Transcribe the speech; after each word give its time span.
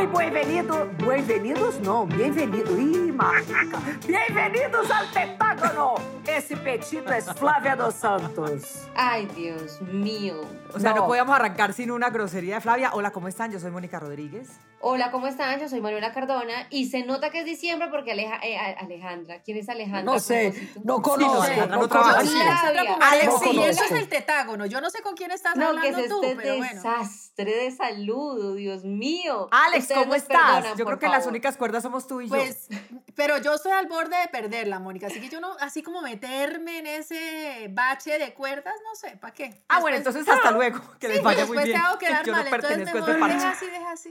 Muy 0.00 0.30
bienvenido, 0.30 0.88
bienvenidos 0.96 1.78
no, 1.80 2.06
bienvenido, 2.06 2.74
ih, 2.78 3.12
Marca. 3.12 3.66
Bienvenidos 4.08 4.90
al 4.90 5.06
Pentágono. 5.12 5.96
Esse 6.26 6.56
petito 6.56 7.12
es 7.12 7.26
Flávia 7.34 7.76
dos 7.76 7.96
Santos. 7.96 8.88
Ay, 8.94 9.26
Dios 9.36 9.78
mío. 9.82 10.40
O 10.74 10.80
sea, 10.80 10.90
no. 10.90 11.00
No. 11.02 11.06
podíamos 11.06 11.34
arrancar 11.34 11.72
sin 11.72 11.90
una 11.90 12.10
grosería 12.10 12.56
de 12.56 12.60
Flavia. 12.60 12.90
Hola, 12.94 13.10
¿cómo 13.12 13.28
están? 13.28 13.50
Yo 13.52 13.58
soy 13.60 13.70
Mónica 13.70 13.98
Rodríguez. 13.98 14.48
Hola, 14.80 15.10
¿cómo 15.10 15.26
están? 15.26 15.60
Yo 15.60 15.68
soy 15.68 15.80
Manuela 15.80 16.12
Cardona 16.12 16.66
y 16.70 16.88
se 16.88 17.02
nota 17.04 17.30
que 17.30 17.40
es 17.40 17.44
diciembre 17.44 17.88
porque 17.90 18.12
Aleja- 18.12 18.40
eh, 18.42 18.56
Alejandra, 18.78 19.40
¿quién 19.42 19.58
es 19.58 19.68
Alejandra? 19.68 20.02
No 20.02 20.18
sé, 20.18 20.50
Propósito? 20.52 20.80
no 20.84 21.02
conozco. 21.02 21.42
Alejandra 21.42 21.76
no 21.76 22.98
no 22.98 23.04
Alex, 23.04 23.26
no 23.26 23.38
sí, 23.40 23.62
eso 23.62 23.84
es 23.84 23.90
el 23.92 24.08
tetágono. 24.08 24.66
Yo 24.66 24.80
no 24.80 24.88
sé 24.90 25.02
con 25.02 25.14
quién 25.14 25.30
estás 25.32 25.56
No, 25.56 25.72
que 25.80 25.88
es 25.88 25.94
hablando 25.94 26.16
tú, 26.20 26.24
este 26.24 26.36
pero 26.36 26.56
bueno. 26.56 26.72
desastre 26.74 27.54
de 27.56 27.70
salud, 27.70 28.56
Dios 28.56 28.84
mío. 28.84 29.48
Alex, 29.50 29.82
Ustedes 29.82 30.00
¿cómo 30.02 30.14
estás? 30.14 30.38
perdonan, 30.54 30.78
Yo 30.78 30.84
creo 30.86 30.98
que 30.98 31.08
las 31.08 31.26
únicas 31.26 31.56
cuerdas 31.56 31.82
somos 31.82 32.06
tú 32.06 32.20
y 32.22 32.28
yo. 32.28 32.34
Pues, 32.36 32.68
pero 33.14 33.36
yo 33.38 33.54
estoy 33.54 33.72
al 33.72 33.86
borde 33.86 34.16
de 34.16 34.28
perderla, 34.28 34.78
Mónica. 34.78 35.08
Así 35.08 35.20
que 35.20 35.28
yo 35.28 35.40
no, 35.40 35.56
así 35.60 35.82
como 35.82 36.00
meterme 36.00 36.78
en 36.78 36.86
ese 36.86 37.68
bache 37.70 38.18
de 38.18 38.32
cuerdas, 38.32 38.74
no 38.84 38.94
sé, 38.94 39.16
¿para 39.18 39.34
qué? 39.34 39.62
Ah, 39.68 39.80
bueno, 39.80 39.96
entonces 39.98 40.26
hasta 40.26 40.50
luego. 40.52 40.59
Que 40.98 41.06
sí, 41.06 41.12
les 41.14 41.22
vaya 41.22 41.46
muy 41.46 41.56
después 41.56 41.64
bien. 41.64 41.78
te 41.78 41.86
hago 41.86 41.98
quedar 41.98 42.24
yo 42.24 42.32
mal, 42.32 42.44
no 42.44 42.54
entonces 42.54 42.68
pertenezco 42.68 42.98
a 42.98 43.00
este 43.00 43.34
deja 43.34 43.50
así, 43.50 43.66
deja 43.66 43.92
así. 43.92 44.10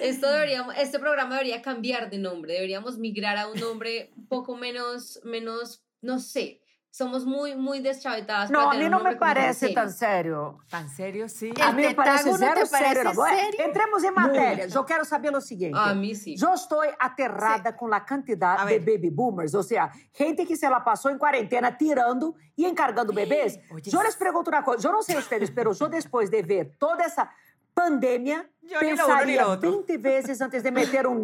Esto 0.00 0.30
deberíamos, 0.30 0.74
este 0.78 0.98
programa 0.98 1.34
debería 1.34 1.62
cambiar 1.62 2.10
de 2.10 2.18
nombre, 2.18 2.54
deberíamos 2.54 2.98
migrar 2.98 3.36
a 3.38 3.48
un 3.48 3.58
nombre 3.58 4.12
un 4.16 4.26
poco 4.28 4.56
menos, 4.56 5.20
menos, 5.24 5.84
no 6.00 6.20
sé. 6.20 6.60
Somos 6.94 7.26
muy, 7.26 7.56
muy 7.56 7.80
deschavetadas. 7.80 8.52
No, 8.52 8.66
para 8.66 8.70
a 8.70 8.78
mí 8.78 8.84
un 8.84 8.92
no 8.92 9.00
me 9.00 9.16
parece 9.16 9.66
serio. 9.66 9.74
tan 9.74 9.90
sério. 9.90 10.58
¿Tan 10.70 10.88
serio? 10.88 11.28
Sí. 11.28 11.52
El 11.56 11.60
A 11.60 11.72
mí 11.72 11.82
me 11.82 11.92
parece 11.92 12.30
te 12.30 12.38
parece 12.38 12.66
sério. 12.66 13.10
Agora, 13.10 13.34
sério? 13.34 13.64
Entremos 13.64 14.04
em 14.04 14.12
matéria. 14.12 14.68
Eu 14.72 14.84
quero 14.84 15.04
saber 15.04 15.34
o 15.34 15.40
seguinte. 15.40 15.76
A 15.76 15.92
mí 15.92 16.14
sí. 16.14 16.36
Eu 16.40 16.54
estou 16.54 16.82
aterrada 17.00 17.72
com 17.72 17.92
a 17.92 17.98
quantidade 17.98 18.68
de 18.68 18.78
baby 18.78 19.10
boomers, 19.10 19.54
ou 19.54 19.64
seja, 19.64 19.90
gente 20.16 20.46
que 20.46 20.54
se 20.56 20.64
ela 20.64 20.78
passou 20.78 21.10
em 21.10 21.18
quarentena 21.18 21.72
tirando 21.72 22.32
e 22.56 22.64
encargando 22.64 23.12
bebês. 23.12 23.58
Eu 23.92 24.00
les 24.00 24.14
pergunto 24.14 24.50
uma 24.50 24.62
coisa, 24.62 24.86
eu 24.86 24.92
não 24.92 25.02
sei 25.02 25.16
ustedes, 25.16 25.50
pero 25.50 25.72
eu 25.72 25.88
depois 25.88 26.30
de 26.30 26.40
ver 26.42 26.76
toda 26.78 27.02
essa 27.02 27.28
pandemia, 27.74 28.48
ni 28.62 28.78
pensaria 28.78 29.44
lo 29.44 29.54
otro. 29.54 29.68
20 29.68 29.98
vezes 29.98 30.40
antes 30.40 30.62
de 30.62 30.70
meter 30.70 31.08
um 31.08 31.16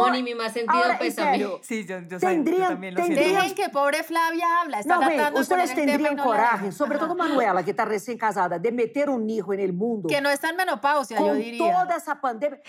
hijo. 0.00 0.06
Moni, 0.06 0.22
mi 0.22 0.34
más 0.34 0.52
sentido 0.52 0.74
ahora, 0.76 0.92
en 0.94 0.98
pésame. 0.98 1.30
serio, 1.32 1.60
Sí, 1.62 1.84
yo, 1.86 1.98
yo, 2.00 2.02
soy- 2.02 2.10
yo 2.10 2.18
Tendrían- 2.20 2.68
también 2.68 2.94
lo 2.94 3.00
tendrían- 3.02 3.24
siento. 3.24 3.42
Dejen 3.42 3.54
que 3.54 3.68
pobre 3.70 4.02
Flavia 4.02 4.60
habla. 4.60 4.80
Está 4.80 4.98
tratando 4.98 5.38
de 5.38 5.42
ustedes 5.42 5.70
el 5.70 5.78
y 5.78 5.86
tendrían 5.86 6.16
no 6.16 6.22
dejan. 6.24 6.72
sobretudo 6.72 7.12
Ajá. 7.12 7.14
Manuela, 7.28 7.62
que 7.62 7.70
está 7.70 7.84
recém 7.84 8.16
casada, 8.18 8.58
de 8.58 8.72
meter 8.72 9.08
um 9.10 9.26
hijo 9.28 9.54
no 9.54 9.72
mundo. 9.72 10.08
Que 10.08 10.20
no 10.20 10.28
está 10.30 10.50
en 10.50 10.56
menopausia, 10.56 11.18
yo 11.18 11.34
diría. 11.34 11.58
toda 11.72 11.96
essa 11.96 12.14
pandemia. 12.14 12.60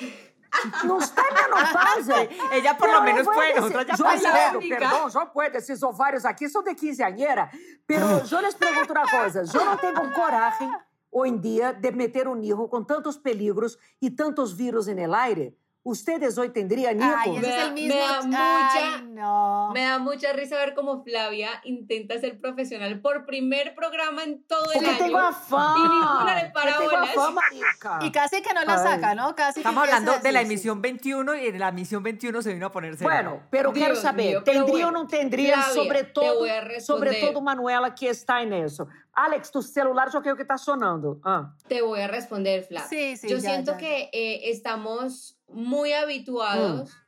Não 0.85 0.99
está 0.99 1.21
em 1.21 1.33
menopausa. 1.33 2.15
Ella 2.53 2.77
por 2.77 2.87
lo 2.87 2.93
Pero 2.93 3.03
menos 3.03 3.19
eu 3.19 3.25
vou 3.25 3.33
puede, 3.33 3.53
ya 3.55 3.95
Yo 3.97 4.03
puedo, 4.05 4.69
perdão, 4.69 5.09
já 5.09 5.25
puedo. 5.25 5.57
Esses 5.57 5.83
ovários 5.83 6.23
aqui 6.23 6.47
são 6.47 6.63
de 6.63 6.73
quinzeañera. 6.73 7.49
Pero 7.85 8.05
eu 8.31 8.39
les 8.41 8.53
pergunto 8.55 8.93
uma 8.93 9.05
coisa. 9.05 9.43
Eu 9.53 9.65
não 9.65 9.75
tenho 9.75 10.13
coragem, 10.13 10.71
hoje 11.11 11.33
em 11.33 11.37
dia, 11.37 11.73
de 11.73 11.91
meter 11.91 12.27
um 12.29 12.41
hijo 12.41 12.69
com 12.69 12.81
tantos 12.85 13.17
peligros 13.17 13.77
e 14.01 14.09
tantos 14.09 14.53
vírus 14.53 14.87
en 14.87 14.99
el 14.99 15.13
aire. 15.13 15.57
Ustedes 15.87 16.35
hoy 16.39 16.49
tendrían 16.49 16.99
Ay, 16.99 17.29
hijos. 17.29 17.43
ese 17.43 17.47
es 17.47 17.55
Me 17.55 17.61
el 17.61 17.67
da- 17.67 17.73
mismo. 17.73 17.93
me 17.93 18.35
da 18.35 18.69
Ay, 18.71 18.81
mucha- 18.91 19.01
no. 19.03 19.69
Me 19.71 19.81
da 19.83 19.99
mucha 19.99 20.33
risa 20.33 20.55
ver 20.57 20.73
cómo 20.73 21.03
Flavia 21.03 21.49
intenta 21.63 22.19
ser 22.19 22.39
profesional 22.41 22.99
por 23.01 23.27
primer 23.27 23.75
programa 23.75 24.23
en 24.23 24.43
todo 24.47 24.65
el 24.65 24.73
Porque 24.73 24.89
año. 24.89 24.97
tengo 24.97 25.17
a 25.19 25.31
fama. 25.31 25.75
Y 25.77 25.81
ninguna 25.83 26.43
le 26.43 26.49
para. 26.49 26.75
Y 28.01 28.11
casi 28.11 28.41
que 28.41 28.51
no 28.55 28.63
la 28.63 28.73
Ay. 28.73 28.79
saca, 28.93 29.13
¿no? 29.13 29.35
Casi 29.35 29.59
Estamos 29.59 29.83
hablando 29.83 30.17
de 30.17 30.31
la 30.31 30.41
emisión 30.41 30.81
21 30.81 31.35
y 31.35 31.45
en 31.49 31.59
la 31.59 31.69
emisión 31.69 32.01
21 32.01 32.41
se 32.41 32.51
vino 32.51 32.65
a 32.65 32.71
poner 32.71 32.93
serio. 32.97 33.07
Bueno, 33.07 33.43
pero 33.51 33.71
Dios 33.71 33.85
quero 33.87 33.95
saber, 33.95 34.41
mío, 34.43 34.43
bueno, 34.67 34.91
não 34.91 35.05
tendria, 35.07 35.61
Flavia, 35.61 35.73
sobre 35.83 36.03
todo, 36.05 36.45
sobre 36.79 37.13
todo 37.21 37.41
Manuela 37.41 37.93
que 37.93 38.09
está 38.09 38.43
nisso. 38.43 38.87
Alex, 39.13 39.49
tu 39.51 39.61
celular 39.61 40.09
já 40.11 40.21
quero 40.21 40.35
que 40.35 40.41
está 40.41 40.57
sonando. 40.57 41.19
Ah. 41.23 41.53
Te 41.69 41.81
voy 41.81 42.01
a 42.01 42.07
responder, 42.07 42.63
Fla. 42.65 42.81
Sí, 42.81 43.15
sí, 43.15 43.29
Yo 43.29 43.37
ya, 43.37 43.49
siento 43.51 43.71
ya, 43.73 43.77
que 43.77 44.09
eh, 44.11 44.49
estamos 44.49 45.37
muy 45.55 45.93
habituados 45.93 46.91
Mm. 46.91 47.05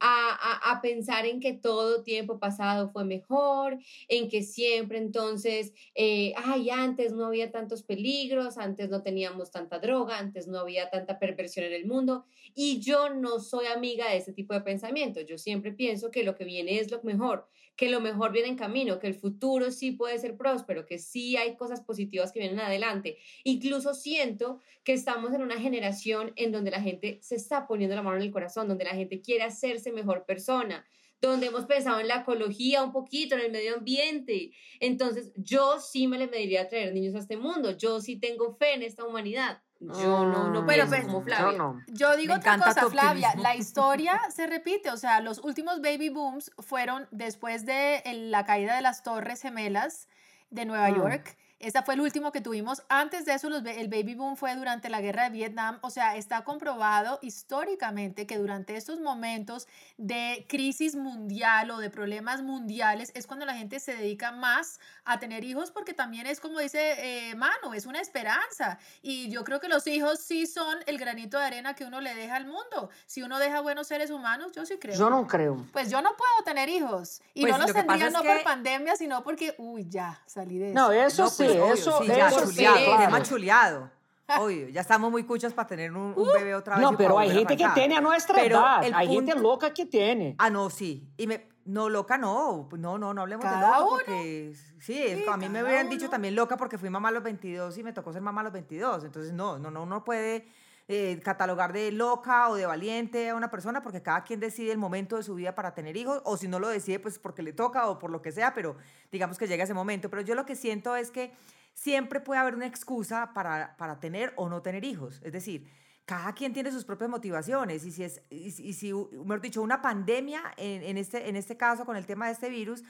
a, 0.00 0.60
a- 0.68 0.72
a 0.72 0.82
pensar 0.82 1.24
en 1.24 1.40
que 1.40 1.54
todo 1.54 2.02
tiempo 2.02 2.38
pasado 2.38 2.90
fue 2.90 3.04
mejor, 3.06 3.78
en 4.08 4.28
que 4.28 4.42
siempre 4.42 4.98
entonces, 4.98 5.72
eh, 5.94 6.34
ay, 6.36 6.68
antes 6.70 7.12
no 7.12 7.26
había 7.26 7.50
tantos 7.50 7.82
peligros, 7.84 8.58
antes 8.58 8.90
no 8.90 9.02
teníamos 9.02 9.50
tanta 9.50 9.78
droga, 9.78 10.18
antes 10.18 10.46
no 10.46 10.58
había 10.58 10.90
tanta 10.90 11.18
perversión 11.18 11.64
en 11.66 11.72
el 11.72 11.86
mundo. 11.86 12.26
Y 12.54 12.80
yo 12.80 13.10
no 13.10 13.40
soy 13.40 13.66
amiga 13.66 14.08
de 14.08 14.18
ese 14.18 14.32
tipo 14.32 14.54
de 14.54 14.60
pensamiento. 14.60 15.20
Yo 15.20 15.38
siempre 15.38 15.72
pienso 15.72 16.10
que 16.10 16.22
lo 16.22 16.36
que 16.36 16.44
viene 16.44 16.78
es 16.78 16.90
lo 16.90 17.02
mejor, 17.02 17.48
que 17.76 17.90
lo 17.90 18.00
mejor 18.00 18.30
viene 18.30 18.48
en 18.48 18.56
camino, 18.56 19.00
que 19.00 19.08
el 19.08 19.14
futuro 19.14 19.72
sí 19.72 19.90
puede 19.90 20.18
ser 20.18 20.36
próspero, 20.36 20.86
que 20.86 20.98
sí 20.98 21.36
hay 21.36 21.56
cosas 21.56 21.80
positivas 21.80 22.30
que 22.30 22.38
vienen 22.38 22.60
adelante. 22.60 23.18
Incluso 23.42 23.92
siento 23.92 24.60
que 24.84 24.92
estamos 24.92 25.34
en 25.34 25.42
una 25.42 25.58
generación 25.58 26.32
en 26.36 26.52
donde 26.52 26.70
la 26.70 26.80
gente 26.80 27.18
se 27.22 27.34
está 27.34 27.66
poniendo 27.66 27.96
la 27.96 28.02
mano 28.02 28.16
en 28.16 28.22
el 28.22 28.30
corazón, 28.30 28.68
donde 28.68 28.84
la 28.84 28.94
gente 28.94 29.20
quiere 29.20 29.42
hacerse 29.42 29.90
mejor 29.90 30.24
persona, 30.24 30.86
donde 31.20 31.46
hemos 31.46 31.66
pensado 31.66 31.98
en 31.98 32.08
la 32.08 32.20
ecología 32.20 32.84
un 32.84 32.92
poquito, 32.92 33.34
en 33.34 33.40
el 33.40 33.50
medio 33.50 33.74
ambiente. 33.74 34.52
Entonces, 34.78 35.32
yo 35.36 35.80
sí 35.80 36.06
me 36.06 36.18
le 36.18 36.28
mediría 36.28 36.62
a 36.62 36.68
traer 36.68 36.92
niños 36.92 37.16
a 37.16 37.18
este 37.18 37.36
mundo, 37.36 37.76
yo 37.76 38.00
sí 38.00 38.20
tengo 38.20 38.54
fe 38.54 38.74
en 38.74 38.82
esta 38.82 39.04
humanidad. 39.04 39.63
Yo 39.80 40.24
no, 40.24 40.48
no 40.50 40.64
Pero, 40.66 40.86
pues, 40.86 41.04
como 41.04 41.20
Flavia. 41.22 41.58
não. 41.58 41.82
Yo 41.88 42.16
digo 42.16 42.32
Me 42.34 42.38
otra 42.40 42.58
cosa, 42.58 42.88
Flavia. 42.88 43.34
La 43.36 43.54
historia 43.54 44.18
se 44.30 44.46
repite. 44.46 44.90
O 44.90 44.96
sea, 44.96 45.20
los 45.20 45.38
últimos 45.44 45.80
baby 45.82 46.08
booms 46.08 46.50
fueron 46.58 47.06
después 47.10 47.66
de 47.66 48.02
la 48.30 48.44
caída 48.46 48.76
de 48.76 48.82
las 48.82 49.02
Torres 49.02 49.42
Gemelas 49.42 50.08
de 50.50 50.64
Nueva 50.64 50.88
Mm. 50.90 50.96
York. 50.96 51.36
Ese 51.58 51.82
fue 51.82 51.94
el 51.94 52.00
último 52.00 52.30
que 52.32 52.40
tuvimos. 52.40 52.82
Antes 52.88 53.24
de 53.24 53.32
eso, 53.34 53.48
los 53.48 53.64
el 53.64 53.88
baby 53.88 54.14
boom 54.14 54.36
fue 54.36 54.54
durante 54.56 54.88
la 54.90 55.00
guerra 55.00 55.24
de 55.24 55.30
Vietnam. 55.30 55.78
O 55.82 55.90
sea, 55.90 56.16
está 56.16 56.44
comprobado 56.44 57.18
históricamente 57.22 58.26
que 58.26 58.36
durante 58.38 58.76
estos 58.76 59.00
momentos 59.00 59.66
de 59.96 60.44
crisis 60.48 60.96
mundial 60.96 61.70
o 61.70 61.78
de 61.78 61.90
problemas 61.90 62.42
mundiales 62.42 63.12
es 63.14 63.26
cuando 63.26 63.46
la 63.46 63.54
gente 63.54 63.80
se 63.80 63.94
dedica 63.96 64.32
más 64.32 64.80
a 65.04 65.18
tener 65.18 65.44
hijos 65.44 65.70
porque 65.70 65.94
también 65.94 66.26
es 66.26 66.40
como 66.40 66.58
dice 66.58 67.30
eh, 67.30 67.34
Manu, 67.36 67.72
es 67.74 67.86
una 67.86 68.00
esperanza. 68.00 68.78
Y 69.02 69.30
yo 69.30 69.44
creo 69.44 69.60
que 69.60 69.68
los 69.68 69.86
hijos 69.86 70.18
sí 70.20 70.46
son 70.46 70.78
el 70.86 70.98
granito 70.98 71.38
de 71.38 71.44
arena 71.44 71.74
que 71.74 71.84
uno 71.84 72.00
le 72.00 72.14
deja 72.14 72.36
al 72.36 72.46
mundo. 72.46 72.90
Si 73.06 73.22
uno 73.22 73.38
deja 73.38 73.60
buenos 73.60 73.86
seres 73.86 74.10
humanos, 74.10 74.52
yo 74.52 74.66
sí 74.66 74.78
creo. 74.78 74.94
Eu 74.98 75.10
não 75.10 75.26
creio. 75.26 75.66
Pues 75.72 75.90
yo 75.90 76.00
no 76.02 76.10
puedo 76.16 76.44
tener 76.44 76.68
hijos. 76.68 77.20
Y 77.34 77.42
Pues 77.42 77.52
no 77.52 77.58
los 77.58 77.72
tendría 77.72 78.10
no 78.10 78.22
que- 78.22 78.28
por 78.28 78.42
pandemia, 78.42 78.96
sino 78.96 79.22
porque, 79.22 79.54
uy, 79.58 79.86
ya, 79.88 80.20
salí 80.26 80.58
de 80.58 80.70
eso. 80.72 80.74
No, 80.74 80.90
sim, 81.30 81.46
pues, 81.46 81.53
obvio, 81.60 81.74
isso, 81.74 81.98
sí, 82.02 82.06
ya, 82.08 82.30
chuleado, 82.30 82.96
claro. 82.96 83.24
chuleado. 83.24 83.90
Obvio, 84.40 84.68
ya 84.68 84.80
estamos 84.80 85.10
muy 85.10 85.24
cuchas 85.24 85.52
para 85.52 85.68
tener 85.68 85.92
un, 85.92 86.14
un 86.16 86.32
bebé 86.32 86.54
otra 86.54 86.76
vez. 86.76 86.82
Não, 86.82 86.94
y 86.94 86.96
pero 86.96 87.18
hay 87.18 87.30
gente 87.30 87.56
que 87.56 87.68
tem 87.74 87.92
a 87.92 88.00
nuestra 88.00 88.34
Pero 88.34 88.56
edad. 88.56 88.82
Hay 88.94 89.08
gente 89.08 89.34
loca 89.34 89.72
que 89.74 89.84
tiene. 89.84 90.34
Ah, 90.38 90.48
no, 90.48 90.70
sí. 90.70 91.06
Y 91.18 91.26
me, 91.26 91.46
no, 91.66 91.90
loca 91.90 92.16
no. 92.16 92.68
No, 92.78 92.96
no, 92.96 93.12
no 93.12 93.20
hablemos 93.20 93.44
de 93.44 93.50
loca 93.50 93.80
uno. 93.80 93.90
porque. 93.90 94.54
Sí, 94.80 95.02
Sí, 95.16 95.24
a 95.30 95.36
mí 95.36 95.48
me 95.48 95.62
hubieran 95.62 95.88
dicho 95.88 96.08
también 96.08 96.34
loca 96.34 96.56
porque 96.56 96.78
fui 96.78 96.90
mamá 96.90 97.08
a 97.08 97.12
los 97.12 97.22
22 97.22 97.76
y 97.78 97.82
me 97.82 97.92
tocó 97.92 98.12
ser 98.12 98.22
mamá 98.22 98.40
a 98.40 98.44
los 98.44 98.52
22. 98.52 99.04
Entonces, 99.04 99.32
no, 99.32 99.58
no, 99.58 99.70
no, 99.70 99.82
uno 99.82 100.04
puede 100.04 100.46
eh, 100.88 101.18
catalogar 101.24 101.72
de 101.72 101.90
loca 101.92 102.48
o 102.50 102.56
de 102.56 102.66
valiente 102.66 103.30
a 103.30 103.34
una 103.34 103.50
persona 103.50 103.82
porque 103.82 104.02
cada 104.02 104.22
quien 104.24 104.38
decide 104.40 104.70
el 104.72 104.78
momento 104.78 105.16
de 105.16 105.22
su 105.22 105.34
vida 105.34 105.54
para 105.54 105.74
tener 105.74 105.96
hijos 105.96 106.20
o 106.24 106.36
si 106.36 106.46
no 106.46 106.58
lo 106.58 106.68
decide, 106.68 106.98
pues 106.98 107.18
porque 107.18 107.42
le 107.42 107.52
toca 107.52 107.88
o 107.88 107.98
por 107.98 108.10
lo 108.10 108.20
que 108.20 108.32
sea, 108.32 108.52
pero 108.52 108.76
digamos 109.10 109.38
que 109.38 109.46
llega 109.46 109.64
ese 109.64 109.72
momento. 109.74 110.10
Pero 110.10 110.22
yo 110.22 110.34
lo 110.34 110.44
que 110.44 110.56
siento 110.56 110.94
es 110.96 111.10
que 111.10 111.32
siempre 111.72 112.20
puede 112.20 112.40
haber 112.40 112.54
una 112.54 112.66
excusa 112.66 113.32
para, 113.32 113.76
para 113.78 113.98
tener 113.98 114.32
o 114.36 114.48
no 114.48 114.60
tener 114.62 114.84
hijos. 114.84 115.20
Es 115.24 115.32
decir, 115.32 115.66
cada 116.04 116.34
quien 116.34 116.52
tiene 116.52 116.70
sus 116.70 116.84
propias 116.84 117.08
motivaciones 117.08 117.82
y 117.86 117.90
si 117.90 118.04
es, 118.04 118.20
y, 118.28 118.50
si- 118.50 118.88
y 118.90 118.92
mejor 118.92 119.40
dicho, 119.40 119.62
una 119.62 119.80
pandemia 119.80 120.42
en, 120.58 120.98
este, 120.98 121.30
en 121.30 121.36
este 121.36 121.56
caso 121.56 121.86
con 121.86 121.96
el 121.96 122.04
tema 122.04 122.26
de 122.26 122.32
este 122.32 122.50
virus, 122.50 122.84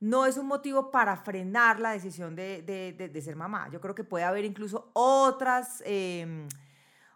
no 0.00 0.24
es 0.24 0.38
un 0.38 0.46
motivo 0.46 0.90
para 0.90 1.16
frenar 1.18 1.78
la 1.78 1.90
decisión 1.92 2.34
de, 2.34 2.62
de- 2.62 3.22
ser 3.22 3.36
mamá. 3.36 3.68
Yo 3.70 3.80
creo 3.82 3.94
que 3.94 4.02
puede 4.02 4.24
haber 4.24 4.46
incluso 4.46 4.90
otras, 4.94 5.82
eh, 5.86 6.48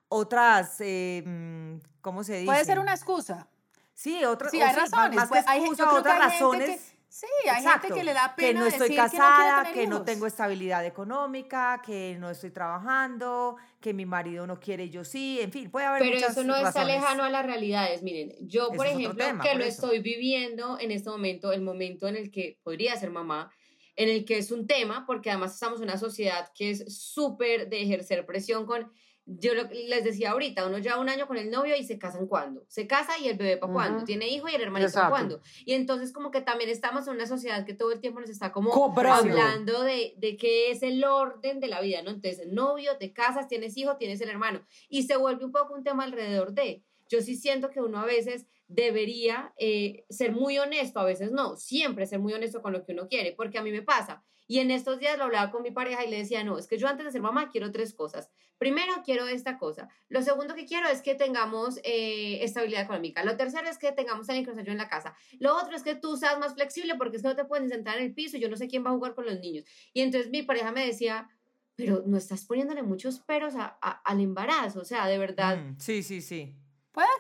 otras, 0.09 0.77
eh, 0.81 1.79
¿cómo 2.01 2.25
se 2.25 2.35
dice? 2.35 2.47
Puede 2.47 2.65
ser 2.65 2.79
una 2.79 2.95
excusa. 2.95 3.49
Sí, 3.95 4.25
otras, 4.25 4.51
Sí, 4.51 4.61
hay 4.61 4.75
más- 4.75 4.91
razones. 4.91 5.17
Más, 5.17 5.29
pues, 5.29 5.45
que 5.45 5.57
excusa, 5.59 5.93
otras 5.93 6.15
hay 6.15 6.21
gente 6.21 6.35
razones. 6.35 6.71
que- 6.81 6.99
sí, 7.09 7.27
hay 7.51 7.59
Exacto, 7.63 7.81
gente 7.89 7.99
que 7.99 8.05
le 8.05 8.13
da 8.15 8.35
pena 8.37 8.49
que 8.49 8.55
no 8.55 8.67
estoy 8.67 8.89
decir 8.91 8.97
casada, 8.97 9.73
que 9.73 9.87
no, 9.89 10.05
que 10.05 10.13
tengo 10.13 10.27
estabilidad 10.27 10.87
económica, 10.87 11.83
que 11.85 12.17
no 12.19 12.31
estoy 12.31 12.51
trabajando, 12.53 13.57
que 13.81 13.93
mi 13.93 14.07
marido 14.07 14.47
no 14.47 14.61
quiere 14.61 14.85
y 14.85 14.91
yo 14.91 15.05
sí, 15.05 15.41
en 15.41 15.51
fin, 15.51 15.69
puede 15.71 15.87
haber 15.87 16.03
Pero 16.03 16.15
muchas 16.15 16.31
eso 16.31 16.45
no 16.45 16.55
está 16.57 16.85
lejano 16.85 17.25
a 17.25 17.29
las 17.31 17.45
realidades. 17.45 18.03
Miren, 18.05 18.35
yo, 18.41 18.69
por 18.71 18.87
ejemplo, 18.87 19.17
tema, 19.27 19.43
que 19.43 19.51
por 19.51 19.59
lo 19.59 19.65
eso. 19.65 19.87
estoy 19.87 19.99
viviendo 20.01 20.79
en 20.79 20.93
este 20.93 21.11
momento, 21.11 21.53
el 21.53 21.63
momento 21.63 22.07
en 22.07 22.15
el 22.17 22.31
que 22.31 22.59
podría 22.63 22.95
ser 22.97 23.11
mamá, 23.11 23.51
en 23.97 24.09
el 24.11 24.25
que 24.25 24.39
es 24.39 24.53
un 24.53 24.69
tema, 24.69 25.05
porque 25.07 25.29
además 25.31 25.55
estamos 25.55 25.79
en 25.81 25.85
una 25.89 25.99
sociedad 25.99 26.53
que 26.55 26.71
es 26.71 26.97
súper 27.03 27.69
de 27.69 27.83
ejercer 27.83 28.25
presión 28.27 28.65
con 28.65 28.93
yo 29.31 29.53
lo- 29.55 29.69
les 29.71 30.05
decía 30.05 30.31
ahorita, 30.31 30.67
uno 30.67 30.79
lleva 30.79 30.99
un 30.99 31.09
año 31.11 31.27
con 31.27 31.37
el 31.37 31.51
novio 31.51 31.77
y 31.77 31.85
se 31.85 31.99
casan 31.99 32.27
cuándo. 32.27 32.65
Se 32.69 32.87
casa 32.87 33.19
y 33.19 33.29
el 33.29 33.37
bebé 33.37 33.59
para 33.59 33.73
cuándo. 33.73 33.97
Ujú. 33.99 34.07
Tiene 34.07 34.27
hijo 34.29 34.49
y 34.49 34.55
el 34.55 34.63
hermanito 34.63 34.91
para 34.95 35.11
cuándo. 35.11 35.41
Y 35.67 35.75
entonces 35.75 36.13
como 36.13 36.31
que 36.31 36.41
también 36.41 36.71
estamos 36.71 37.07
en 37.07 37.15
una 37.15 37.27
sociedad 37.27 37.67
que 37.67 37.75
todo 37.75 37.93
el 37.93 38.01
tiempo 38.01 38.21
nos 38.21 38.31
está 38.31 38.53
como 38.53 38.71
Cobrando. 38.71 39.21
hablando 39.31 39.83
de, 39.83 40.15
de 40.17 40.37
qué 40.39 40.71
es 40.71 40.83
el 40.83 41.05
orden 41.05 41.61
de 41.61 41.69
la 41.69 41.81
vida, 41.83 42.01
¿no? 42.03 42.11
Entonces, 42.11 42.49
novio, 42.49 42.97
te 42.99 43.13
casas, 43.13 43.49
tienes 43.49 43.77
hijo, 43.77 43.97
tienes 43.99 44.21
el 44.23 44.31
hermano. 44.31 44.65
Y 44.89 45.03
se 45.03 45.17
vuelve 45.17 45.45
un 45.45 45.53
poco 45.53 45.75
un 45.75 45.85
tema 45.85 46.05
alrededor 46.05 46.53
de. 46.53 46.83
Yo 47.11 47.21
sí 47.21 47.37
siento 47.37 47.71
que 47.71 47.81
uno 47.81 47.99
a 48.01 48.05
veces 48.07 48.47
debería 48.67 49.53
eh, 49.59 50.05
ser 50.09 50.33
muy 50.33 50.59
honesto, 50.59 51.01
a 51.01 51.05
veces 51.05 51.31
no, 51.33 51.57
siempre 51.57 52.07
ser 52.07 52.19
muy 52.21 52.33
honesto 52.33 52.63
con 52.63 52.73
lo 52.73 52.85
que 52.85 52.93
uno 52.93 53.09
quiere, 53.09 53.33
porque 53.33 53.59
a 53.59 53.63
mí 53.63 53.71
me 53.73 53.83
pasa. 53.83 54.23
Y 54.51 54.61
en 54.61 54.71
estos 54.71 54.99
días 54.99 55.19
lo 55.19 55.25
hablaba 55.25 55.51
con 55.53 55.63
mi 55.63 55.71
pareja 55.71 56.05
y 56.05 56.11
le 56.11 56.17
decía, 56.17 56.43
no, 56.43 56.59
es 56.59 56.67
que 56.67 56.79
yo 56.79 56.89
antes 56.89 57.05
de 57.05 57.13
ser 57.13 57.21
mamá 57.21 57.51
quiero 57.51 57.71
tres 57.71 57.93
cosas. 57.95 58.31
Primero, 58.57 58.93
quiero 59.05 59.29
esta 59.29 59.59
cosa. 59.59 59.89
Lo 60.09 60.23
segundo 60.23 60.55
que 60.55 60.65
quiero 60.65 60.89
es 60.89 61.03
que 61.03 61.15
tengamos 61.15 61.79
eh, 61.85 62.43
estabilidad 62.43 62.83
económica. 62.83 63.23
Lo 63.23 63.37
tercero 63.37 63.69
es 63.69 63.77
que 63.79 63.93
tengamos 63.93 64.27
nos 64.27 64.31
ayude 64.59 64.73
en 64.73 64.79
la 64.79 64.89
casa. 64.89 65.15
Lo 65.39 65.55
otro 65.55 65.77
es 65.77 65.83
que 65.83 65.95
tú 65.95 66.17
seas 66.17 66.39
más 66.41 66.55
flexible 66.55 66.95
porque 66.97 67.19
es 67.19 67.23
que 67.23 67.29
no 67.29 67.37
te 67.37 67.45
puedes 67.45 67.63
ni 67.65 67.71
sentar 67.71 67.99
en 67.99 68.05
el 68.07 68.15
piso 68.15 68.37
yo 68.39 68.49
no 68.49 68.57
sé 68.57 68.67
quién 68.69 68.85
va 68.85 68.89
a 68.91 68.95
jugar 68.95 69.15
con 69.15 69.27
los 69.27 69.39
niños. 69.39 69.65
Y 69.93 70.01
entonces 70.01 70.31
mi 70.31 70.43
pareja 70.43 70.73
me 70.73 70.85
decía, 70.87 71.29
pero 71.77 72.03
no 72.07 72.17
estás 72.17 72.47
poniéndole 72.47 72.83
muchos 72.83 73.21
peros 73.21 73.55
a- 73.55 73.79
a- 73.83 74.01
al 74.03 74.21
embarazo, 74.21 74.81
o 74.81 74.85
sea, 74.85 75.07
de 75.07 75.19
verdad. 75.19 75.59
Mm, 75.59 75.77
sí, 75.79 76.03
sí, 76.03 76.23
sí. 76.23 76.55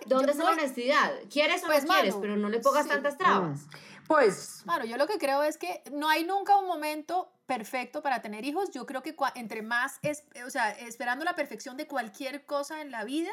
¿Dónde 0.06 0.26
yo- 0.26 0.32
está 0.32 0.42
no, 0.44 0.50
la 0.50 0.56
honestidad? 0.62 1.12
¿Quieres 1.30 1.62
o 1.62 1.66
Pues, 1.66 1.84
no 1.84 1.92
quieres? 1.92 2.10
mano, 2.14 2.20
Pero 2.22 2.36
no 2.36 2.48
le 2.48 2.58
pongas 2.58 2.84
sí. 2.84 2.88
tantas 2.88 3.16
trabas. 3.16 3.66
Pues, 4.08 4.62
Claro, 4.64 4.86
yo 4.86 4.96
lo 4.96 5.06
que 5.06 5.18
creo 5.18 5.42
es 5.42 5.58
que 5.58 5.82
no 5.92 6.08
hay 6.08 6.24
nunca 6.24 6.56
un 6.56 6.66
momento 6.66 7.30
perfecto 7.46 8.02
para 8.02 8.22
tener 8.22 8.44
hijos. 8.44 8.70
Yo 8.70 8.86
creo 8.86 9.02
que 9.02 9.14
entre 9.34 9.62
más, 9.62 9.98
es, 10.02 10.24
o 10.44 10.50
sea, 10.50 10.70
esperando 10.70 11.24
la 11.24 11.36
perfección 11.36 11.76
de 11.76 11.86
cualquier 11.86 12.46
cosa 12.46 12.80
en 12.80 12.90
la 12.90 13.04
vida, 13.04 13.30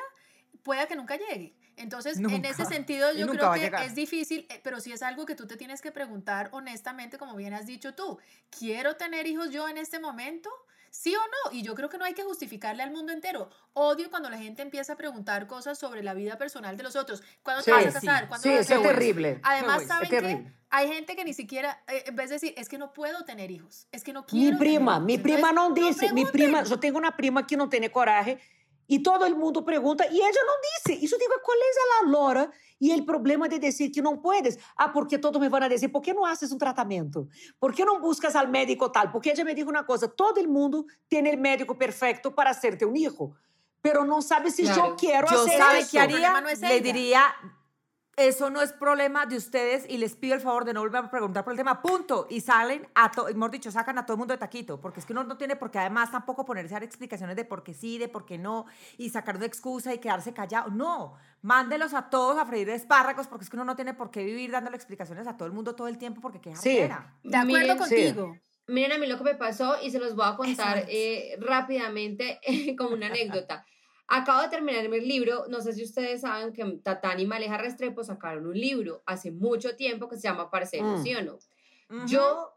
pueda 0.63 0.86
que 0.88 0.95
nunca 0.95 1.16
llegue. 1.18 1.56
Entonces, 1.77 2.18
en 2.18 2.45
ese 2.45 2.66
sentido, 2.66 3.12
yo 3.13 3.27
creo 3.27 3.51
que 3.54 3.72
es 3.86 3.95
difícil, 3.95 4.48
eh, 4.50 4.62
pero 4.63 4.80
sí 4.80 4.92
es 4.92 5.01
algo 5.01 5.25
que 5.25 5.36
tú 5.36 5.45
te 5.48 5.57
tienes 5.57 5.81
que 5.81 5.92
preguntar 5.92 6.50
honestamente, 6.51 7.18
como 7.18 7.36
bien 7.36 7.54
has 7.54 7.66
dicho 7.66 7.94
tú. 7.95 8.18
¿Quiero 8.50 8.95
tener 8.95 9.28
hijos 9.28 9.51
yo 9.51 9.68
en 9.68 9.78
este 9.78 10.00
momento? 10.00 10.50
¿Sí 10.97 11.13
o 11.13 11.19
no? 11.19 11.51
Y 11.51 11.62
yo 11.62 11.75
creo 11.75 11.89
que 11.89 11.97
no 11.97 12.06
hay 12.06 12.13
que 12.13 12.24
justificarle 12.24 12.81
al 12.81 12.89
mundo 12.92 13.12
entero. 13.12 13.50
Odio 13.74 14.09
cuando 14.09 14.30
la 14.30 14.38
gente 14.38 14.62
empieza 14.62 14.94
a 14.94 14.95
preguntar 14.95 15.45
cosas 15.45 15.77
sobre 15.77 16.01
la 16.01 16.13
vida 16.13 16.38
personal 16.38 16.77
de 16.77 16.83
los 16.83 16.95
otros. 16.95 17.21
¿Cuándo 17.44 17.62
Sí, 17.63 17.65
te 17.65 17.71
vas 17.71 17.86
a 17.95 18.00
sí. 18.00 18.07
casar? 18.07 18.27
¿Cuándo 18.30 18.44
sí, 18.44 18.53
eso 18.53 18.75
es 18.75 18.81
terrible. 18.81 19.39
Además, 19.44 19.81
Uy, 19.81 19.88
¿saben 19.88 20.13
es 20.13 20.21
qué? 20.21 20.51
Hay 20.69 20.88
gente 20.88 21.15
que 21.18 21.25
ni 21.25 21.33
siquiera, 21.33 21.83
eh, 21.88 22.06
en 22.07 22.15
vez 22.15 22.30
de 22.30 22.36
decir, 22.36 22.53
es 22.57 22.69
que 22.69 22.77
no 22.77 22.94
puedo 22.94 23.25
tener 23.25 23.51
hijos, 23.51 23.88
es 23.92 24.03
que 24.06 24.13
no 24.13 24.21
Mi 24.21 24.25
quiero. 24.27 24.57
prima, 24.57 24.94
tener 24.94 25.06
mi 25.06 25.13
hijos". 25.15 25.24
prima 25.24 25.50
Entonces, 25.50 25.56
não 25.56 25.74
disse. 25.74 26.13
Mi 26.13 26.25
prima, 26.25 26.62
eu 26.62 26.77
tenho 26.77 26.97
uma 26.97 27.12
prima 27.12 27.45
que 27.45 27.57
não 27.57 27.68
tem 27.68 27.88
coragem 27.89 28.39
e 28.88 29.00
todo 29.00 29.30
mundo 29.36 29.63
pergunta 29.63 30.06
e 30.09 30.21
ela 30.21 30.45
não 30.45 30.56
disse. 30.62 31.03
Isso 31.06 31.18
digo, 31.19 31.33
qual 31.42 31.57
é 31.57 32.06
a 32.06 32.07
lora? 32.09 32.51
E 32.86 32.94
o 32.94 33.04
problema 33.04 33.50
de 33.50 33.58
dizer 33.58 33.90
que 33.90 34.00
não 34.00 34.16
puedes. 34.16 34.58
Ah, 34.78 34.90
porque 34.90 35.18
todos 35.18 35.42
me 35.42 35.50
vão 35.50 35.68
dizer, 35.68 35.90
por 35.90 36.02
que 36.04 36.14
não 36.14 36.24
haces 36.24 36.52
um 36.52 36.58
tratamento? 36.58 37.28
Por 37.60 37.74
que 37.74 37.84
não 37.84 38.00
buscas 38.00 38.36
al 38.36 38.48
médico 38.48 38.88
tal? 38.90 39.12
Porque 39.12 39.32
ela 39.32 39.44
me 39.44 39.56
dijo 39.56 39.70
uma 39.72 39.84
coisa, 39.84 40.08
todo 40.08 40.48
mundo 40.48 40.86
tem 41.10 41.22
o 41.34 41.38
médico 41.40 41.74
perfeito 41.76 42.32
para 42.32 42.52
hacerte 42.52 42.86
um 42.86 42.96
hijo, 42.96 43.34
pero 43.82 44.06
não 44.06 44.22
sabe 44.22 44.52
se 44.52 44.62
Claro. 44.64 44.90
eu 44.92 44.96
quero 44.96 45.28
Yo 45.32 45.42
hacer 45.42 45.58
sabe 45.58 45.80
no 46.42 46.50
es 46.50 46.62
le 46.62 46.78
ella. 46.78 46.84
Eso 48.18 48.50
no 48.50 48.62
es 48.62 48.72
problema 48.72 49.26
de 49.26 49.36
ustedes 49.36 49.86
y 49.90 49.98
les 49.98 50.16
pido 50.16 50.36
el 50.36 50.42
favor 50.42 50.64
de 50.64 50.74
no 50.74 50.80
volver 50.80 51.04
a 51.04 51.12
preguntar 51.12 51.44
por 51.44 51.52
el 51.52 51.58
tema, 51.58 51.82
punto. 51.82 52.28
Y 52.30 52.40
salen 52.40 52.88
a 52.96 53.12
todo, 53.12 53.28
mejor 53.28 53.52
dicho, 53.52 53.72
sacan 53.72 53.98
a 53.98 54.06
todo 54.06 54.14
el 54.14 54.20
mundo 54.20 54.34
de 54.34 54.38
taquito, 54.38 54.80
porque 54.80 55.02
es 55.02 55.06
que 55.06 55.12
uno 55.12 55.26
no 55.26 55.38
tiene 55.38 55.58
por 55.58 55.70
qué 55.70 55.80
además 55.80 56.12
tampoco 56.12 56.46
ponerse 56.46 56.74
a 56.74 56.78
dar 56.78 56.84
explicaciones 56.84 57.36
de 57.36 57.44
por 57.44 57.64
qué 57.64 57.74
sí, 57.74 57.98
de 57.98 58.08
por 58.08 58.26
qué 58.26 58.38
no, 58.38 58.68
y 58.98 59.10
sacar 59.10 59.36
una 59.36 59.46
excusa 59.46 59.94
y 59.94 59.98
quedarse 59.98 60.34
callado. 60.34 60.72
No, 60.72 61.16
mándelos 61.42 61.94
a 61.94 62.10
todos 62.10 62.38
a 62.38 62.46
freír 62.46 62.70
espárragos, 62.70 63.28
porque 63.28 63.44
es 63.44 63.50
que 63.50 63.58
uno 63.58 63.66
no 63.66 63.76
tiene 63.76 63.94
por 63.94 64.12
qué 64.12 64.24
vivir 64.24 64.52
dándole 64.52 64.78
explicaciones 64.78 65.28
a 65.28 65.36
todo 65.36 65.48
el 65.48 65.54
mundo 65.54 65.76
todo 65.76 65.90
el 65.90 65.98
tiempo, 65.98 66.22
porque 66.22 66.40
qué 66.40 66.56
Sí. 66.56 66.78
De 66.78 67.38
acuerdo 67.38 67.46
Miren, 67.46 67.84
sí. 67.84 67.96
contigo. 67.96 68.38
Miren 68.68 68.94
a 68.94 68.98
mí 68.98 69.08
lo 69.08 69.18
que 69.18 69.26
me 69.26 69.36
pasó 69.36 69.76
y 69.82 69.92
se 69.92 70.00
los 70.00 70.16
voy 70.16 70.26
a 70.26 70.38
contar 70.38 70.86
eh, 70.88 71.38
rápidamente 71.40 72.40
como 72.78 72.96
una 72.96 73.08
anécdota. 73.08 73.66
Acabo 74.07 74.42
de 74.44 74.50
terminar 74.50 74.86
el 74.86 75.07
libro, 75.07 75.46
no 75.50 75.62
sé 75.62 75.74
si 75.74 75.84
ustedes 75.84 76.22
saben 76.22 76.54
que 76.54 76.63
Tatán 76.84 77.19
y 77.19 77.25
Maleja 77.25 77.57
Restrepo 77.57 78.04
sacaron 78.04 78.46
un 78.46 78.60
libro 78.60 79.02
hace 79.06 79.31
mucho 79.31 79.75
tiempo 79.75 80.07
que 80.07 80.16
se 80.18 80.24
llama 80.24 80.52
Parceros, 80.52 81.00
Mm. 81.00 81.04
¿sí 81.04 81.16
o 81.16 81.24
no? 81.24 81.34
Ujú. 81.90 82.06
Yo 82.07 82.52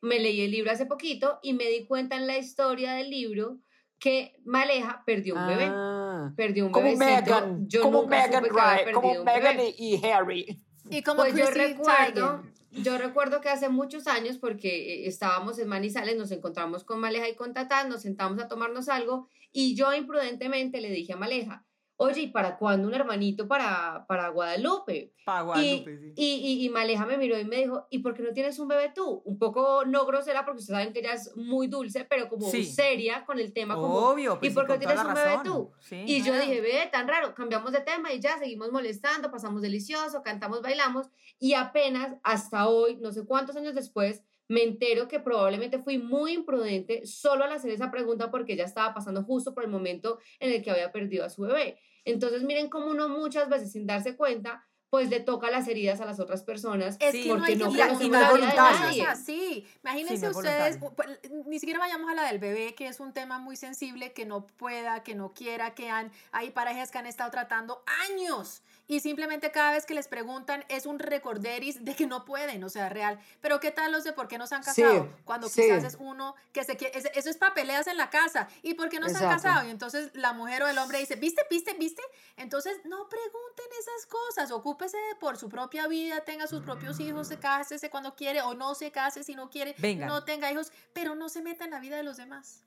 me 0.00 0.18
leí 0.20 0.42
el 0.42 0.50
libro 0.52 0.70
hace 0.70 0.86
poquito 0.86 1.38
y 1.42 1.52
me 1.54 1.64
di 1.64 1.84
cuenta 1.86 2.16
en 2.16 2.26
la 2.26 2.38
historia 2.38 2.92
del 2.92 3.10
libro 3.10 3.58
que 3.98 4.34
Maleja 4.44 5.02
perdió 5.06 5.34
un 5.34 5.46
bebé. 5.46 5.64
Ah, 5.68 6.32
Perdió 6.36 6.66
un 6.66 6.72
como 6.72 6.84
bebecito. 6.86 7.06
Megan, 7.34 7.68
Yo 7.68 7.82
como 7.82 8.02
nunca 8.02 8.16
Megan 8.16 8.44
supe 8.44 8.54
que 8.54 8.60
había 8.60 8.76
perdido 8.84 9.00
como 9.00 9.12
un 9.18 9.24
Megan 9.24 9.56
bebé. 9.56 9.74
y 9.78 10.06
Harry. 10.06 10.62
Y 10.90 11.02
como 11.02 11.22
Pues 11.22 11.34
yo 11.34 11.50
recuerdo, 11.50 12.42
yo 12.70 12.98
recuerdo 12.98 13.40
que 13.40 13.48
hace 13.48 13.68
muchos 13.68 14.06
años, 14.06 14.38
porque 14.38 14.68
eh, 14.68 15.08
estábamos 15.08 15.58
en 15.58 15.68
Manizales, 15.68 16.16
nos 16.16 16.30
encontramos 16.30 16.84
con 16.84 17.00
Maleja 17.00 17.28
y 17.28 17.36
con 17.36 17.54
Tatán, 17.54 17.88
nos 17.88 18.02
sentamos 18.02 18.38
a 18.42 18.48
tomarnos 18.48 18.88
algo 18.88 19.28
y 19.52 19.74
yo 19.74 19.92
imprudentemente 19.94 20.80
le 20.80 20.90
dije 20.90 21.12
a 21.12 21.16
Maleja, 21.16 21.64
oye, 21.96 22.22
¿y 22.22 22.26
para 22.28 22.56
cuándo 22.58 22.88
un 22.88 22.94
hermanito 22.94 23.46
para, 23.46 24.04
para 24.08 24.28
Guadalupe? 24.28 25.12
Pa' 25.24 25.40
Y, 25.40 25.44
Guadalupe, 25.44 25.98
sí. 25.98 26.12
y, 26.16 26.26
y, 26.62 26.64
y 26.66 26.68
Maleja 26.68 27.06
me 27.06 27.16
miró 27.16 27.38
y 27.38 27.44
me 27.44 27.56
dijo, 27.56 27.86
¿y 27.90 28.00
por 28.00 28.14
qué 28.14 28.22
no 28.22 28.32
tienes 28.32 28.58
un 28.58 28.68
bebé 28.68 28.92
tú? 28.94 29.22
Un 29.24 29.38
poco 29.38 29.84
no 29.86 30.04
grosera, 30.04 30.44
porque 30.44 30.60
ustedes 30.60 30.78
saben 30.78 30.92
que 30.92 30.98
ella 31.00 31.14
es 31.14 31.34
muy 31.36 31.66
dulce, 31.68 32.04
pero 32.04 32.28
como 32.28 32.50
Sí. 32.50 32.64
seria 32.64 33.24
con 33.24 33.38
el 33.38 33.52
tema, 33.52 33.74
como, 33.74 33.94
Obvio, 34.08 34.38
pues 34.38 34.50
¿y 34.52 34.54
por 34.54 34.64
qué 34.66 34.74
toda 34.74 34.78
tienes 34.80 35.04
un 35.04 35.14
bebé 35.14 35.38
tú? 35.44 35.70
Sí. 35.80 36.02
Y 36.06 36.22
yo 36.22 36.34
dije, 36.34 36.60
ve, 36.60 36.88
tan 36.92 37.08
raro, 37.08 37.34
cambiamos 37.34 37.72
de 37.72 37.80
tema 37.80 38.12
y 38.12 38.20
ya 38.20 38.38
seguimos 38.38 38.70
molestando, 38.72 39.30
pasamos 39.30 39.62
delicioso, 39.62 40.22
cantamos, 40.22 40.60
bailamos 40.62 41.08
y 41.38 41.54
apenas 41.54 42.16
hasta 42.22 42.68
hoy, 42.68 42.96
no 42.96 43.12
sé 43.12 43.24
cuántos 43.24 43.56
años 43.56 43.74
después, 43.74 44.22
me 44.48 44.62
entero 44.62 45.08
que 45.08 45.20
probablemente 45.20 45.78
fui 45.78 45.98
muy 45.98 46.32
imprudente 46.32 47.06
solo 47.06 47.44
al 47.44 47.52
hacer 47.52 47.70
esa 47.70 47.90
pregunta 47.90 48.30
porque 48.30 48.52
ella 48.54 48.64
estaba 48.64 48.92
pasando 48.94 49.22
justo 49.24 49.54
por 49.54 49.64
el 49.64 49.70
momento 49.70 50.18
en 50.38 50.52
el 50.52 50.62
que 50.62 50.70
había 50.70 50.92
perdido 50.92 51.24
a 51.24 51.30
su 51.30 51.42
bebé. 51.42 51.78
Entonces 52.04 52.42
miren 52.42 52.68
cómo 52.68 52.86
uno 52.86 53.08
muchas 53.08 53.48
veces 53.48 53.72
sin 53.72 53.86
darse 53.86 54.16
cuenta, 54.16 54.66
pues 54.90 55.08
le 55.10 55.18
toca 55.18 55.50
las 55.50 55.66
heridas 55.66 56.00
a 56.00 56.04
las 56.04 56.20
otras 56.20 56.44
personas. 56.44 56.96
Es 57.00 57.10
Sí, 57.10 57.22
que 57.22 57.28
no 57.30 57.34
porque 57.36 57.52
hay 57.52 57.58
que 57.58 57.64
no 57.64 57.70
conocemos 57.70 57.98
la 58.10 58.32
vida 58.32 58.46
de 58.48 58.54
nadie. 58.54 59.02
así. 59.06 59.66
Imagínense 59.82 60.16
Sí, 60.18 60.22
no 60.22 60.38
ustedes, 60.38 60.78
pues, 60.94 61.08
ni 61.46 61.58
siquiera 61.58 61.80
vayamos 61.80 62.08
a 62.10 62.14
la 62.14 62.24
del 62.28 62.38
bebé, 62.38 62.76
que 62.76 62.86
es 62.86 63.00
un 63.00 63.12
tema 63.12 63.40
muy 63.40 63.56
sensible, 63.56 64.12
que 64.12 64.24
no 64.24 64.46
pueda, 64.46 65.02
que 65.02 65.16
no 65.16 65.32
quiera, 65.32 65.74
que 65.74 65.88
han, 65.90 66.12
hay 66.30 66.50
parejas 66.50 66.92
que 66.92 66.98
han 66.98 67.06
estado 67.06 67.30
tratando 67.32 67.82
años 68.08 68.62
y 68.86 69.00
simplemente 69.00 69.50
cada 69.50 69.72
vez 69.72 69.86
que 69.86 69.94
les 69.94 70.08
preguntan 70.08 70.64
es 70.68 70.84
un 70.86 70.98
recorderis 70.98 71.84
de 71.84 71.94
que 71.94 72.06
no 72.06 72.24
pueden, 72.24 72.62
o 72.64 72.68
sea, 72.68 72.88
real. 72.88 73.18
Pero 73.40 73.58
¿qué 73.60 73.70
tal 73.70 73.92
los 73.92 74.04
de 74.04 74.12
por 74.12 74.28
qué 74.28 74.36
no 74.38 74.46
se 74.46 74.54
han 74.54 74.62
Sí, 74.64 74.82
casado? 74.82 75.08
Cuando 75.24 75.48
sí. 75.48 75.62
quizás 75.62 75.84
es 75.84 75.96
uno 75.98 76.34
que 76.52 76.64
se 76.64 76.76
quiere, 76.76 76.98
es- 76.98 77.08
eso 77.14 77.30
es 77.30 77.36
papeleas 77.38 77.86
en 77.86 77.96
la 77.96 78.10
casa. 78.10 78.48
¿Y 78.62 78.74
por 78.74 78.88
qué 78.90 79.00
no 79.00 79.08
se 79.08 79.16
han 79.16 79.30
casado? 79.30 79.66
Y 79.66 79.70
entonces 79.70 80.10
la 80.14 80.32
mujer 80.34 80.62
o 80.62 80.68
el 80.68 80.76
hombre 80.78 80.98
dice, 80.98 81.16
¿viste, 81.16 81.42
viste, 81.50 81.72
viste? 81.74 82.02
Entonces 82.36 82.76
no 82.84 83.08
pregunten 83.08 83.66
esas 83.80 84.06
cosas, 84.06 84.50
ocúpese 84.50 84.98
por 85.18 85.38
su 85.38 85.48
propia 85.48 85.86
vida, 85.86 86.20
tenga 86.24 86.46
sus 86.46 86.62
propios 86.62 87.00
hijos, 87.00 87.28
se 87.28 87.38
cásese 87.38 87.88
cuando 87.90 88.14
quiere 88.14 88.42
o 88.42 88.54
no 88.54 88.74
se 88.74 88.92
case 88.92 89.24
si 89.24 89.34
no 89.34 89.48
quiere, 89.48 89.74
Venga. 89.78 90.06
no 90.06 90.24
tenga 90.24 90.52
hijos, 90.52 90.72
pero 90.92 91.14
no 91.14 91.28
se 91.28 91.40
meta 91.42 91.64
en 91.64 91.70
la 91.70 91.80
vida 91.80 91.96
de 91.96 92.02
los 92.02 92.16
demás. 92.18 92.62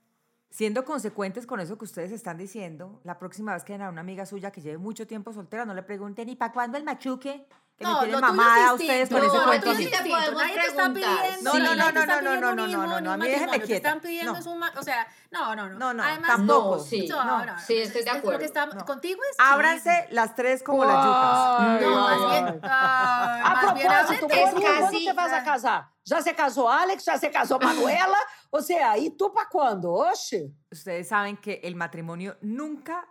Siendo 0.49 0.85
consecuentes 0.85 1.45
con 1.45 1.59
eso 1.59 1.77
que 1.77 1.85
ustedes 1.85 2.11
están 2.11 2.37
diciendo, 2.37 2.99
la 3.03 3.19
próxima 3.19 3.53
vez 3.53 3.63
que 3.63 3.73
vean 3.73 3.81
a 3.87 3.89
una 3.89 4.01
amiga 4.01 4.25
suya 4.25 4.49
que 4.51 4.61
lleve 4.61 4.77
mucho 4.77 5.05
tiempo 5.05 5.33
soltera, 5.33 5.65
no 5.65 5.73
le 5.73 5.83
pregunten, 5.83 6.29
¿y 6.29 6.35
para 6.35 6.53
cuándo 6.53 6.77
el 6.77 6.83
machuque? 6.85 7.45
Que 7.77 7.85
me 7.85 7.93
tienen 7.99 8.19
mamada 8.21 8.69
a 8.69 8.73
ustedes 8.73 9.07
con 9.07 9.19
ese 9.23 9.27
No, 9.37 9.43
cuento. 9.43 9.65
te 9.67 9.73
nadie 9.73 9.89
te 9.89 10.61
está 10.67 10.91
pidiendo, 10.91 11.53
No, 11.53 11.59
no, 11.59 11.75
no, 11.75 11.87
te 11.93 11.93
no, 11.93 12.05
no, 12.05 12.21
no, 12.21 12.55
no, 12.55 12.67
no, 12.67 12.87
no, 12.87 13.01
no, 13.01 13.11
a 13.11 13.17
mí 13.17 13.25
déjeme 13.27 13.45
matrimonio, 13.45 13.51
te 13.61 13.65
quieta. 13.67 13.87
están 13.89 14.01
pidiendo 14.01 14.33
No. 14.33 14.39
es 14.39 14.45
un 14.47 14.63
o 14.63 14.81
sea, 14.83 15.07
no, 15.29 15.55
no, 15.55 15.69
no. 15.69 15.77
No, 15.77 15.93
no, 15.93 16.01
Además, 16.03 16.27
tampoco. 16.37 16.77
No, 16.77 16.83
sí. 16.83 17.07
No, 17.07 17.23
No. 17.23 17.37
no, 17.39 17.45
no, 17.53 17.59
Sí, 17.59 17.77
estoy 17.77 17.77
de 17.77 17.99
es- 17.99 18.05
es 18.07 18.13
lo 18.13 18.19
acuerdo. 18.19 18.39
que 18.39 18.45
está- 18.45 18.65
No. 18.65 18.83
Contigo 18.85 19.21
es 19.29 19.35
Ábranse 19.37 20.07
las 20.09 20.33
tres 20.33 20.63
como 20.63 20.85
las 20.85 21.05
yucas. 21.05 21.81
No, 21.81 22.01
más 22.01 22.31
bien, 22.31 22.59
A 22.63 23.59
propósito, 23.61 24.27
quando 24.27 24.61
você 24.89 25.13
vai 25.13 25.33
a 25.35 25.43
casar? 25.43 25.89
Já 26.03 26.21
se 26.21 26.33
casou 26.33 26.69
Alex? 26.69 27.03
Já 27.03 27.17
se 27.17 27.29
casou 27.29 27.59
Manuela? 27.61 28.17
Ou 28.51 28.61
seja, 28.61 28.97
e 28.97 29.09
tu 29.11 29.29
pra 29.31 29.45
quando? 29.45 29.91
Oxe! 29.93 30.51
Ustedes 30.71 31.07
saben 31.07 31.35
que 31.37 31.59
el 31.63 31.75
matrimonio 31.75 32.37
nunca 32.41 33.05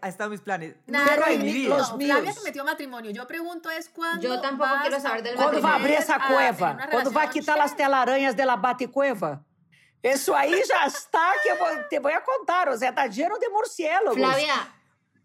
ha 0.00 0.08
estado 0.08 0.28
en 0.28 0.32
mis 0.32 0.40
planes. 0.40 0.76
Nada, 0.86 1.06
Pero 1.10 1.26
en 1.28 1.42
mi 1.42 1.48
y 1.50 1.52
vida. 1.52 1.76
los 1.76 1.90
no, 1.92 1.96
Flavia 1.98 2.22
míos. 2.22 2.34
se 2.36 2.42
metió 2.44 2.64
matrimonio. 2.64 3.10
Yo 3.10 3.26
pregunto 3.26 3.70
es 3.70 3.88
cuándo 3.88 4.22
Yo 4.22 4.40
tampoco 4.40 4.70
vas 4.70 4.82
quiero 4.82 4.96
a 4.96 5.00
saber 5.00 5.22
del 5.22 5.36
vai 5.36 5.80
abrir 5.80 5.94
essa 5.94 6.16
a 6.16 6.28
cueva? 6.28 6.70
tener 6.70 6.74
una 6.76 6.90
Quando 6.90 7.10
vai 7.10 7.26
relación 7.26 7.32
quitar 7.44 7.58
as 7.60 7.70
seria. 7.70 7.84
telarañas 7.86 8.36
de 8.36 8.44
la 8.46 8.56
bate-cueva? 8.56 9.44
Isso 10.02 10.34
aí 10.34 10.62
já 10.66 10.84
está 10.86 11.32
que 11.42 11.54
vou, 11.54 11.68
te 11.88 12.00
vou 12.00 12.12
a 12.12 12.20
contar. 12.20 12.68
O 12.68 12.76
sea, 12.76 12.92
tá 12.94 13.06
lleno 13.06 13.38
de 13.38 13.48
murciélagos. 13.48 14.16
Flavia, 14.16 14.54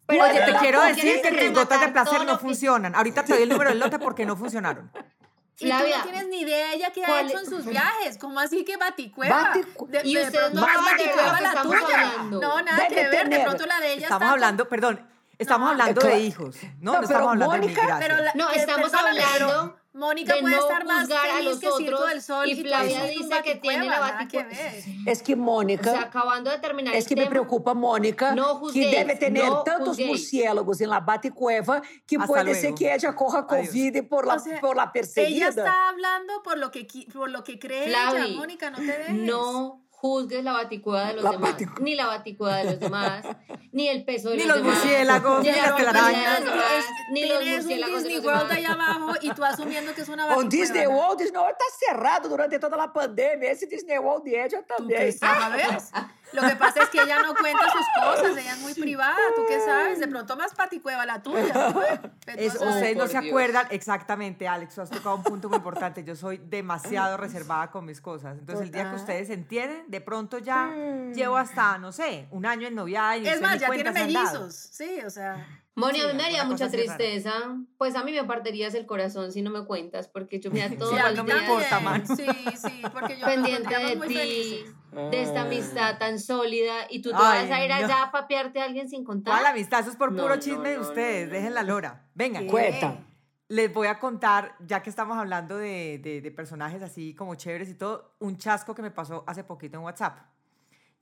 Oye, 0.09 0.45
te 0.45 0.53
quiero 0.59 0.79
tú 0.81 0.87
decir 0.87 1.21
que 1.21 1.31
tus 1.31 1.53
gotas 1.53 1.81
de 1.81 1.87
placer 1.89 2.23
no 2.25 2.37
que- 2.37 2.41
funcionan. 2.45 2.95
Ahorita 2.95 3.23
te 3.25 3.33
doy 3.33 3.43
el 3.43 3.49
número 3.49 3.71
del 3.71 3.79
lote 3.79 3.99
porque 3.99 4.25
no 4.25 4.35
funcionaron. 4.37 4.89
Si 5.57 5.67
tú 5.67 5.73
no 5.75 6.03
tienes 6.03 6.27
ni 6.27 6.41
idea 6.41 6.73
ella 6.73 6.91
qué 6.91 7.03
ha 7.03 7.07
¿cuál 7.07 7.27
hecho 7.29 7.39
en 7.39 7.45
sus 7.47 7.65
viajes, 7.65 8.17
¿cómo 8.19 8.39
así 8.39 8.63
que 8.63 8.77
Baticueva? 8.77 9.53
Baticu- 9.55 9.87
De- 9.87 10.01
Y 10.03 10.13
de 10.13 10.21
ustedes 10.25 10.39
pronto 10.51 10.61
no 10.61 10.67
de 10.67 10.91
Baticueva 10.91 11.41
la 11.41 11.61
tuya. 11.63 12.13
No, 12.29 12.61
nada 12.61 12.77
Debe 12.83 12.87
que 12.95 13.07
ver, 13.09 13.29
de 13.29 13.39
pronto 13.39 13.65
la 13.65 13.79
de 13.79 13.93
ella 13.93 14.03
Estamos 14.03 14.21
está 14.21 14.31
hablando, 14.33 14.69
perdón, 14.69 15.09
estamos 15.39 15.65
No. 15.65 15.71
hablando 15.71 16.01
de 16.01 16.19
hijos, 16.19 16.55
no, 16.79 16.91
No, 16.91 16.91
no, 16.91 16.91
pero 16.91 17.03
estamos 17.03 17.27
hablando 17.31 17.51
de 17.53 17.59
Mónica- 17.59 17.81
migración. 17.81 17.99
Pero 17.99 18.23
la- 18.23 18.33
No, 18.35 18.49
estamos 18.51 18.93
hablando 18.93 19.79
Mónica 19.97 20.35
de 20.35 20.41
puede 20.41 20.55
no 20.55 20.61
estar 20.61 20.85
más 20.85 21.07
feliz 21.07 21.59
que 21.59 21.69
Circo 21.77 22.05
del 22.05 22.21
Sol 22.21 22.47
y 22.49 22.61
Flavia 22.63 23.03
dice 23.05 23.41
que 23.43 23.55
tiene 23.55 23.85
la 23.87 23.99
Baticueva, 23.99 24.49
que. 24.49 25.11
Es 25.11 25.23
que 25.23 25.35
Mônica. 25.35 25.89
O 25.91 25.93
sea, 25.93 26.01
acabando 26.03 26.49
de 26.51 26.59
terminar 26.59 26.93
Es 26.95 27.05
el 27.05 27.09
que 27.09 27.15
me 27.15 27.21
tema, 27.23 27.31
preocupa, 27.31 27.73
Mônica, 27.73 28.35
No 28.35 28.53
que 28.53 28.59
juzguéis, 28.59 28.91
debe 28.91 29.15
tener 29.15 29.45
no 29.45 29.63
tantos 29.63 29.97
murciélagos 29.99 30.81
en 30.81 30.89
la 30.89 30.99
baticueva 30.99 31.81
que 32.05 32.15
Hasta 32.17 32.27
puede 32.27 32.53
ser 32.53 32.61
luego. 32.63 32.77
que 32.77 32.93
ella 32.93 33.15
coja 33.15 33.45
Adiós. 33.49 33.67
COVID 33.69 34.03
por 34.07 34.27
la, 34.27 34.33
O 34.35 34.39
sea, 34.39 34.59
por 34.61 34.75
la 34.75 34.83
Ella 34.83 34.91
perseguida. 34.93 35.47
está 35.49 35.89
hablando 35.89 36.43
por 36.43 36.57
lo 36.57 36.71
que, 36.71 36.87
por 37.13 37.29
lo 37.29 37.43
que 37.43 37.57
cree 37.59 37.87
Flavi, 37.87 38.17
ella, 38.21 38.37
Mónica, 38.37 38.69
no 38.69 38.77
te 38.77 38.83
dejes. 38.85 39.13
no 39.13 39.86
juzgues 39.99 40.43
la 40.43 40.53
baticueva 40.53 41.07
de 41.07 41.13
los 41.15 41.23
La 41.23 41.31
demás, 41.31 41.57
baticu- 41.57 41.79
ni 41.81 41.95
la 41.95 42.05
baticueva 42.05 42.57
de 42.57 42.63
los 42.65 42.79
demás, 42.79 43.25
ni 43.71 43.87
el 43.87 44.05
peso 44.05 44.29
de 44.29 44.37
Ni 44.37 44.43
los, 44.43 44.57
los 44.57 44.57
demás, 44.65 44.75
murciélagos, 44.79 45.43
ni 45.43 45.49
ni 45.49 45.55
la 45.55 45.75
telarañas. 45.75 46.39
de 46.39 46.45
los 46.45 46.53
demás, 46.53 46.85
ni 47.11 47.25
los 47.25 47.41
un 47.41 47.49
murciélagos 47.51 48.03
de 48.03 48.09
los 48.15 48.25
World 48.25 48.41
demás. 48.49 48.57
allá 48.57 48.71
abajo 48.73 49.13
y 49.21 49.29
tú 49.31 49.43
asumiendo 49.43 49.93
que 49.95 50.01
es 50.01 50.09
una 50.09 50.25
O 50.25 50.29
baticueva. 50.29 50.49
Disney. 50.49 50.87
World, 50.87 51.17
Disney 51.19 51.41
World 51.41 51.55
está 51.59 51.65
cerrado 51.87 52.29
durante 52.29 52.59
toda 52.59 52.77
la 52.77 52.93
pandemia. 52.93 53.51
Ese 53.51 53.65
Disney 53.65 53.97
World 53.97 54.23
de 54.23 54.45
ella 54.45 54.59
¿Tú 54.67 54.75
también. 54.77 55.01
qué 55.01 55.11
sabes? 55.13 55.91
Lo 56.33 56.41
que 56.41 56.55
pasa 56.57 56.83
es 56.83 56.89
que 56.89 57.01
ella 57.01 57.21
no 57.21 57.33
cuenta 57.35 57.63
sus 57.71 57.85
cosas, 58.03 58.37
ella 58.37 58.53
es 58.53 58.59
muy 58.59 58.73
privada, 58.73 59.15
¿tú 59.35 59.43
qué 59.47 59.59
sabes? 59.61 59.99
De 59.99 60.07
pronto 60.07 60.35
más 60.35 60.53
paticueva 60.53 61.05
la 61.05 61.21
tuya. 61.23 61.41
Es- 62.35 62.55
ustedes 62.55 62.97
no 62.97 63.07
se 63.07 63.19
Dios. 63.21 63.25
acuerdan 63.27 63.67
exactamente, 63.71 64.47
Alex, 64.47 64.75
tú 64.75 64.81
has 64.81 64.89
tocado 64.89 65.15
un 65.15 65.23
punto 65.23 65.47
muy 65.47 65.57
importante. 65.57 66.03
Yo 66.03 66.15
soy 66.15 66.37
demasiado 66.37 67.15
reservada 67.25 67.71
con 67.71 67.85
mis 67.85 68.01
cosas. 68.01 68.37
Entonces, 68.37 68.65
el 68.65 68.71
día 68.71 68.89
que 68.89 68.97
ustedes 68.97 69.29
entienden, 69.29 69.85
de 69.87 70.01
pronto 70.01 70.37
ya 70.39 70.69
llevo 71.15 71.37
hasta, 71.37 71.77
no 71.77 71.91
sé, 71.93 72.27
un 72.31 72.45
año 72.45 72.67
en 72.67 72.75
noviada 72.75 73.15
y 73.17 73.27
es 73.27 73.41
más, 73.41 73.59
ya 73.59 73.69
tiene 73.71 73.91
mellizos, 73.91 74.53
sí, 74.55 74.99
o 75.05 75.09
sea... 75.09 75.47
Moni, 75.75 76.01
a 76.01 76.07
mí 76.07 76.13
me 76.15 76.23
haría 76.23 76.43
mucha 76.43 76.65
rara. 76.65 76.71
tristeza. 76.75 77.31
Pues 77.77 77.95
a 77.95 78.03
mí 78.03 78.11
me 78.11 78.23
partirías 78.23 78.73
el 78.73 78.87
corazón 78.87 79.31
si 79.31 79.43
no 79.43 79.51
me 79.51 79.63
cuentas, 79.63 80.07
porque 80.07 80.39
yo 80.39 80.49
mira 80.49 80.67
todo 80.79 80.89
Sí, 80.91 80.97
el 81.07 81.15
no 81.15 81.23
me 81.23 81.33
día 81.35 81.43
importa, 81.43 81.79
man. 81.79 82.03
Sí, 82.07 82.25
sí, 82.59 82.81
porque 82.91 83.15
yo 83.19 83.27
pendiente 83.27 83.77
de 83.77 83.95
muy 83.95 84.07
ti, 84.07 84.15
felices. 84.15 84.75
De 84.91 85.21
esta 85.21 85.41
amistad 85.41 85.97
tan 85.99 86.19
sólida, 86.19 86.73
y 86.89 87.01
tú 87.01 87.09
te 87.11 87.15
Ay, 87.19 87.47
vas 87.49 87.57
a 87.59 87.63
ir 87.63 87.69
no. 87.69 87.75
allá 87.75 88.03
a 88.03 88.11
papearte 88.11 88.59
a 88.61 88.63
alguien 88.65 88.89
sin 88.89 89.03
contar. 89.03 89.33
¿Cuál 89.33 89.45
amistad? 89.45 89.81
Eso 89.81 89.89
es 89.91 89.95
por 89.95 90.11
No, 90.11 90.23
puro 90.23 90.35
no, 90.35 90.41
chisme 90.41 90.69
de 90.69 90.75
no, 90.77 90.81
ustedes. 90.81 91.27
no, 91.27 91.33
Dejen 91.33 91.53
la 91.53 91.63
lora. 91.63 92.05
Vengan. 92.15 92.43
¿Qué? 92.45 92.49
Cuenta. 92.51 92.97
Les 93.49 93.73
voy 93.73 93.87
a 93.87 93.97
contar, 93.99 94.55
ya 94.59 94.83
que 94.83 94.89
estamos 94.89 95.17
hablando 95.17 95.57
de, 95.57 95.99
de- 96.03 96.19
de 96.21 96.31
personajes 96.31 96.81
así 96.81 97.13
como 97.15 97.35
chéveres 97.35 97.69
y 97.69 97.75
todo, 97.75 98.15
un 98.19 98.37
chasco 98.37 98.75
que 98.75 98.81
me 98.81 98.91
pasó 98.91 99.23
hace 99.27 99.43
poquito 99.43 99.77
en 99.77 99.83
WhatsApp. 99.83 100.19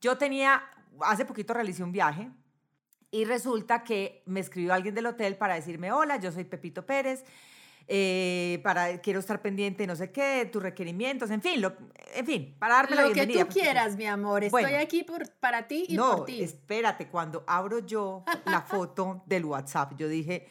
Yo 0.02 0.18
tenía, 0.18 0.62
hace 1.02 1.26
poquito 1.26 1.54
realicé 1.56 1.84
un 1.84 1.92
viaje 1.92 2.30
y 3.10 3.26
resulta 3.26 3.84
que 3.84 4.22
me 4.28 4.42
escribió 4.42 4.74
alguien 4.74 4.94
del 4.94 5.06
hotel 5.08 5.38
para 5.38 5.56
decirme, 5.56 5.92
hola, 5.92 6.18
yo 6.18 6.32
soy 6.32 6.44
Pepito 6.44 6.86
Pérez, 6.86 7.24
eh, 7.88 8.60
para, 8.64 9.00
quiero 9.00 9.20
estar 9.20 9.42
pendiente 9.42 9.86
no 9.88 9.96
sé 9.96 10.12
qué, 10.12 10.50
tus 10.52 10.62
requerimientos, 10.64 11.30
en 11.30 11.42
fin, 11.42 11.62
lo- 11.62 11.74
en 12.16 12.26
fin, 12.26 12.56
para 12.58 12.76
darme 12.76 12.96
la 12.96 13.02
Lo 13.04 13.08
que 13.10 13.14
bienvenida. 13.14 13.46
tú 13.46 13.54
quieras, 13.54 13.96
mi 13.96 14.06
amor, 14.06 14.44
estoy 14.44 14.64
Bueno. 14.64 14.78
aquí 14.80 15.04
por, 15.04 15.30
para 15.40 15.68
ti 15.68 15.86
y 15.90 15.96
no, 15.96 16.18
por 16.18 16.26
ti. 16.26 16.42
espérate, 16.42 17.08
cuando 17.08 17.44
abro 17.48 17.80
yo 17.80 18.24
la 18.46 18.62
foto 18.62 19.24
del 19.28 19.46
WhatsApp, 19.46 19.94
yo 19.98 20.08
dije, 20.08 20.48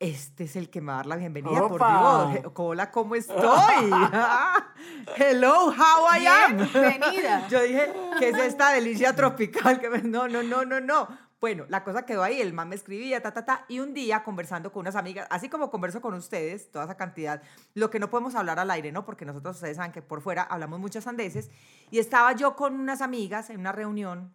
este 0.00 0.44
es 0.44 0.54
el 0.56 0.70
que 0.70 0.80
me 0.80 0.88
va 0.88 0.94
a 0.94 0.96
dar 0.98 1.06
la 1.06 1.16
bienvenida, 1.16 1.62
Opa. 1.64 1.68
por 1.68 2.32
Dios. 2.38 2.52
Hola, 2.54 2.90
¿cómo 2.92 3.16
estoy? 3.16 3.90
Hello, 5.16 5.70
how 5.72 6.06
I 6.16 6.26
am. 6.26 6.56
Bienvenida. 6.72 7.46
Yo 7.50 7.62
dije, 7.62 7.92
¿qué 8.18 8.28
es 8.28 8.38
esta 8.38 8.72
delicia 8.72 9.14
tropical? 9.16 9.80
No, 10.04 10.28
no, 10.28 10.42
no, 10.42 10.64
no, 10.64 10.80
no. 10.80 11.08
Bueno, 11.40 11.66
la 11.68 11.84
cosa 11.84 12.04
quedó 12.04 12.24
ahí, 12.24 12.40
el 12.40 12.52
man 12.52 12.68
me 12.68 12.74
escribía, 12.74 13.22
ta, 13.22 13.32
ta, 13.32 13.44
ta, 13.44 13.64
y 13.68 13.78
un 13.78 13.94
día 13.94 14.24
conversando 14.24 14.72
con 14.72 14.80
unas 14.80 14.96
amigas, 14.96 15.28
así 15.30 15.48
como 15.48 15.70
converso 15.70 16.00
con 16.00 16.14
ustedes, 16.14 16.72
toda 16.72 16.86
esa 16.86 16.96
cantidad, 16.96 17.42
lo 17.74 17.90
que 17.90 18.00
no 18.00 18.10
podemos 18.10 18.34
hablar 18.34 18.58
al 18.58 18.68
aire, 18.72 18.90
¿no? 18.90 19.04
Porque 19.04 19.24
nosotros, 19.24 19.54
ustedes 19.54 19.76
saben 19.76 19.92
que 19.92 20.02
por 20.02 20.20
fuera 20.20 20.42
hablamos 20.42 20.80
muchas 20.80 21.04
sandeces, 21.04 21.48
y 21.92 22.00
estaba 22.00 22.32
yo 22.32 22.56
con 22.56 22.74
unas 22.74 23.02
amigas 23.02 23.50
en 23.50 23.60
una 23.60 23.70
reunión, 23.70 24.34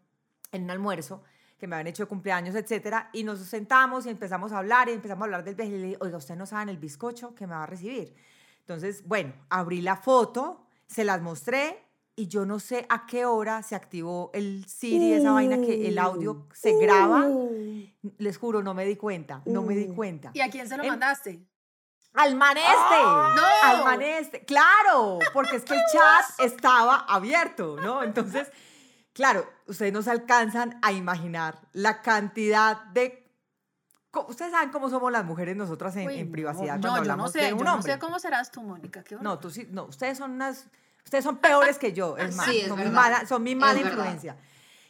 en 0.54 0.64
un 0.64 0.72
almuerzo, 0.72 1.24
que 1.58 1.68
me 1.68 1.76
habían 1.76 1.88
hecho 1.88 2.04
de 2.04 2.08
cumpleaños, 2.08 2.56
etcétera, 2.56 3.10
y 3.12 3.26
nos 3.26 3.40
sentamos 3.40 4.06
y 4.06 4.10
empezamos 4.10 4.54
a 4.54 4.60
hablar, 4.60 4.88
y 4.88 4.94
empezamos 4.94 5.24
a 5.24 5.26
hablar 5.26 5.44
del 5.44 5.60
y 5.60 5.98
oiga, 6.00 6.18
¿ustedes 6.18 6.38
no 6.38 6.46
saben 6.46 6.70
el 6.70 6.78
bizcocho 6.78 7.36
que 7.36 7.46
me 7.48 7.54
va 7.54 7.64
a 7.64 7.68
recibir? 7.68 8.16
Entonces, 8.60 9.06
bueno, 9.06 9.34
abrí 9.50 9.82
la 9.82 9.98
foto, 9.98 10.68
se 10.88 11.04
las 11.04 11.22
mostré, 11.22 11.84
y 12.16 12.28
yo 12.28 12.46
no 12.46 12.60
sé 12.60 12.86
a 12.90 13.06
qué 13.06 13.26
hora 13.26 13.64
se 13.64 13.76
activó 13.76 14.30
el 14.34 14.66
Siri, 14.68 15.14
esa 15.14 15.32
vaina 15.32 15.58
que 15.58 15.88
el 15.88 15.98
audio 15.98 16.48
se 16.54 16.74
graba. 16.78 17.28
Les 18.18 18.38
juro, 18.38 18.62
no 18.62 18.74
me 18.74 18.86
di 18.86 18.96
cuenta, 18.96 19.42
no 19.46 19.62
me 19.64 19.76
di 19.76 19.88
cuenta. 19.88 20.32
¿Y 20.34 20.42
a 20.42 20.50
quién 20.50 20.68
se 20.68 20.78
lo 20.78 20.84
En- 20.84 20.90
mandaste? 20.90 21.46
¡Al 22.16 22.36
man 22.36 22.56
este! 22.58 23.02
¡No! 23.04 23.42
¡Al 23.64 23.84
man 23.84 24.02
este! 24.04 24.46
¡Claro! 24.46 25.18
Porque 25.34 25.56
es 25.56 25.64
que 25.66 25.74
el 25.74 25.82
chat 25.92 26.40
estaba 26.46 26.98
abierto, 26.98 27.76
¿no? 27.82 28.04
Entonces, 28.04 28.52
claro, 29.14 29.50
ustedes 29.66 29.92
no 29.92 30.04
se 30.04 30.12
alcanzan 30.12 30.78
a 30.84 30.92
imaginar 30.92 31.68
la 31.74 32.04
cantidad 32.04 32.84
de... 32.94 33.28
Ustedes 34.28 34.52
saben 34.52 34.70
cómo 34.70 34.92
somos 34.92 35.12
las 35.12 35.26
mujeres 35.26 35.56
nosotras 35.56 35.96
en, 35.96 36.06
Uy, 36.08 36.20
en 36.20 36.28
no, 36.28 36.32
privacidad 36.34 36.76
No, 36.76 36.82
cuando 36.82 36.88
yo 36.88 36.92
no 36.92 36.98
hablamos 37.00 37.32
sé, 37.32 37.40
de 37.42 37.50
yo 37.50 37.56
un 37.56 37.64
no 37.64 37.74
hombre. 37.74 37.94
sé 37.94 37.98
cómo 38.00 38.20
serás 38.20 38.52
tú, 38.52 38.62
Mónica. 38.62 39.04
qué 39.04 39.16
No, 39.16 39.40
tú 39.40 39.50
sí, 39.50 39.68
no, 39.72 39.86
ustedes 39.86 40.20
son 40.20 40.34
unas, 40.34 40.68
ustedes 41.04 41.24
son 41.24 41.38
peores 41.38 41.78
que 41.78 41.94
yo, 41.94 42.18
es 42.18 42.36
más, 42.36 42.46
Sí, 42.48 42.60
es 42.62 42.68
son, 42.68 42.80
mi 42.80 42.90
mala, 42.90 43.26
son 43.26 43.44
mi 43.44 43.56
mala 43.56 43.80
Es 43.80 43.84
verdad. 43.86 43.98
influencia. 43.98 44.38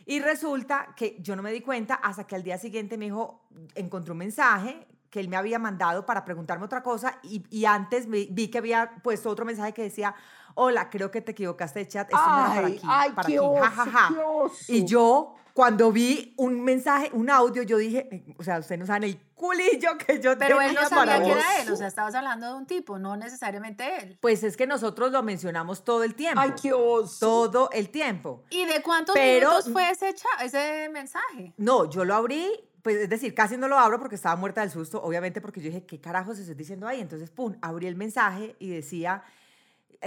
Y 0.05 0.19
resulta 0.19 0.93
que 0.95 1.15
yo 1.19 1.35
no 1.35 1.41
me 1.43 1.51
di 1.51 1.61
cuenta 1.61 1.95
hasta 1.95 2.25
que 2.25 2.35
al 2.35 2.43
día 2.43 2.57
siguiente 2.57 2.97
me 2.97 3.05
dijo, 3.05 3.41
encontré 3.75 4.11
un 4.11 4.17
mensaje 4.17 4.85
que 5.09 5.19
él 5.19 5.29
me 5.29 5.37
había 5.37 5.59
mandado 5.59 6.05
para 6.05 6.25
preguntarme 6.25 6.65
otra 6.65 6.81
cosa 6.83 7.19
y, 7.23 7.45
y 7.49 7.65
antes 7.65 8.09
vi, 8.09 8.27
vi 8.31 8.47
que 8.49 8.57
había 8.57 8.95
puesto 9.03 9.29
otro 9.29 9.45
mensaje 9.45 9.71
que 9.73 9.83
decía, 9.83 10.15
hola, 10.55 10.89
creo 10.89 11.11
que 11.11 11.21
te 11.21 11.31
equivocaste 11.31 11.79
de 11.79 11.87
chat, 11.87 12.09
esto 12.11 12.25
no 12.25 12.37
era 12.45 12.53
para 12.53 12.67
Ay, 12.67 12.73
aquí, 12.77 12.85
ay, 12.89 13.11
para 13.11 13.27
qué 13.27 13.37
aquí, 13.37 13.45
oso, 13.45 13.61
ja, 13.63 13.69
ja, 13.71 13.85
ja". 13.85 14.09
qué 14.13 14.19
oso. 14.23 14.55
Y 14.73 14.85
yo, 14.85 15.35
cuando 15.53 15.91
vi 15.91 16.33
un 16.37 16.61
mensaje, 16.63 17.09
un 17.13 17.29
audio, 17.29 17.63
yo 17.63 17.77
dije, 17.77 18.25
o 18.37 18.43
sea, 18.43 18.59
ustedes 18.59 18.79
no 18.79 18.85
saben 18.87 19.03
el 19.03 19.19
culillo 19.35 19.97
que 19.97 20.19
yo 20.21 20.37
Pero 20.37 20.61
él 20.61 20.67
tenía 20.69 20.81
no 20.83 20.89
sabía 20.89 21.21
que 21.21 21.31
era 21.31 21.61
él, 21.61 21.71
o 21.71 21.75
sea, 21.75 21.87
estabas 21.87 22.15
hablando 22.15 22.47
de 22.47 22.53
un 22.55 22.65
tipo, 22.65 22.97
no 22.97 23.15
necesariamente 23.17 23.97
él. 23.99 24.17
Pues 24.21 24.43
es 24.43 24.55
que 24.57 24.65
nosotros 24.65 25.11
lo 25.11 25.21
mencionamos 25.21 25.83
todo 25.83 26.03
el 26.03 26.15
tiempo. 26.15 26.39
Ay, 26.39 26.53
qué 26.61 26.73
oso. 26.73 27.19
todo 27.19 27.69
el 27.71 27.89
tiempo. 27.89 28.43
¿Y 28.49 28.65
de 28.65 28.81
cuántos 28.81 29.13
Pero- 29.13 29.49
minutos 29.49 29.71
fue 29.71 29.89
ese, 29.89 30.15
ese 30.43 30.89
mensaje? 30.89 31.53
No, 31.57 31.89
yo 31.89 32.05
lo 32.05 32.15
abrí, 32.15 32.49
pues 32.81 32.97
es 32.97 33.09
decir, 33.09 33.35
casi 33.35 33.57
no 33.57 33.67
lo 33.67 33.77
abro 33.77 33.99
porque 33.99 34.15
estaba 34.15 34.35
muerta 34.37 34.61
del 34.61 34.71
susto, 34.71 35.01
obviamente 35.03 35.39
porque 35.41 35.59
yo 35.61 35.67
dije, 35.67 35.85
¿qué 35.85 35.99
carajos 36.01 36.39
estoy 36.39 36.55
diciendo 36.55 36.87
ahí? 36.87 36.99
Entonces, 37.01 37.29
pum, 37.29 37.55
abrí 37.61 37.87
el 37.87 37.95
mensaje 37.95 38.55
y 38.59 38.69
decía, 38.69 39.23
"Eh, 39.25 39.29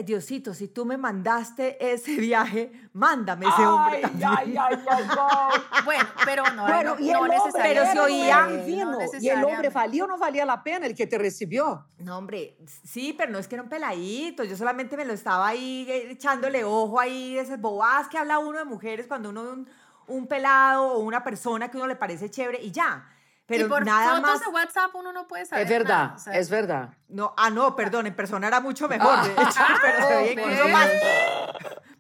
Diosito, 0.05 0.53
si 0.55 0.69
tú 0.69 0.85
me 0.85 0.97
mandaste 0.97 1.76
ese 1.93 2.17
viaje, 2.21 2.73
mándame 2.93 3.47
ese 3.47 3.67
hombre 3.67 3.97
Ay, 3.97 4.03
también. 4.03 4.29
ay, 4.37 4.57
ay, 4.59 4.85
ay, 4.91 5.07
ay. 5.19 5.61
Bueno, 5.85 6.05
pero 6.25 6.45
no, 6.55 6.62
Bueno, 6.67 6.95
no, 6.97 7.00
y 7.00 7.09
el 7.09 7.12
no 7.15 7.21
hombre 7.21 7.37
pero 7.55 7.85
se 7.87 7.99
oía- 8.00 8.47
no. 8.47 8.99
Y 9.21 9.29
el 9.29 9.45
hombre 9.45 9.69
valía 9.71 10.05
o 10.05 10.07
no 10.07 10.19
valía 10.19 10.45
la 10.45 10.62
pena 10.62 10.87
el 10.87 10.95
que 10.95 11.07
te 11.07 11.19
recibió. 11.19 11.87
No, 11.99 12.19
hombre, 12.19 12.57
sí, 12.85 13.15
pero 13.17 13.31
no 13.33 13.38
es 13.38 13.49
que 13.49 13.55
era 13.57 13.62
un 13.62 13.69
peladito, 13.69 14.45
yo 14.45 14.57
solamente 14.57 14.97
me 14.97 15.05
lo 15.05 15.12
estaba 15.12 15.47
ahí 15.49 15.87
eh, 15.88 16.11
echándole 16.11 16.65
ojo 16.65 16.99
ahí, 17.00 17.38
esas 17.38 17.61
bobadas 17.61 18.09
que 18.09 18.19
habla 18.19 18.38
uno 18.38 18.59
de 18.59 18.65
mujeres 18.65 19.07
cuando 19.07 19.31
uno 19.31 19.45
ve 19.45 19.50
un, 19.53 19.69
un 20.09 20.26
pelado 20.26 20.88
o 20.93 20.99
una 20.99 21.23
persona 21.25 21.69
que 21.71 21.76
uno 21.76 21.87
le 21.87 21.97
parece 21.97 22.31
chévere 22.31 22.61
y 22.62 22.71
ya. 22.71 23.09
Pero 23.47 23.67
y 23.67 23.69
por 23.69 23.85
nada 23.85 24.17
fotos 24.17 24.23
más. 24.23 24.41
de 24.41 24.47
WhatsApp 24.49 24.95
uno 24.95 25.12
no 25.12 25.29
puede 25.29 25.47
saber 25.47 25.65
Es 25.65 25.71
verdad, 25.71 26.05
nada, 26.05 26.15
o 26.17 26.19
sea, 26.19 26.33
es 26.33 26.50
verdad. 26.50 26.91
No, 27.09 27.33
ah, 27.37 27.49
no, 27.50 27.76
perdón, 27.76 28.07
en 28.09 28.15
persona 28.15 28.49
era 28.49 28.61
mucho 28.61 28.88
mejor, 28.88 29.23
de 29.23 29.31
hecho, 29.31 29.61
pero 29.83 30.09
se 30.09 30.15
veía 30.17 30.33
incluso 30.33 30.69
más. 30.69 30.88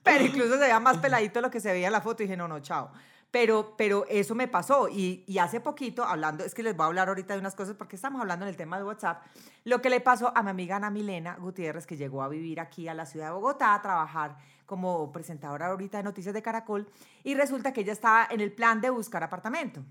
Pero 0.02 0.24
incluso 0.24 0.52
se 0.54 0.58
veía 0.58 0.80
más 0.80 0.98
peladito 0.98 1.40
lo 1.40 1.50
que 1.50 1.60
se 1.60 1.72
veía 1.72 1.86
en 1.86 1.92
la 1.92 2.00
foto 2.00 2.22
y 2.22 2.26
dije, 2.26 2.36
no, 2.36 2.48
no, 2.48 2.60
chao. 2.60 2.90
Pero, 3.30 3.74
pero 3.76 4.06
eso 4.08 4.34
me 4.34 4.48
pasó 4.48 4.88
y, 4.88 5.24
y 5.26 5.38
hace 5.38 5.60
poquito, 5.60 6.04
hablando, 6.04 6.44
es 6.44 6.54
que 6.54 6.62
les 6.62 6.76
voy 6.76 6.84
a 6.84 6.86
hablar 6.86 7.08
ahorita 7.08 7.34
de 7.34 7.40
unas 7.40 7.54
cosas 7.54 7.74
porque 7.74 7.96
estamos 7.96 8.20
hablando 8.20 8.44
en 8.44 8.48
el 8.48 8.56
tema 8.56 8.78
de 8.78 8.84
WhatsApp, 8.84 9.22
lo 9.64 9.82
que 9.82 9.90
le 9.90 10.00
pasó 10.00 10.32
a 10.34 10.42
mi 10.42 10.50
amiga 10.50 10.76
Ana 10.76 10.90
Milena 10.90 11.36
Gutiérrez, 11.36 11.86
que 11.86 11.96
llegó 11.96 12.22
a 12.22 12.28
vivir 12.28 12.60
aquí 12.60 12.88
a 12.88 12.94
la 12.94 13.04
ciudad 13.04 13.26
de 13.26 13.32
Bogotá 13.32 13.74
a 13.74 13.82
trabajar 13.82 14.36
como 14.64 15.12
presentadora 15.12 15.66
ahorita 15.66 15.98
de 15.98 16.04
Noticias 16.04 16.34
de 16.34 16.42
Caracol 16.42 16.88
y 17.24 17.34
resulta 17.34 17.72
que 17.72 17.82
ella 17.82 17.92
estaba 17.92 18.26
en 18.30 18.40
el 18.40 18.52
plan 18.52 18.80
de 18.80 18.90
buscar 18.90 19.22
apartamento. 19.22 19.82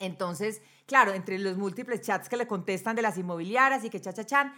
Entonces, 0.00 0.60
claro, 0.86 1.12
entre 1.12 1.38
los 1.38 1.56
múltiples 1.56 2.00
chats 2.00 2.28
que 2.28 2.36
le 2.36 2.48
contestan 2.48 2.96
de 2.96 3.02
las 3.02 3.16
inmobiliarias 3.16 3.84
y 3.84 3.90
que 3.90 4.00
chachachan, 4.00 4.52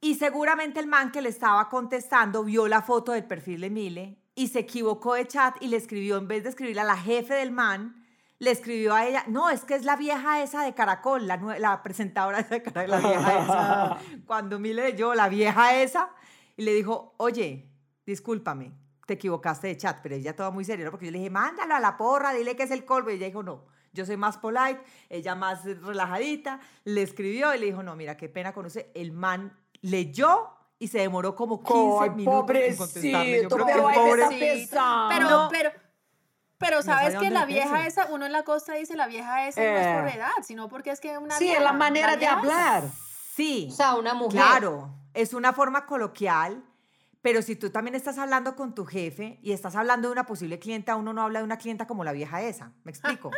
y 0.00 0.14
seguramente 0.14 0.78
el 0.78 0.86
man 0.86 1.10
que 1.10 1.22
le 1.22 1.30
estaba 1.30 1.68
contestando 1.68 2.44
vio 2.44 2.68
la 2.68 2.82
foto 2.82 3.12
del 3.12 3.24
perfil 3.24 3.62
de 3.62 3.70
Mile 3.70 4.18
y 4.34 4.48
se 4.48 4.60
equivocó 4.60 5.14
de 5.14 5.26
chat 5.26 5.56
y 5.60 5.68
le 5.68 5.78
escribió, 5.78 6.18
en 6.18 6.28
vez 6.28 6.44
de 6.44 6.50
escribirle 6.50 6.82
a 6.82 6.84
la 6.84 6.96
jefe 6.96 7.34
del 7.34 7.50
man, 7.50 8.04
le 8.38 8.50
escribió 8.50 8.94
a 8.94 9.06
ella, 9.06 9.24
no, 9.26 9.48
es 9.48 9.64
que 9.64 9.74
es 9.74 9.84
la 9.84 9.96
vieja 9.96 10.42
esa 10.42 10.62
de 10.62 10.74
Caracol, 10.74 11.26
la, 11.26 11.38
la 11.58 11.82
presentadora 11.82 12.42
de 12.42 12.62
Caracol, 12.62 12.90
la 12.90 13.00
vieja 13.00 13.42
esa. 13.42 13.98
Cuando 14.26 14.58
Mile 14.58 14.90
leyó 14.90 15.14
la 15.14 15.30
vieja 15.30 15.74
esa, 15.80 16.10
y 16.56 16.62
le 16.62 16.74
dijo, 16.74 17.14
oye, 17.18 17.68
discúlpame, 18.04 18.72
te 19.06 19.14
equivocaste 19.14 19.68
de 19.68 19.76
chat, 19.76 20.00
pero 20.02 20.14
ella 20.14 20.30
estaba 20.30 20.50
muy 20.50 20.64
seria. 20.64 20.90
Porque 20.90 21.06
yo 21.06 21.12
le 21.12 21.18
dije, 21.18 21.30
mándalo 21.30 21.74
a 21.74 21.80
la 21.80 21.96
porra, 21.96 22.32
dile 22.32 22.56
que 22.56 22.64
es 22.64 22.70
el 22.70 22.84
colmo. 22.84 23.10
Y 23.10 23.14
ella 23.14 23.26
dijo, 23.26 23.42
no, 23.42 23.64
yo 23.96 24.06
soy 24.06 24.16
más 24.16 24.36
polite, 24.38 24.80
ella 25.08 25.34
más 25.34 25.64
relajadita. 25.64 26.60
Le 26.84 27.02
escribió 27.02 27.54
y 27.54 27.58
le 27.58 27.66
dijo, 27.66 27.82
no, 27.82 27.96
mira, 27.96 28.16
qué 28.16 28.28
pena 28.28 28.52
con 28.52 28.66
usted. 28.66 28.86
El 28.94 29.10
man 29.12 29.56
leyó 29.80 30.50
y 30.78 30.88
se 30.88 30.98
demoró 30.98 31.34
como 31.34 31.62
15 31.62 31.98
Ay, 32.02 32.10
minutos 32.10 32.50
en 32.54 32.76
contestarme. 32.76 33.42
Yo 33.42 33.48
pobrecito, 33.48 33.56
creo 33.56 33.88
pero. 33.94 34.28
Pero, 35.08 35.28
No. 35.30 35.48
pero, 35.50 35.70
pero 36.58 36.76
No 36.76 36.82
sabes 36.82 37.14
sabía 37.14 37.28
que 37.28 37.30
la 37.34 37.44
vieja 37.46 37.86
esa, 37.86 38.06
uno 38.12 38.26
en 38.26 38.32
la 38.32 38.42
costa 38.44 38.74
dice 38.74 38.94
la 38.96 39.06
vieja 39.06 39.48
esa 39.48 39.60
no 39.60 39.66
es 39.78 39.96
por 40.00 40.08
Eh. 40.08 40.14
edad, 40.16 40.32
sino 40.42 40.68
porque 40.68 40.90
es 40.90 41.00
que 41.00 41.16
una 41.18 41.36
Sí, 41.36 41.44
vieja, 41.44 41.58
es 41.58 41.64
la 41.64 41.72
manera 41.72 42.12
de 42.12 42.18
vieja 42.18 42.38
hablar. 42.38 42.84
Sí. 43.34 43.68
O 43.70 43.74
sea, 43.74 43.94
una 43.96 44.14
mujer. 44.14 44.32
Claro, 44.40 44.90
es 45.14 45.32
una 45.34 45.52
forma 45.52 45.86
coloquial, 45.86 46.62
pero 47.22 47.42
si 47.42 47.56
tú 47.56 47.70
también 47.70 47.94
estás 47.94 48.18
hablando 48.18 48.54
con 48.56 48.74
tu 48.74 48.84
jefe 48.86 49.38
y 49.42 49.52
estás 49.52 49.76
hablando 49.76 50.08
de 50.08 50.12
una 50.12 50.24
posible 50.26 50.58
clienta, 50.58 50.94
uno 50.96 51.12
no 51.12 51.22
habla 51.22 51.40
de 51.40 51.44
una 51.44 51.58
clienta 51.58 51.86
como 51.86 52.04
la 52.04 52.12
vieja 52.12 52.40
esa. 52.42 52.72
¿Me 52.84 52.90
explico? 52.92 53.30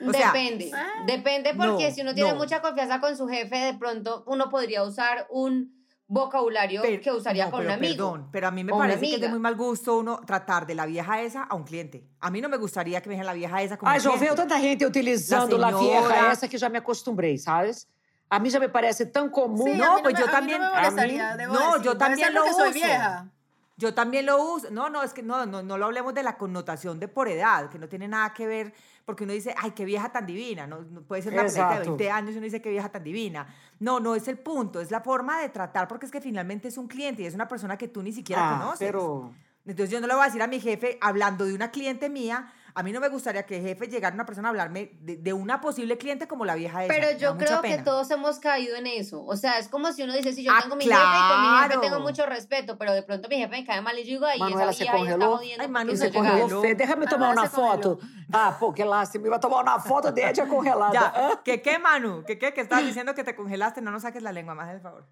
O 0.00 0.12
sea, 0.12 0.32
Depende. 0.32 0.70
ah, 0.74 1.04
Depende 1.06 1.54
porque 1.54 1.88
no, 1.88 1.94
si 1.94 2.00
uno 2.00 2.14
tiene 2.14 2.30
no. 2.30 2.36
mucha 2.36 2.60
confianza 2.60 3.00
con 3.00 3.16
su 3.16 3.28
jefe, 3.28 3.56
de 3.56 3.74
pronto 3.74 4.24
uno 4.26 4.48
podría 4.48 4.82
usar 4.82 5.26
un 5.30 5.80
vocabulario 6.08 6.82
Pero- 6.82 7.00
que 7.02 7.10
usaría 7.12 7.46
no, 7.46 7.50
con 7.52 7.60
pero 7.60 7.70
un 7.72 7.78
amigo. 7.78 7.94
Perdón, 8.12 8.28
pero 8.32 8.48
a 8.48 8.50
mí 8.50 8.64
me 8.64 8.72
parece 8.72 9.00
que 9.08 9.14
es 9.14 9.20
de 9.20 9.28
muy 9.28 9.38
mal 9.38 9.54
gusto 9.56 9.96
uno 9.98 10.20
tratar 10.26 10.66
de 10.66 10.74
la 10.74 10.84
vieja 10.86 11.22
esa 11.22 11.44
a 11.44 11.54
un 11.54 11.64
cliente. 11.64 12.06
A 12.20 12.30
mí 12.30 12.40
no 12.40 12.48
me 12.48 12.56
gustaría 12.58 13.00
que 13.00 13.08
me 13.08 13.14
dijeran 13.14 13.28
la 13.28 13.32
vieja 13.38 13.62
esa 13.62 13.78
como 13.78 13.90
un 13.90 13.96
já 13.96 14.02
cliente. 14.02 14.20
veio 14.24 14.34
tanta 14.34 14.58
gente 14.58 14.84
utilizando 14.84 15.56
La 15.56 15.70
la 15.70 15.78
vieja 15.78 16.32
essa 16.32 16.48
que 16.48 16.58
já 16.58 16.68
me 16.68 16.78
acostumbrei, 16.78 17.38
sabes? 17.38 17.88
A 18.28 18.38
mí 18.38 18.50
já 18.50 18.58
me 18.58 18.68
parece. 18.68 19.04
Sí, 19.04 19.10
a 19.14 19.20
No, 19.22 19.36
mí 19.36 20.02
pues 20.02 20.14
me- 20.14 20.20
yo 20.20 20.24
a 20.24 20.26
mí 20.26 20.32
también- 20.32 20.60
No, 20.60 20.72
me 20.72 20.78
a 20.80 20.90
mí- 20.90 21.18
debo 21.38 21.54
no, 21.54 21.66
decir. 21.72 21.82
yo 21.82 21.96
también 21.96 22.34
lo 22.34 22.42
soy 22.52 22.52
uso. 22.70 22.72
vieja. 22.72 23.30
Yo 23.82 23.92
también 23.92 24.26
lo 24.26 24.40
uso. 24.40 24.70
No, 24.70 24.88
no, 24.88 25.02
es 25.02 25.12
que 25.12 25.24
no, 25.24 25.44
no, 25.44 25.60
no 25.60 25.76
lo 25.76 25.86
hablemos 25.86 26.14
de 26.14 26.22
la 26.22 26.36
connotación 26.36 27.00
de 27.00 27.08
por 27.08 27.26
edad, 27.26 27.68
que 27.68 27.80
no 27.80 27.88
tiene 27.88 28.06
nada 28.06 28.32
que 28.32 28.46
ver, 28.46 28.72
porque 29.04 29.24
uno 29.24 29.32
dice, 29.32 29.56
ay, 29.58 29.72
qué 29.72 29.84
vieja 29.84 30.12
tan 30.12 30.24
divina. 30.24 30.68
No, 30.68 30.82
no 30.82 31.00
puede 31.02 31.20
ser 31.20 31.32
una 31.32 31.42
pelita 31.42 31.60
de 31.70 31.74
Exacto. 31.74 31.96
20 31.96 32.10
años 32.12 32.30
y 32.34 32.36
uno 32.36 32.44
dice, 32.44 32.62
qué 32.62 32.70
vieja 32.70 32.88
tan 32.90 33.02
divina. 33.02 33.46
No, 33.80 33.98
no 33.98 34.14
es 34.14 34.28
el 34.28 34.38
punto, 34.38 34.80
es 34.80 34.92
la 34.92 35.00
forma 35.00 35.40
de 35.40 35.48
tratar, 35.48 35.88
porque 35.88 36.06
es 36.06 36.12
que 36.12 36.20
finalmente 36.20 36.68
es 36.68 36.78
un 36.78 36.86
cliente 36.86 37.22
y 37.22 37.26
es 37.26 37.34
una 37.34 37.48
persona 37.48 37.76
que 37.76 37.88
tú 37.88 38.04
ni 38.04 38.12
siquiera 38.12 38.42
Ah, 38.48 38.58
conoces. 38.60 38.78
pero... 38.86 39.32
Entonces 39.64 39.90
yo 39.90 40.00
no 40.00 40.06
le 40.06 40.14
voy 40.14 40.22
a 40.22 40.26
decir 40.26 40.42
a 40.42 40.46
mi 40.46 40.60
jefe, 40.60 40.98
hablando 41.00 41.44
de 41.44 41.54
una 41.54 41.70
cliente 41.72 42.08
mía, 42.08 42.52
a 42.74 42.82
mí 42.82 42.92
no 42.92 43.00
me 43.00 43.08
gustaría 43.08 43.44
que 43.44 43.56
el 43.58 43.62
jefe 43.62 43.86
llegara 43.88 44.14
una 44.14 44.24
persona 44.26 44.48
a 44.48 44.50
hablarme 44.50 44.92
de, 45.00 45.16
de 45.16 45.32
una 45.32 45.60
posible 45.60 45.98
cliente 45.98 46.26
como 46.28 46.44
la 46.44 46.54
vieja 46.54 46.84
esa. 46.84 46.92
Pero 46.94 47.18
yo 47.18 47.36
creo 47.36 47.60
que 47.62 47.78
todos 47.78 48.10
hemos 48.10 48.38
caído 48.38 48.76
en 48.76 48.86
eso. 48.86 49.24
O 49.24 49.36
sea, 49.36 49.58
es 49.58 49.68
como 49.68 49.92
si 49.92 50.02
uno 50.02 50.14
dice, 50.14 50.32
si 50.32 50.42
yo 50.44 50.52
Ah, 50.54 50.60
tengo 50.62 50.76
mi 50.76 50.84
jefe 50.84 50.96
y 50.96 51.32
con 51.32 51.42
mi 51.42 51.58
jefe 51.62 51.78
tengo 51.80 52.00
mucho 52.00 52.26
respeto, 52.26 52.78
pero 52.78 52.92
de 52.92 53.02
pronto 53.02 53.28
mi 53.28 53.36
jefe 53.36 53.48
me 53.50 53.64
cae 53.64 53.80
mal 53.82 53.98
y 53.98 54.04
yo 54.04 54.10
digo, 54.12 54.26
ay, 54.26 54.38
Manuela 54.38 54.70
esa 54.70 54.78
se 54.78 54.84
vieja 54.84 54.96
ahí 54.96 55.06
está 55.12 55.26
jodiendo 55.26 55.62
Ay, 55.64 55.68
Manu 55.70 55.90
se 55.92 55.96
Se 55.98 56.10
llega". 56.10 56.30
congeló. 56.38 56.62
Déjame 56.62 57.06
tomar 57.06 57.34
congelou. 57.36 57.72
foto. 57.72 57.98
Ah, 58.32 58.56
pô, 58.58 58.72
que 58.72 58.84
lástima. 58.84 59.26
Iba 59.26 59.36
a 59.36 59.40
tomar 59.40 59.62
una 59.62 59.78
foto 59.78 60.10
de 60.12 60.28
ella 60.30 60.46
congelada. 60.48 60.92
Ya. 60.92 61.40
¿qué 61.44 61.60
qué, 61.60 61.78
Manu? 61.78 62.24
¿Qué 62.26 62.38
qué? 62.38 62.52
Que 62.54 62.62
estabas 62.62 62.84
diciendo 62.84 63.14
que 63.14 63.24
te 63.24 63.34
congelaste, 63.36 63.80
no 63.82 63.90
nos 63.90 64.02
saques 64.02 64.22
la 64.22 64.32
lengua, 64.32 64.54
más 64.54 64.70
el 64.70 64.80
favor. 64.80 65.06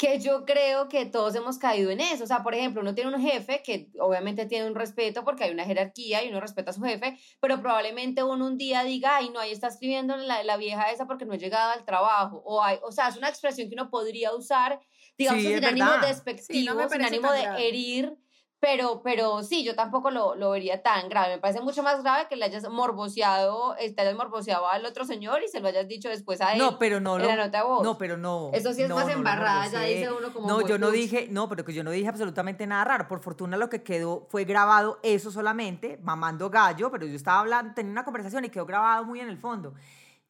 Que 0.00 0.18
yo 0.18 0.46
creo 0.46 0.88
que 0.88 1.04
todos 1.04 1.34
hemos 1.34 1.58
caído 1.58 1.90
en 1.90 2.00
eso. 2.00 2.24
O 2.24 2.26
sea, 2.26 2.42
por 2.42 2.54
ejemplo, 2.54 2.80
uno 2.80 2.94
tiene 2.94 3.14
un 3.14 3.20
jefe 3.20 3.62
que 3.62 3.90
obviamente 4.00 4.46
tiene 4.46 4.66
un 4.66 4.74
respeto 4.74 5.24
porque 5.24 5.44
hay 5.44 5.50
una 5.50 5.66
jerarquía 5.66 6.24
y 6.24 6.30
uno 6.30 6.40
respeta 6.40 6.70
a 6.70 6.72
su 6.72 6.80
jefe, 6.80 7.18
pero 7.38 7.60
probablemente 7.60 8.22
uno 8.24 8.46
un 8.46 8.56
día 8.56 8.82
diga, 8.82 9.16
ay, 9.16 9.28
no, 9.28 9.40
ahí 9.40 9.52
está 9.52 9.68
escribiendo 9.68 10.16
la, 10.16 10.42
la 10.42 10.56
vieja 10.56 10.90
esa 10.90 11.06
porque 11.06 11.26
no 11.26 11.34
he 11.34 11.38
llegado 11.38 11.72
al 11.72 11.84
trabajo. 11.84 12.40
O, 12.46 12.62
hay, 12.62 12.78
o 12.82 12.90
sea, 12.92 13.08
es 13.08 13.18
una 13.18 13.28
expresión 13.28 13.68
que 13.68 13.74
uno 13.74 13.90
podría 13.90 14.34
usar, 14.34 14.80
digamos, 15.18 15.42
Sí, 15.42 15.48
sin 15.54 15.64
ánimo 15.66 15.92
despectivo, 16.06 16.46
Sí, 16.58 16.64
no 16.64 16.88
sin 16.88 17.02
ánimo 17.02 17.30
de 17.32 17.42
grave. 17.42 17.68
herir. 17.68 18.16
Pero, 18.60 19.00
pero 19.02 19.42
sí, 19.42 19.64
yo 19.64 19.74
tampoco 19.74 20.10
lo, 20.10 20.34
lo 20.34 20.50
vería 20.50 20.82
tan 20.82 21.08
grave. 21.08 21.36
Me 21.36 21.40
parece 21.40 21.62
mucho 21.62 21.82
más 21.82 22.02
grave 22.02 22.26
que 22.28 22.36
le 22.36 22.44
hayas 22.44 22.68
morboseado, 22.68 23.74
eh, 23.78 23.90
te 23.90 24.02
hayas 24.02 24.14
morboseado 24.14 24.68
al 24.68 24.84
otro 24.84 25.06
señor 25.06 25.42
y 25.42 25.48
se 25.48 25.60
lo 25.60 25.68
hayas 25.68 25.88
dicho 25.88 26.10
después 26.10 26.42
a 26.42 26.52
él. 26.52 26.58
No, 26.58 26.78
pero 26.78 27.00
no 27.00 27.16
en 27.16 27.22
lo. 27.22 27.28
la 27.28 27.36
nota 27.36 27.58
de 27.58 27.64
voz. 27.64 27.82
No, 27.82 27.96
pero 27.96 28.18
no. 28.18 28.50
Eso 28.52 28.74
sí 28.74 28.82
es 28.82 28.90
no, 28.90 28.96
más 28.96 29.06
no 29.06 29.12
embarrada, 29.12 29.66
ya 29.66 29.80
dice 29.80 30.12
uno 30.12 30.30
como 30.30 30.46
No, 30.46 30.60
yo 30.66 30.76
no 30.76 30.90
dije, 30.90 31.28
no, 31.30 31.48
pero 31.48 31.64
que 31.64 31.72
yo 31.72 31.82
no 31.82 31.90
dije 31.90 32.08
absolutamente 32.08 32.66
nada 32.66 32.84
raro. 32.84 33.08
Por 33.08 33.20
fortuna 33.20 33.56
lo 33.56 33.70
que 33.70 33.82
quedó 33.82 34.26
fue 34.28 34.44
grabado 34.44 34.98
eso 35.02 35.30
solamente, 35.30 35.98
mamando 36.02 36.50
gallo, 36.50 36.90
pero 36.90 37.06
yo 37.06 37.16
estaba 37.16 37.40
hablando, 37.40 37.72
tenía 37.72 37.92
una 37.92 38.04
conversación 38.04 38.44
y 38.44 38.50
quedó 38.50 38.66
grabado 38.66 39.04
muy 39.04 39.20
en 39.20 39.30
el 39.30 39.38
fondo. 39.38 39.72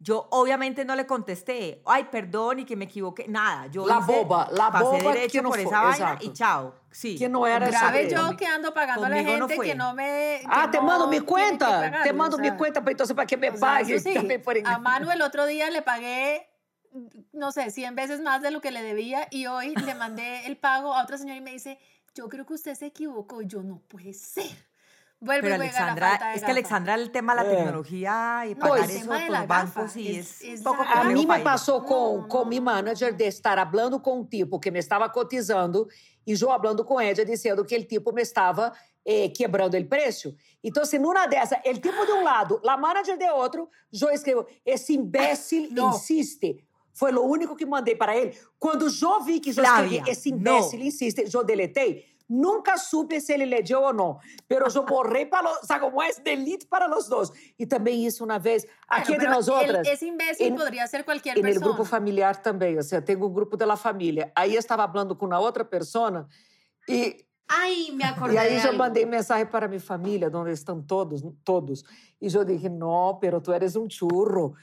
Yo 0.02 0.28
obviamente 0.30 0.82
no 0.86 0.96
le 0.96 1.06
contesté, 1.06 1.82
ay, 1.84 2.04
perdón 2.10 2.60
y 2.60 2.64
que 2.64 2.74
me 2.74 2.86
equivoqué, 2.86 3.28
nada. 3.28 3.66
Yo 3.66 3.86
La 3.86 3.98
hice- 3.98 4.22
boba, 4.24 4.48
la 4.50 4.70
pasé 4.72 4.84
boba 4.84 4.98
derecho 5.12 5.32
que 5.32 5.42
no 5.42 5.48
por 5.50 5.58
fue, 5.58 5.68
esa 5.68 5.80
vaina 5.82 5.96
exacto. 5.96 6.24
y 6.24 6.32
chao. 6.32 6.74
Sí. 6.90 7.18
Que 7.18 7.28
no 7.28 7.46
era 7.46 7.58
Grave 7.68 7.76
saber. 8.08 8.10
yo 8.10 8.36
que 8.36 8.46
ando 8.46 8.72
pagando 8.72 9.04
a 9.04 9.08
la 9.10 9.22
no 9.22 9.28
gente 9.28 9.56
fue. 9.56 9.66
que 9.66 9.74
no 9.74 9.92
me. 9.92 10.38
que 10.40 10.46
Ah, 10.48 10.70
te 10.70 10.78
no 10.78 10.84
mando 10.84 11.06
mi 11.08 11.20
cuenta. 11.20 12.02
Te 12.02 12.12
mando 12.14 12.36
o 12.36 12.40
mi 12.40 12.48
sea. 12.48 12.56
cuenta 12.56 12.80
para 12.80 12.92
entonces 12.92 13.14
para 13.14 13.26
que 13.26 13.36
me 13.36 13.50
sea, 13.50 13.60
pague. 13.60 13.94
eso 13.96 14.08
sí, 14.08 14.14
también 14.14 14.42
por 14.42 14.56
a 14.64 14.78
Manu 14.78 15.10
el 15.10 15.20
otro 15.20 15.44
día 15.44 15.68
le 15.68 15.82
pagué, 15.82 16.48
no 17.32 17.52
sé, 17.52 17.70
100 17.70 17.94
veces 17.94 18.20
más 18.22 18.40
de 18.40 18.50
lo 18.50 18.62
que 18.62 18.70
le 18.70 18.82
debía 18.82 19.28
y 19.30 19.46
hoy 19.48 19.74
le 19.74 19.94
mandé 19.94 20.46
el 20.46 20.56
pago 20.56 20.94
a 20.94 21.02
otra 21.02 21.18
señora 21.18 21.36
y 21.36 21.42
me 21.42 21.50
dice, 21.52 21.78
yo 22.14 22.28
creo 22.30 22.46
que 22.46 22.54
usted 22.54 22.74
se 22.74 22.86
equivocó. 22.86 23.42
Yo, 23.42 23.62
no 23.62 23.80
puede 23.86 24.14
ser. 24.14 24.69
Vuelve 25.22 25.42
Pero 25.42 25.54
y 25.56 25.58
la 25.58 25.64
Alexandra, 25.64 26.18
de 26.18 26.34
es 26.36 26.42
que. 26.44 26.50
Alexandra 26.50 26.94
el 26.94 27.10
tema 27.10 27.34
de 27.36 27.42
la 27.44 27.52
Eh. 27.52 27.56
tecnología 27.56 28.42
y 28.46 28.54
No, 28.54 28.60
pagar 28.60 28.84
el 28.90 28.96
eso 28.96 29.06
por 29.06 29.28
la 29.28 29.46
bancos 29.46 29.92
sí 29.92 30.16
es- 30.16 30.40
es, 30.42 30.62
poco 30.62 30.82
A 30.82 31.04
mí 31.04 31.26
me 31.26 31.40
passou 31.40 31.82
com, 31.82 32.26
com 32.26 32.44
mi 32.46 32.58
manager 32.58 33.14
de 33.14 33.26
estar 33.26 33.58
hablando 33.58 34.00
com 34.00 34.20
um 34.20 34.24
tipo 34.24 34.58
que 34.58 34.70
me 34.70 34.78
estava 34.78 35.10
cotizando 35.10 35.86
e 36.26 36.32
eu 36.32 36.50
hablando 36.50 36.84
com 36.86 36.98
ella 36.98 37.22
dizendo 37.24 37.64
que 37.66 37.76
o 37.76 37.84
tipo 37.84 38.12
me 38.14 38.22
estava 38.22 38.72
eh, 39.04 39.28
quebrando 39.30 39.76
o 39.76 39.84
preço. 39.86 40.34
Então, 40.64 40.84
se 40.86 40.98
numa 40.98 41.26
dessa, 41.26 41.60
el 41.64 41.78
tipo 41.80 42.04
de 42.06 42.12
um 42.12 42.22
lado, 42.22 42.60
la 42.62 42.76
manager 42.78 43.16
de 43.18 43.28
outro, 43.30 43.68
eu 43.92 44.10
escrevo, 44.10 44.46
esse 44.64 44.94
imbécil 44.94 45.68
Não. 45.70 45.90
insiste. 45.90 46.64
Foi 46.92 47.12
o 47.12 47.22
único 47.22 47.56
que 47.56 47.64
mandei 47.64 47.94
para 47.94 48.14
ele. 48.16 48.36
Quando 48.58 48.86
eu 48.88 49.22
vi 49.22 49.40
que 49.40 49.50
eu 49.50 49.62
escrevi, 49.64 50.02
esse 50.06 50.30
imbécil 50.30 50.78
não. 50.78 50.86
insiste, 50.86 51.24
eu 51.32 51.42
deletei. 51.44 52.04
Nunca 52.30 52.76
supe 52.78 53.20
se 53.20 53.32
ele 53.32 53.44
leu 53.44 53.80
ou 53.80 53.92
não. 53.92 54.20
Pero 54.46 54.66
eu 54.72 54.84
borrei 54.84 55.26
para 55.26 55.50
los, 55.50 55.66
sabe 55.66 55.80
como 55.80 56.00
é? 56.00 56.12
Delete 56.12 56.64
para 56.64 56.88
os 56.96 57.08
dois. 57.08 57.32
E 57.58 57.66
também 57.66 58.06
isso 58.06 58.24
uma 58.24 58.38
vez, 58.38 58.62
Bueno, 58.62 58.76
aqui 58.88 59.12
entre 59.14 59.26
pero 59.26 59.34
nós 59.34 59.48
outras. 59.48 59.88
ese 59.88 60.06
imbécil 60.06 60.54
podría 60.54 60.86
ser 60.86 61.04
cualquier 61.04 61.36
E 61.36 61.42
no 61.42 61.60
grupo 61.60 61.84
familiar 61.84 62.36
também, 62.36 62.76
ou 62.76 62.84
seja, 62.84 63.02
tenho 63.02 63.26
um 63.26 63.32
grupo 63.32 63.56
da 63.56 63.76
família. 63.76 64.30
Aí 64.36 64.54
eu 64.54 64.60
estava 64.60 64.86
falando 64.86 65.16
com 65.16 65.26
uma 65.26 65.40
outra 65.40 65.64
pessoa 65.64 66.28
e, 66.88 67.24
Ay, 67.48 67.90
me 67.90 68.04
acordé 68.04 68.34
e 68.34 68.38
aí 68.38 68.64
eu 68.64 68.74
mandei 68.74 69.04
mensagem 69.04 69.44
para 69.44 69.66
minha 69.66 69.80
família, 69.80 70.30
onde 70.32 70.52
estão 70.52 70.80
todos, 70.80 71.20
todos. 71.44 71.82
E 72.22 72.32
eu 72.32 72.44
disse, 72.44 72.68
não, 72.68 73.18
pero 73.20 73.40
tu 73.40 73.52
eres 73.52 73.74
um 73.74 73.90
churro. 73.90 74.54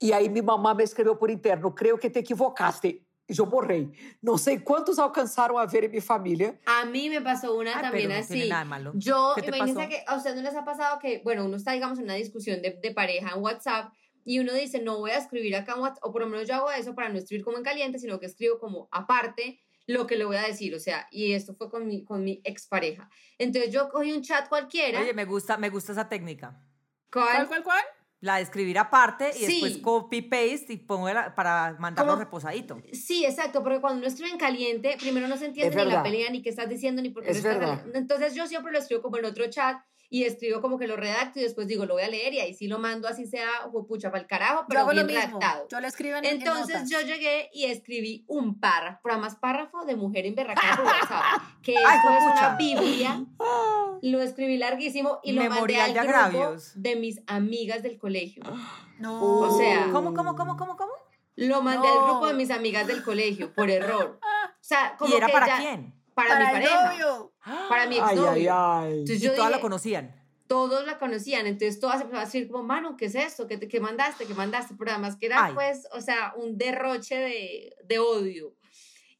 E 0.00 0.12
aí 0.12 0.28
minha 0.28 0.44
mamãe 0.44 0.76
me 0.76 0.84
escreveu 0.84 1.16
por 1.16 1.28
interno, 1.28 1.72
creio 1.72 1.98
que 1.98 2.08
te 2.08 2.20
equivocaste. 2.20 3.04
Eu 3.38 3.46
borrei. 3.46 3.90
Não 4.22 4.36
sei 4.36 4.58
quantos 4.58 4.98
alcançaram 4.98 5.56
a 5.56 5.66
ver 5.66 5.84
em 5.84 5.88
minha 5.88 6.02
família. 6.02 6.58
A 6.66 6.84
mí 6.84 7.08
me 7.08 7.20
pasó 7.20 7.56
una 7.56 7.76
Ay, 7.76 7.82
también 7.82 8.08
pero 8.08 8.20
no 8.20 8.26
tiene 8.26 8.42
así. 8.42 8.48
nada 8.48 8.64
de 8.64 8.68
malo. 8.70 8.92
Yo, 8.94 9.32
¿Qué 9.34 9.42
te 9.42 9.48
imagínense 9.48 9.74
pasó? 9.74 9.88
que 9.88 10.04
a 10.06 10.16
ustedes 10.16 10.36
no 10.36 10.42
les 10.42 10.54
ha 10.54 10.64
pasado 10.64 10.98
que, 10.98 11.20
bueno, 11.24 11.44
uno 11.44 11.56
está, 11.56 11.72
digamos, 11.72 11.98
en 11.98 12.04
una 12.04 12.14
discusión 12.14 12.60
de, 12.62 12.78
de 12.82 12.90
pareja 12.92 13.34
en 13.34 13.42
WhatsApp 13.42 13.92
y 14.24 14.38
uno 14.38 14.52
dice, 14.52 14.82
no 14.82 14.98
voy 14.98 15.12
a 15.12 15.18
escribir 15.18 15.56
acá 15.56 15.72
en 15.74 15.80
WhatsApp, 15.80 16.04
o 16.04 16.12
por 16.12 16.22
lo 16.22 16.28
menos 16.28 16.46
yo 16.46 16.54
hago 16.54 16.70
eso 16.70 16.94
para 16.94 17.08
no 17.08 17.18
escribir 17.18 17.44
como 17.44 17.56
en 17.56 17.64
caliente, 17.64 17.98
sino 17.98 18.18
que 18.20 18.26
escribo 18.26 18.58
como 18.58 18.88
aparte 18.90 19.60
lo 19.86 20.06
que 20.06 20.16
le 20.16 20.24
voy 20.24 20.36
a 20.36 20.42
decir, 20.42 20.74
o 20.74 20.78
sea, 20.78 21.08
y 21.10 21.32
esto 21.32 21.54
fue 21.54 21.68
con 21.70 21.86
mi, 21.86 22.04
con 22.04 22.22
mi 22.22 22.40
expareja. 22.44 23.08
Entonces 23.38 23.72
yo 23.72 23.88
cogí 23.88 24.12
un 24.12 24.22
chat 24.22 24.48
cualquiera. 24.48 25.00
Oye, 25.00 25.14
me 25.14 25.24
gusta, 25.24 25.56
me 25.56 25.68
gusta 25.70 25.92
esa 25.92 26.08
técnica. 26.08 26.62
¿cuál? 27.10 27.26
¿Cuál, 27.34 27.48
cuál, 27.48 27.62
cuál? 27.64 27.84
La 28.22 28.36
de 28.36 28.42
escribir 28.42 28.78
aparte 28.78 29.30
y 29.34 29.46
después 29.46 29.72
Sí. 29.74 29.80
copy 29.80 30.20
paste 30.22 30.66
y 30.74 30.76
pongo 30.76 31.08
la- 31.10 31.34
para 31.34 31.74
mandarlo 31.78 32.16
reposadito. 32.16 32.78
Sí, 32.92 33.24
exacto, 33.24 33.62
porque 33.62 33.80
cuando 33.80 33.98
uno 34.00 34.06
escribe 34.08 34.30
en 34.30 34.38
caliente, 34.38 34.96
primero 35.00 35.26
no 35.26 35.38
se 35.38 35.46
entiende 35.46 35.74
ni 35.74 35.90
la 35.90 36.02
pelea, 36.02 36.30
ni 36.30 36.42
qué 36.42 36.50
estás 36.50 36.68
diciendo, 36.68 37.00
ni 37.00 37.08
por 37.08 37.22
qué 37.24 37.30
Es 37.30 37.42
lo 37.42 37.50
estás. 37.50 37.80
Entonces 37.94 38.34
yo 38.34 38.46
siempre 38.46 38.72
lo 38.72 38.78
escribo 38.78 39.00
como 39.00 39.16
en 39.16 39.24
otro 39.24 39.46
chat 39.48 39.78
y 40.12 40.24
escribo 40.24 40.60
como 40.60 40.76
que 40.76 40.88
lo 40.88 40.96
redacto 40.96 41.38
y 41.38 41.42
después 41.42 41.68
digo, 41.68 41.86
lo 41.86 41.94
voy 41.94 42.02
a 42.02 42.08
leer 42.08 42.34
y 42.34 42.40
ahí 42.40 42.52
sí 42.52 42.66
lo 42.66 42.80
mando 42.80 43.06
así 43.06 43.26
sea, 43.26 43.48
pucha, 43.88 44.10
para 44.10 44.20
el 44.20 44.26
carajo, 44.26 44.62
Yo 44.62 44.66
pero 44.68 44.80
hago 44.80 44.92
lo 44.92 45.04
bien 45.04 45.06
mismo. 45.06 45.38
redactado. 45.38 45.68
Yo 45.68 45.80
le 45.80 45.86
escribo 45.86 46.16
en, 46.16 46.24
en 46.24 46.36
Entonces 46.38 46.90
yo 46.90 47.00
llegué 47.00 47.48
y 47.52 47.66
escribí 47.66 48.24
un 48.26 48.58
párrafo, 48.58 48.98
pero 49.04 49.14
además 49.14 49.36
párrafo 49.36 49.84
de 49.84 49.94
mujer 49.94 50.26
en 50.26 50.34
berraca 50.34 50.60
por 50.76 50.84
WhatsApp, 50.84 51.42
que 51.62 51.76
Ay, 51.76 51.98
es 52.18 52.24
una 52.24 52.56
biblia. 52.56 53.24
Lo 54.02 54.20
escribí 54.20 54.56
larguísimo 54.56 55.20
y 55.22 55.32
lo 55.32 55.42
Memorial 55.42 55.92
mandé 55.94 56.02
de 56.02 56.08
al 56.16 56.30
grupo 56.32 56.56
de 56.74 56.96
mis 56.96 57.20
amigas 57.26 57.82
del 57.82 57.98
colegio. 57.98 58.42
No. 58.98 59.18
O 59.40 59.56
sea, 59.56 59.88
¿Cómo, 59.92 60.12
cómo, 60.12 60.36
cómo, 60.36 60.58
cómo, 60.58 60.76
cómo? 60.76 60.92
Lo 61.36 61.62
mandé 61.62 61.88
al 61.88 62.04
grupo 62.04 62.26
de 62.26 62.34
mis 62.34 62.50
amigas 62.50 62.86
del 62.86 63.02
colegio 63.02 63.54
por 63.54 63.70
error. 63.70 64.18
O 64.60 64.62
sea, 64.62 64.94
como 64.98 65.10
¿Y 65.12 65.16
era 65.16 65.26
que 65.28 65.32
para 65.32 65.46
ya- 65.46 65.56
quién? 65.58 65.94
Para, 66.22 66.34
para 66.34 66.46
mi 66.46 66.52
pareja, 66.52 66.92
novio. 66.92 67.32
para 67.68 67.86
mi 67.86 67.94
Ai, 67.96 68.02
ai, 68.02 68.14
exnovio. 68.16 68.54
ai. 68.54 68.92
Entonces 68.92 69.16
Y 69.16 69.24
yo 69.24 69.30
todas 69.34 69.50
la 69.50 69.56
dije, 69.56 69.60
conocían. 69.62 70.16
todos 70.46 70.84
la 70.86 70.98
conocían, 70.98 71.46
entonces 71.46 71.78
todas 71.80 71.96
empezaron 72.00 72.22
a 72.22 72.24
decir 72.26 72.48
como, 72.50 72.64
mano, 72.64 72.96
¿qué 72.96 73.06
es 73.06 73.14
esto? 73.14 73.46
¿Qué, 73.46 73.56
te- 73.56 73.68
qué 73.68 73.80
mandaste? 73.80 74.26
¿Qué 74.26 74.34
mandaste? 74.34 74.74
Pero 74.78 74.90
además 74.92 75.16
que 75.16 75.26
era 75.26 75.44
Ay. 75.46 75.54
pues, 75.54 75.86
o 75.92 76.00
sea, 76.00 76.32
un 76.36 76.58
derroche 76.58 77.16
de, 77.16 77.76
de 77.84 77.98
odio. 77.98 78.54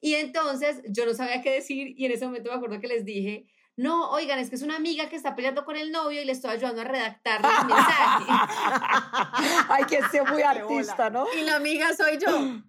Y 0.00 0.14
entonces 0.14 0.80
yo 0.88 1.04
no 1.06 1.14
sabía 1.14 1.42
qué 1.42 1.50
decir 1.52 1.92
y 1.96 2.04
en 2.06 2.12
ese 2.12 2.24
momento 2.26 2.50
me 2.50 2.56
acuerdo 2.56 2.80
que 2.80 2.88
les 2.88 3.04
dije, 3.04 3.46
no, 3.76 4.10
oigan, 4.10 4.38
es 4.38 4.50
que 4.50 4.56
es 4.56 4.62
una 4.62 4.76
amiga 4.76 5.08
que 5.08 5.16
está 5.16 5.34
peleando 5.36 5.64
con 5.64 5.76
el 5.76 5.90
novio 5.92 6.20
y 6.20 6.24
le 6.24 6.32
estoy 6.32 6.50
ayudando 6.50 6.80
a 6.82 6.84
redactar 6.84 7.40
el 7.40 7.66
mensaje. 7.66 8.24
Hay 9.68 9.84
que 9.84 10.02
ser 10.08 10.24
muy 10.30 10.42
artista, 10.42 11.10
¿no? 11.10 11.26
Y 11.38 11.42
la 11.42 11.56
amiga 11.56 11.94
soy 11.94 12.18
yo. 12.18 12.60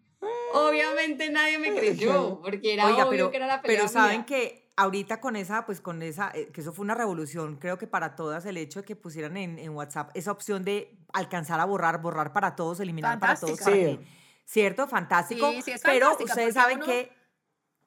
Obviamente 0.54 1.30
nadie 1.30 1.58
me 1.60 1.74
creyó 1.74 2.40
porque 2.42 2.74
era 2.74 2.86
Oiga, 2.86 2.98
obvio 3.06 3.10
pero, 3.10 3.32
que 3.32 3.38
era 3.38 3.48
la 3.48 3.62
pelea 3.62 3.78
pero 3.80 3.88
saben 3.90 4.18
mía. 4.20 4.26
que 4.26 4.72
ahorita 4.76 5.20
con 5.22 5.36
esa, 5.36 5.66
pues 5.66 5.82
con 5.82 6.02
esa, 6.02 6.32
eh, 6.34 6.50
que 6.54 6.62
eso 6.62 6.74
fue 6.74 6.84
una 6.84 6.96
revolución, 6.96 7.58
creo 7.58 7.78
que 7.78 7.88
para 7.88 8.16
todas, 8.16 8.46
el 8.46 8.58
hecho 8.58 8.82
de 8.82 8.86
que 8.86 8.96
pusieran 8.96 9.38
en, 9.38 9.60
en 9.60 9.72
WhatsApp 9.72 10.12
esa 10.14 10.32
opción 10.32 10.64
de 10.64 10.98
alcanzar 11.14 11.60
a 11.60 11.66
borrar, 11.66 12.02
borrar 12.02 12.34
para 12.34 12.56
todos, 12.56 12.80
eliminar 12.80 13.20
para 13.20 13.36
todos. 13.36 13.60
Para 13.60 13.76
Sí. 13.76 13.82
que- 13.82 14.22
¿Cierto? 14.44 14.86
Fantástico. 14.88 15.50
Sí, 15.52 15.62
sí, 15.62 15.72
es 15.72 15.82
pero 15.82 16.18
ustedes 16.20 16.54
saben 16.54 16.78
uno- 16.78 16.86
que 16.86 17.12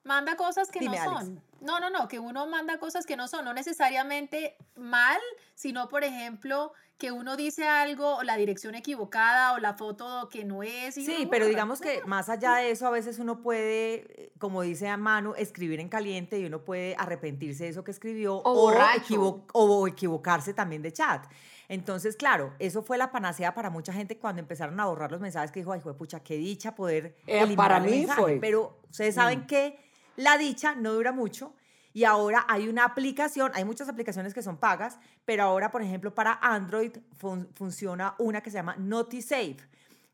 Manda 0.04 0.36
cosas 0.36 0.70
que 0.70 0.80
Dime, 0.80 0.96
no 0.96 1.02
Alex. 1.02 1.20
son. 1.26 1.42
No, 1.60 1.80
no, 1.80 1.88
no, 1.88 2.08
que 2.08 2.18
uno 2.18 2.46
manda 2.46 2.78
cosas 2.78 3.06
que 3.06 3.16
no 3.16 3.26
son, 3.26 3.44
no 3.46 3.54
necesariamente 3.54 4.56
mal, 4.76 5.18
sino, 5.54 5.88
por 5.88 6.04
ejemplo, 6.04 6.74
que 6.98 7.10
uno 7.10 7.36
dice 7.36 7.66
algo, 7.66 8.16
o 8.16 8.22
la 8.22 8.36
dirección 8.36 8.74
equivocada, 8.74 9.54
o 9.54 9.58
la 9.58 9.72
foto 9.74 10.28
que 10.30 10.44
no 10.44 10.62
es. 10.62 10.98
y 10.98 11.06
Sí, 11.06 11.26
pero 11.30 11.46
digamos 11.46 11.80
que 11.80 12.02
más 12.04 12.28
allá 12.28 12.56
de 12.56 12.70
eso, 12.70 12.86
a 12.86 12.90
veces 12.90 13.18
uno 13.18 13.40
puede, 13.40 13.94
eh, 14.24 14.32
como 14.38 14.60
dice 14.60 14.88
a 14.88 14.98
Manu, 14.98 15.34
escribir 15.38 15.80
en 15.80 15.88
caliente 15.88 16.38
y 16.38 16.44
uno 16.44 16.60
puede 16.64 16.94
arrepentirse 16.98 17.64
de 17.64 17.70
eso 17.70 17.82
que 17.82 17.90
escribió 17.92 18.36
O 18.36 18.70
equivo- 18.96 19.46
o 19.54 19.88
equivocarse 19.88 20.52
también 20.52 20.82
de 20.82 20.92
chat. 20.92 21.24
Entonces, 21.68 22.14
claro, 22.14 22.52
eso 22.58 22.82
fue 22.82 22.98
la 22.98 23.10
panacea 23.10 23.54
para 23.54 23.70
mucha 23.70 23.92
gente 23.94 24.18
cuando 24.18 24.40
empezaron 24.40 24.78
a 24.80 24.84
borrar 24.84 25.10
los 25.10 25.22
mensajes 25.22 25.50
que 25.50 25.60
dijo, 25.60 25.72
ay, 25.72 25.80
pucha, 25.80 26.20
qué 26.20 26.36
dicha 26.36 26.74
poder 26.74 27.16
Eh, 27.26 27.38
eliminar 27.38 27.56
para 27.56 27.76
el 27.78 27.84
mí 27.90 27.98
mensaje". 28.00 28.20
fue. 28.20 28.38
Pero 28.38 28.78
ustedes 28.90 29.14
saben 29.14 29.46
que 29.46 29.82
la 30.16 30.38
dicha 30.38 30.74
no 30.74 30.92
dura 30.92 31.12
mucho 31.12 31.54
y 31.92 32.04
ahora 32.04 32.44
hay 32.48 32.68
una 32.68 32.84
aplicación, 32.84 33.52
hay 33.54 33.64
muchas 33.64 33.88
aplicaciones 33.88 34.34
que 34.34 34.42
son 34.42 34.56
pagas, 34.56 34.98
pero 35.24 35.44
ahora, 35.44 35.70
por 35.70 35.82
ejemplo, 35.82 36.14
para 36.14 36.38
Android 36.42 36.92
fun- 37.16 37.48
funciona 37.54 38.14
una 38.18 38.40
que 38.40 38.50
se 38.50 38.56
llama 38.56 38.74
NotiSave 38.78 39.56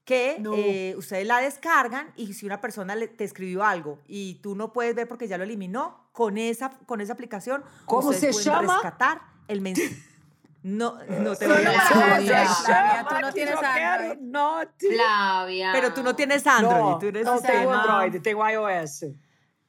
que 0.05 0.37
No. 0.41 0.55
eh, 0.55 0.95
ustedes 0.99 1.27
la 1.27 1.39
descargan 1.41 2.13
y 2.17 2.33
si 2.35 2.45
una 2.45 2.61
persona 2.61 2.95
le- 2.97 3.09
te 3.09 3.25
escribió 3.25 3.65
algo 3.65 3.99
y 4.09 4.35
tú 4.43 4.55
no 4.57 4.73
puedes 4.73 4.95
ver 4.95 5.07
porque 5.09 5.29
ya 5.29 5.39
lo 5.39 5.45
eliminó, 5.45 6.09
con 6.13 6.37
esa, 6.39 6.71
con 6.87 7.01
esa 7.01 7.13
aplicación 7.13 7.63
¿Cómo 7.87 8.13
se 8.13 8.33
llama? 8.33 8.75
rescatar 8.75 9.21
el 9.49 9.61
mensaje. 9.61 9.89
No, 10.63 10.99
no 11.09 11.35
te 11.37 11.47
voy 11.47 11.57
a 11.57 12.19
decir. 12.19 12.35
Tú 13.09 13.15
no 13.23 13.33
tienes 13.33 13.55
Android. 13.63 14.19
No, 14.21 14.61
Flavia. 14.79 15.71
Pero 15.73 15.95
tú 15.95 16.03
no 16.03 16.15
tienes 16.15 16.47
Android, 16.47 16.75
no, 16.83 16.99
tú 16.99 17.07
eres 17.07 17.25
no 17.25 17.41
tengo 17.41 17.73
Android, 17.73 18.21
tengo 18.21 18.47
iOS. 18.47 19.07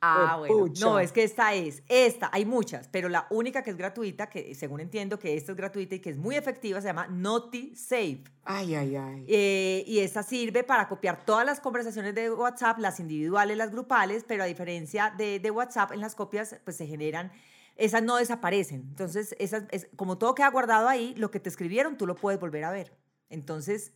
Ah, 0.02 0.36
Oh, 0.36 0.40
bueno. 0.40 0.66
pucha. 0.66 0.86
No, 0.86 1.00
es 1.00 1.12
que 1.12 1.24
esta 1.24 1.54
es, 1.54 1.84
esta, 1.88 2.30
hay 2.34 2.46
muchas, 2.46 2.88
pero 2.88 3.08
la 3.10 3.28
única 3.30 3.62
que 3.64 3.70
es 3.70 3.78
gratuita, 3.78 4.30
que 4.30 4.56
según 4.56 4.80
entiendo 4.82 5.20
que 5.20 5.36
esta 5.36 5.52
es 5.52 5.58
gratuita 5.58 5.96
y 5.96 6.00
que 6.00 6.10
es 6.10 6.18
muy 6.18 6.36
efectiva, 6.36 6.82
se 6.82 6.88
llama 6.88 7.08
NotiSave. 7.08 8.24
Ay, 8.44 8.74
ay, 8.76 8.96
ay. 8.96 9.26
Eh, 9.28 9.84
y 9.88 10.00
esta 10.00 10.24
sirve 10.24 10.64
para 10.64 10.88
copiar 10.88 11.24
todas 11.26 11.46
las 11.46 11.60
conversaciones 11.60 12.16
de 12.16 12.32
WhatsApp, 12.32 12.80
las 12.80 13.00
individuales, 13.00 13.56
las 13.58 13.72
grupales, 13.72 14.24
pero 14.28 14.44
a 14.44 14.48
diferencia 14.48 15.14
de, 15.16 15.40
de 15.40 15.52
WhatsApp, 15.52 15.92
en 15.92 16.02
las 16.02 16.16
copias 16.16 16.56
pues 16.64 16.76
se 16.78 16.88
generan, 16.88 17.32
esas 17.76 18.02
no 18.04 18.16
desaparecen. 18.18 18.82
Entonces, 18.90 19.36
esas, 19.40 19.66
es, 19.72 19.88
como 19.96 20.18
todo 20.18 20.34
queda 20.36 20.50
guardado 20.50 20.88
ahí, 20.90 21.14
lo 21.16 21.30
que 21.32 21.40
te 21.40 21.50
escribieron 21.50 21.98
tú 21.98 22.08
lo 22.08 22.20
puedes 22.20 22.40
volver 22.40 22.64
a 22.64 22.72
ver. 22.72 22.98
Entonces, 23.30 23.94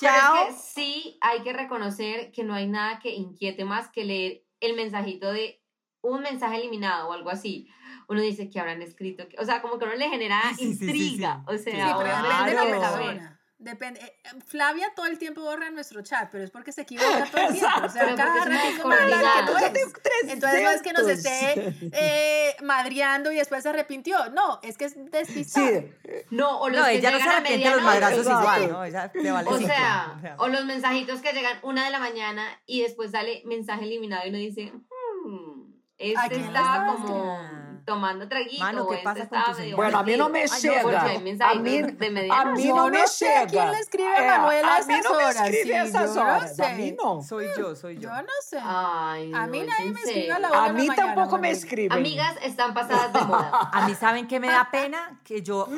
Pero 0.00 0.12
chao. 0.12 0.34
es 0.48 0.54
que 0.56 0.60
sí 0.62 1.18
hay 1.20 1.42
que 1.42 1.52
reconocer 1.52 2.32
que 2.32 2.44
no 2.44 2.54
hay 2.54 2.66
nada 2.68 2.98
que 3.00 3.14
inquiete 3.14 3.64
más 3.64 3.90
que 3.90 4.04
leer 4.04 4.44
el 4.60 4.76
mensajito 4.76 5.32
de 5.32 5.62
un 6.00 6.22
mensaje 6.22 6.58
eliminado 6.58 7.08
o 7.08 7.12
algo 7.12 7.30
así. 7.30 7.68
Uno 8.08 8.20
dice 8.20 8.48
que 8.48 8.58
habrán 8.60 8.80
escrito, 8.82 9.26
o 9.38 9.44
sea, 9.44 9.60
como 9.60 9.78
que 9.78 9.84
a 9.84 9.88
uno 9.88 9.96
le 9.96 10.08
genera 10.08 10.40
Sí, 10.56 10.64
sí, 10.64 10.74
sí, 10.74 10.76
sí, 10.76 10.84
intriga. 10.84 11.44
O 11.46 11.56
sea, 11.58 11.96
pero 11.98 12.10
Claro. 13.14 13.37
Depende. 13.60 13.98
eh, 14.00 14.20
eh, 14.24 14.28
Flavia 14.46 14.92
todo 14.94 15.06
el 15.06 15.18
tiempo 15.18 15.40
borra 15.42 15.68
nuestro 15.70 16.00
chat, 16.02 16.30
pero 16.30 16.44
es 16.44 16.50
porque 16.50 16.70
se 16.70 16.82
equivoca 16.82 17.24
todo 17.30 17.48
el 17.48 17.52
tiempo. 17.58 17.68
O 17.84 17.88
sea, 17.88 18.04
Pero 18.04 18.16
cada 18.16 18.34
manda 18.84 19.38
algo 19.38 19.56
que 19.56 19.80
no. 19.80 20.32
Entonces 20.32 20.62
no 20.62 20.70
es 20.70 20.82
que 20.82 20.92
nos 20.92 21.04
300. 21.06 21.24
esté 21.24 21.90
eh, 21.92 22.56
madreando 22.62 23.32
y 23.32 23.36
después 23.36 23.64
se 23.64 23.70
arrepintió. 23.70 24.30
No, 24.30 24.60
es 24.62 24.78
que 24.78 24.84
es 24.84 25.10
despistada. 25.10 25.66
Sí, 25.68 25.90
No, 26.30 26.60
o 26.60 26.68
los 26.68 26.78
No, 26.78 26.84
que 26.86 26.92
ella 26.98 27.10
no 27.10 27.16
se 27.18 27.22
llegan 27.24 27.34
a 27.34 27.36
arrepiente 27.38 27.68
de 27.68 27.74
los 27.74 27.84
madrazos 27.84 28.26
igual, 28.26 28.70
¿no? 28.70 28.84
Ella 28.84 29.10
te 29.10 29.30
vale 29.32 29.48
O 29.48 29.58
sea, 29.58 30.14
O 30.16 30.20
sea, 30.20 30.36
o 30.38 30.48
los 30.48 30.64
mensajitos 30.64 31.20
que 31.20 31.32
llegan 31.32 31.58
una 31.62 31.84
de 31.84 31.90
la 31.90 31.98
mañana 31.98 32.46
y 32.64 32.82
después 32.82 33.10
sale 33.10 33.42
mensaje 33.44 33.84
eliminado 33.84 34.24
y 34.24 34.28
uno 34.28 34.38
dice, 34.38 34.72
hmm, 34.72 35.72
¿A 36.16 36.26
este 36.26 36.36
estabas 36.36 37.00
como? 37.00 37.38
Tomando 37.88 38.28
traguito. 38.28 38.62
Mano, 38.62 38.86
¿qué 38.88 38.94
este 38.96 39.04
pasa 39.04 39.28
con 39.28 39.38
medio 39.40 39.54
señora? 39.54 39.76
Bueno, 39.76 39.98
a 39.98 40.02
mí 40.04 40.16
no 40.16 40.28
me 40.28 40.46
llega. 40.46 40.80
A 41.48 41.54
mí, 41.54 41.82
de 41.82 42.28
a 42.30 42.44
mí 42.52 42.64
Yo 42.64 42.76
no 42.76 42.84
no 42.84 42.90
me 42.90 43.06
sé 43.06 43.24
llega. 43.26 43.46
quién 43.46 43.70
le 43.72 43.78
escribe 43.78 44.08
a 44.16 44.24
Eh, 44.24 44.26
Manuel 44.28 44.64
a 44.64 44.76
a 44.76 44.78
mí 44.84 44.94
esas 44.94 45.04
no 45.04 45.10
me 45.18 45.24
horas, 45.24 45.36
escribe 45.48 45.64
sí, 45.64 45.72
a 45.72 45.84
esas 45.84 46.14
no 46.14 46.20
horas. 46.22 46.60
A 46.60 46.68
mí 46.74 46.88
sé. 46.90 46.96
no. 47.02 47.22
soy 47.22 47.46
yo, 47.58 47.74
soy 47.74 47.94
yo. 47.96 48.00
Yo 48.02 48.10
no 48.22 48.32
sé. 48.44 48.58
Ay, 48.62 49.32
A 49.34 49.46
mí 49.46 49.60
no, 49.60 49.66
nadie 49.66 49.90
me 49.90 50.00
escribe 50.00 50.32
a 50.32 50.38
la 50.38 50.48
hora 50.50 50.58
A 50.58 50.62
de 50.62 50.68
la 50.68 50.72
mí 50.74 50.86
mañana, 50.88 51.06
tampoco 51.14 51.36
me 51.36 51.48
Manuel. 51.48 51.56
escriben. 51.56 51.92
Amigas 51.98 52.36
están 52.42 52.74
pasadas 52.74 53.12
de 53.12 53.20
moda. 53.22 53.50
A 53.72 53.86
mí, 53.88 53.94
¿saben 53.94 54.28
qué 54.28 54.38
me 54.38 54.48
da 54.48 54.68
pena? 54.72 55.20
Que 55.24 55.42
yo 55.42 55.68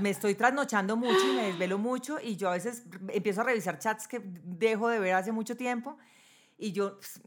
me 0.00 0.10
estoy 0.10 0.34
trasnochando 0.34 0.96
mucho 0.96 1.26
y 1.26 1.36
me 1.36 1.42
desvelo 1.44 1.78
mucho 1.78 2.18
y 2.20 2.36
yo 2.36 2.48
a 2.48 2.52
veces 2.52 2.82
empiezo 3.08 3.40
a 3.42 3.44
revisar 3.44 3.78
chats 3.78 4.08
que 4.08 4.20
dejo 4.24 4.88
de 4.88 4.98
ver 4.98 5.14
hace 5.14 5.32
mucho 5.32 5.56
tiempo 5.56 5.96
y 6.62 6.72
yo 6.72 6.96
pues, 6.96 7.20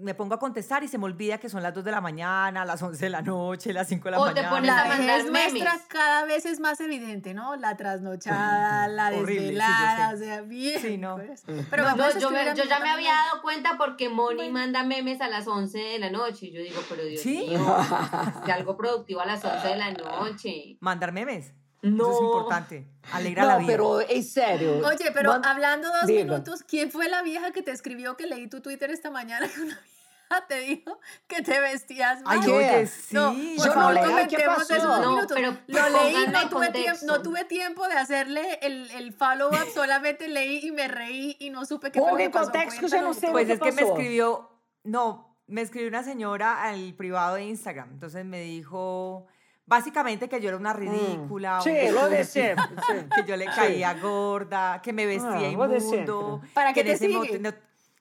me 0.00 0.14
pongo 0.14 0.34
a 0.34 0.38
contestar 0.38 0.82
y 0.82 0.88
se 0.88 0.96
me 0.98 1.04
olvida 1.04 1.38
que 1.38 1.48
son 1.48 1.62
las 1.62 1.74
2 1.74 1.84
de 1.84 1.90
la 1.90 2.00
mañana, 2.00 2.64
las 2.64 2.82
11 2.82 3.04
de 3.04 3.10
la 3.10 3.20
noche, 3.22 3.72
las 3.72 3.86
5 3.88 4.04
de 4.04 4.10
la 4.12 4.20
O 4.20 4.24
te 4.28 4.32
mañana. 4.34 4.50
pones 4.50 4.70
a 4.70 4.74
La 4.76 4.88
mandar 4.88 5.06
vejez 5.22 5.30
nuestra 5.30 5.72
memes. 5.72 5.86
cada 5.88 6.24
vez 6.24 6.46
es 6.46 6.60
más 6.60 6.80
evidente, 6.80 7.34
¿no? 7.34 7.56
La 7.56 7.76
trasnochada, 7.76 8.88
la 8.88 9.08
Horrible, 9.08 9.32
sí, 9.32 9.38
desvelada, 9.44 10.08
sé. 10.10 10.14
o 10.14 10.18
sea, 10.18 10.40
bien. 10.42 10.80
Sí, 10.80 10.98
no. 10.98 11.16
pues. 11.16 11.42
Pero 11.70 11.82
No, 11.82 11.96
vamos 11.96 12.16
a 12.16 12.18
yo, 12.18 12.30
me- 12.30 12.54
yo 12.56 12.64
ya 12.64 12.80
me 12.80 12.90
había 12.90 13.12
dado 13.12 13.42
cuenta 13.42 13.76
porque 13.78 14.08
Moni 14.08 14.50
manda 14.50 14.82
memes 14.84 15.20
a 15.20 15.28
las 15.28 15.46
11 15.46 15.78
de 15.78 15.98
la 15.98 16.10
noche. 16.10 16.46
Y 16.46 16.52
yo 16.52 16.60
digo, 16.62 16.80
pero 16.88 17.04
Dios 17.04 17.20
¿Sí? 17.20 17.46
mío, 17.48 17.60
de 18.46 18.52
algo 18.52 18.76
productivo 18.76 19.20
a 19.20 19.26
las 19.26 19.44
11 19.44 19.68
de 19.68 19.76
la 19.76 19.90
noche. 19.92 20.76
Mandar 20.80 21.12
memes. 21.12 21.52
No. 21.84 22.10
Eso 22.10 22.14
es 22.18 22.22
importante. 22.22 22.86
Alegra 23.12 23.44
la 23.44 23.52
No, 23.54 23.58
vida. 23.60 23.68
pero 23.68 24.00
en 24.00 24.24
serio. 24.24 24.80
Oye, 24.86 25.10
pero 25.12 25.30
Man- 25.32 25.44
hablando 25.44 25.88
dos 25.88 26.06
Diga. 26.06 26.24
minutos, 26.24 26.62
¿quién 26.66 26.90
fue 26.90 27.08
la 27.08 27.22
vieja 27.22 27.52
que 27.52 27.62
te 27.62 27.70
escribió 27.70 28.16
que 28.16 28.26
leí 28.26 28.48
tu 28.48 28.60
Twitter 28.60 28.90
esta 28.90 29.10
mañana 29.10 29.46
que 29.48 29.60
una 29.60 29.78
vieja 29.78 30.46
te 30.48 30.60
dijo 30.60 30.98
que 31.26 31.42
te 31.42 31.60
vestías 31.60 32.22
mal? 32.22 32.38
Ay, 32.40 32.46
¿Qué? 32.46 32.52
oye, 32.52 32.86
sí. 32.86 33.14
No, 33.14 33.32
Yo 33.34 33.56
por 33.56 33.66
no 33.66 33.72
favor, 33.74 33.94
leí, 33.94 34.02
¿qué 34.02 34.10
comentemos 34.44 34.70
esos 34.70 34.82
dos 34.82 35.00
No, 35.02 35.10
minutos. 35.16 35.36
pero 35.36 35.56
Lo 35.66 35.88
leí, 36.02 36.26
no 36.28 36.48
tuve, 36.48 36.70
tiempo, 36.70 37.00
no 37.06 37.22
tuve 37.22 37.44
tiempo 37.44 37.86
de 37.86 37.94
hacerle 37.94 38.58
el, 38.62 38.90
el 38.92 39.12
follow-up, 39.12 39.54
solamente 39.74 40.28
leí 40.28 40.66
y 40.66 40.70
me 40.72 40.88
reí 40.88 41.36
y 41.38 41.50
no 41.50 41.66
supe 41.66 41.92
qué 41.92 42.00
fue 42.00 42.10
lo 42.12 42.16
que 42.16 42.30
pasó. 42.30 42.44
contexto, 42.50 42.86
yo 42.86 43.02
no 43.02 43.12
sé. 43.14 43.28
Pues 43.30 43.46
¿qué 43.46 43.52
es 43.54 43.60
que 43.60 43.72
me 43.72 43.82
escribió, 43.82 44.50
no, 44.84 45.36
me 45.46 45.60
escribió 45.60 45.88
una 45.88 46.02
señora 46.02 46.62
al 46.62 46.94
privado 46.94 47.34
de 47.34 47.44
Instagram. 47.44 47.90
Entonces 47.92 48.24
me 48.24 48.40
dijo, 48.40 49.26
básicamente 49.66 50.28
que 50.28 50.40
yo 50.40 50.48
era 50.48 50.56
una 50.58 50.72
ridícula. 50.72 51.58
Mm. 51.58 51.62
Sí, 51.62 51.70
una 51.70 51.90
lo 52.02 52.08
de 52.08 52.24
siempre. 52.24 52.64
sí. 52.86 52.94
Que 53.16 53.24
yo 53.28 53.36
le 53.36 53.46
caía 53.46 53.94
gorda, 53.94 54.80
que 54.82 54.92
me 54.92 55.06
vestía 55.06 55.30
Ah, 55.48 55.52
lo 55.52 55.68
de 55.68 55.78
inmundo. 55.78 56.40
¿Para 56.52 56.72
que 56.72 56.82
qué 56.84 56.92
en 56.92 56.98
te 56.98 57.06
sigue? 57.06 57.38
no- 57.38 57.52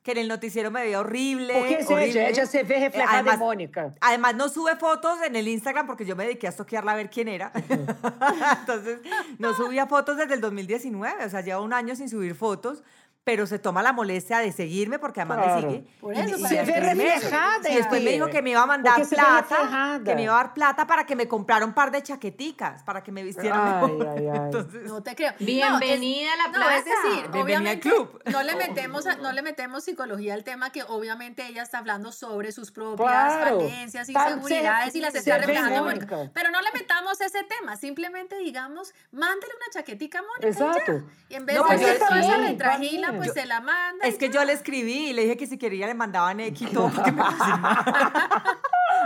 que 0.03 0.11
en 0.11 0.17
el 0.17 0.27
noticiero 0.27 0.69
me 0.69 0.81
veía 0.81 0.99
horrible. 0.99 1.53
Porque 1.53 1.75
horrible. 1.87 2.09
ella, 2.09 2.27
ella 2.27 2.45
se 2.45 2.63
ve 2.63 2.77
reflejada 2.77 3.13
además- 3.19 3.35
en 3.35 3.39
Mónica. 3.39 3.93
Además 4.01 4.35
no 4.35 4.49
sube 4.49 4.75
fotos 4.75 5.17
en 5.25 5.37
el 5.37 5.47
Instagram 5.47 5.87
porque 5.87 6.03
yo 6.05 6.17
me 6.17 6.25
dediqué 6.25 6.47
a 6.47 6.49
estoquearla 6.49 6.91
a 6.91 6.95
ver 6.95 7.09
quién 7.09 7.29
era. 7.29 7.53
Entonces 8.59 8.99
no 9.39 9.53
subía 9.53 9.87
fotos 9.87 10.17
desde 10.17 10.33
el 10.33 10.41
2019, 10.41 11.23
o 11.25 11.29
sea, 11.29 11.39
lleva 11.39 11.61
un 11.61 11.71
año 11.71 11.95
sin 11.95 12.09
subir 12.09 12.35
fotos, 12.35 12.83
pero 13.23 13.47
se 13.47 13.57
toma 13.57 13.81
la 13.81 13.93
molestia 13.93 14.39
de 14.39 14.51
seguirme 14.51 14.99
porque 14.99 15.21
además 15.21 15.37
Claro. 15.43 15.67
me 15.67 15.73
sigue. 15.77 15.87
Por 16.01 16.13
Y- 16.13 16.19
eso, 16.19 16.37
y 16.37 16.43
Se 16.47 16.61
ve 16.63 16.79
reflejada 16.81 17.69
Y 17.69 17.75
después 17.75 18.03
me 18.03 18.11
dijo 18.11 18.27
que 18.27 18.41
me 18.41 18.49
iba 18.49 18.61
a 18.61 18.65
mandar 18.65 18.95
Porque 18.95 19.05
se 19.09 19.15
ve 19.15 19.21
plata, 19.21 19.55
reflejada. 19.57 20.03
que 20.03 20.15
me 20.15 20.23
iba 20.23 20.33
a 20.33 20.43
dar 20.43 20.53
plata 20.53 20.85
para 20.87 21.05
que 21.05 21.15
me 21.15 21.27
comprara 21.27 21.65
un 21.65 21.73
par 21.73 21.91
de 21.91 22.03
chaqueticas, 22.03 22.83
para 22.83 23.01
que 23.01 23.11
me 23.13 23.23
vistiera 23.23 23.79
Ay, 23.79 23.91
mejor. 23.91 24.07
ay, 24.09 24.27
ay. 24.27 24.37
Entonces, 24.43 24.83
No 24.83 25.01
te 25.01 25.15
creo. 25.15 25.31
No, 25.31 25.37
es- 25.39 25.45
Bienvenida 25.45 26.33
a 26.33 26.37
la 26.37 26.47
No, 26.47 26.53
plaza. 26.53 26.77
es 26.77 26.85
decir, 26.85 27.31
Bienvenida 27.31 27.71
al 27.71 27.79
club. 27.79 28.21
no 28.25 28.43
le 28.43 28.55
metemos 28.83 29.07
a- 29.07 29.15
no 29.15 29.31
le 29.31 29.41
metemos 29.41 29.83
psicología 29.85 30.33
al 30.33 30.43
tema 30.43 30.71
que 30.71 30.83
obviamente 30.83 31.47
ella 31.47 31.63
está 31.63 31.77
hablando 31.77 32.11
sobre 32.11 32.51
sus 32.51 32.71
propias 32.71 33.07
Claro. 33.09 33.61
falencias, 33.61 34.07
Tan- 34.11 34.33
inseguridades 34.39 34.95
y 34.95 34.99
las 34.99 35.15
está 35.15 35.37
reflejando. 35.37 35.85
Pero 36.33 36.51
no 36.51 36.61
le 36.61 36.71
metamos 36.73 36.92
ese 37.11 37.43
tema, 37.43 37.75
simplemente 37.77 38.37
digamos, 38.37 38.93
mándele 39.11 39.53
una 39.55 39.65
chaquetica 39.73 40.19
a 40.19 40.21
Mónica 40.21 40.47
y 40.49 40.53
ya. 40.53 40.67
Exacto. 40.71 41.03
Y 41.29 41.35
en 41.35 41.45
vez 41.45 41.55
No, 41.55 41.61
de 41.63 41.67
pues 41.67 41.81
yo 41.81 41.87
hacer 41.87 41.99
toda 41.99 42.19
esa 42.19 42.37
retragila, 42.37 43.07
también. 43.07 43.23
pues 43.23 43.33
se 43.33 43.45
la 43.45 43.61
manda. 43.61 44.05
es 44.07 44.17
que 44.17 44.27
ya. 44.29 44.33
yo 44.39 44.45
le 44.45 44.53
escribí 44.53 45.09
y 45.09 45.13
le 45.13 45.23
dije 45.23 45.37
que 45.37 45.47
si 45.47 45.57
quería 45.57 45.87
le 45.87 45.93
mandaban 45.93 46.39
X 46.39 46.69
y 46.69 46.73
todo 46.73 46.89
porque 46.89 47.11
me. 47.11 47.21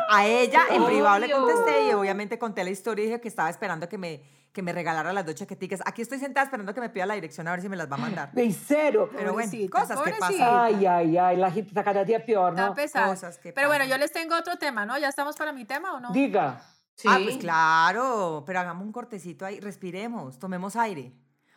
A 0.09 0.25
ella 0.25 0.61
en 0.69 0.85
privado 0.85 1.19
le 1.19 1.29
contesté 1.31 1.87
y 1.87 1.91
obviamente 1.93 2.37
conté 2.39 2.63
la 2.63 2.69
historia 2.69 3.03
y 3.03 3.07
dije 3.07 3.19
que 3.21 3.27
estaba 3.27 3.49
esperando 3.49 3.89
que 3.89 3.97
me, 3.97 4.21
que 4.53 4.61
me 4.61 4.71
regalara 4.71 5.11
las 5.11 5.25
dos 5.25 5.35
chaqueticas. 5.35 5.81
Aquí 5.85 6.01
estoy 6.01 6.19
sentada 6.19 6.45
esperando 6.45 6.73
que 6.73 6.79
me 6.79 6.89
pida 6.89 7.05
la 7.05 7.15
dirección 7.15 7.47
a 7.47 7.51
ver 7.51 7.61
si 7.61 7.67
me 7.69 7.75
las 7.75 7.91
va 7.91 7.95
a 7.95 7.99
mandar. 7.99 8.29
En 8.35 8.53
serio? 8.53 9.09
Pero 9.11 9.33
bueno, 9.33 9.49
Pobrecita, 9.51 9.79
cosas 9.79 9.97
que 10.01 10.11
pobrecita. 10.11 10.27
pasan. 10.27 10.59
Ay, 10.65 10.85
ay, 10.85 11.17
ay, 11.17 11.37
la 11.37 11.51
gente 11.51 11.69
está 11.69 11.83
cada 11.83 12.03
día 12.05 12.23
peor, 12.25 12.51
Está 12.53 12.67
¿no? 12.67 12.75
pesado. 12.75 13.09
Cosas 13.11 13.37
que 13.37 13.51
Pero 13.51 13.67
bueno, 13.67 13.83
pasan. 13.83 13.97
yo 13.97 14.01
les 14.01 14.11
tengo 14.13 14.35
otro 14.37 14.57
tema, 14.57 14.85
¿no? 14.85 14.97
¿Ya 14.97 15.09
estamos 15.09 15.35
para 15.35 15.51
mi 15.51 15.65
tema 15.65 15.93
o 15.93 15.99
no? 15.99 16.11
Diga. 16.11 16.61
Sí. 16.97 17.07
Ah, 17.09 17.19
pues 17.23 17.37
claro, 17.37 18.43
pero 18.45 18.59
hagamos 18.59 18.83
un 18.83 18.91
cortecito 18.91 19.45
ahí, 19.45 19.59
respiremos, 19.59 20.39
tomemos 20.39 20.75
aire. 20.75 21.13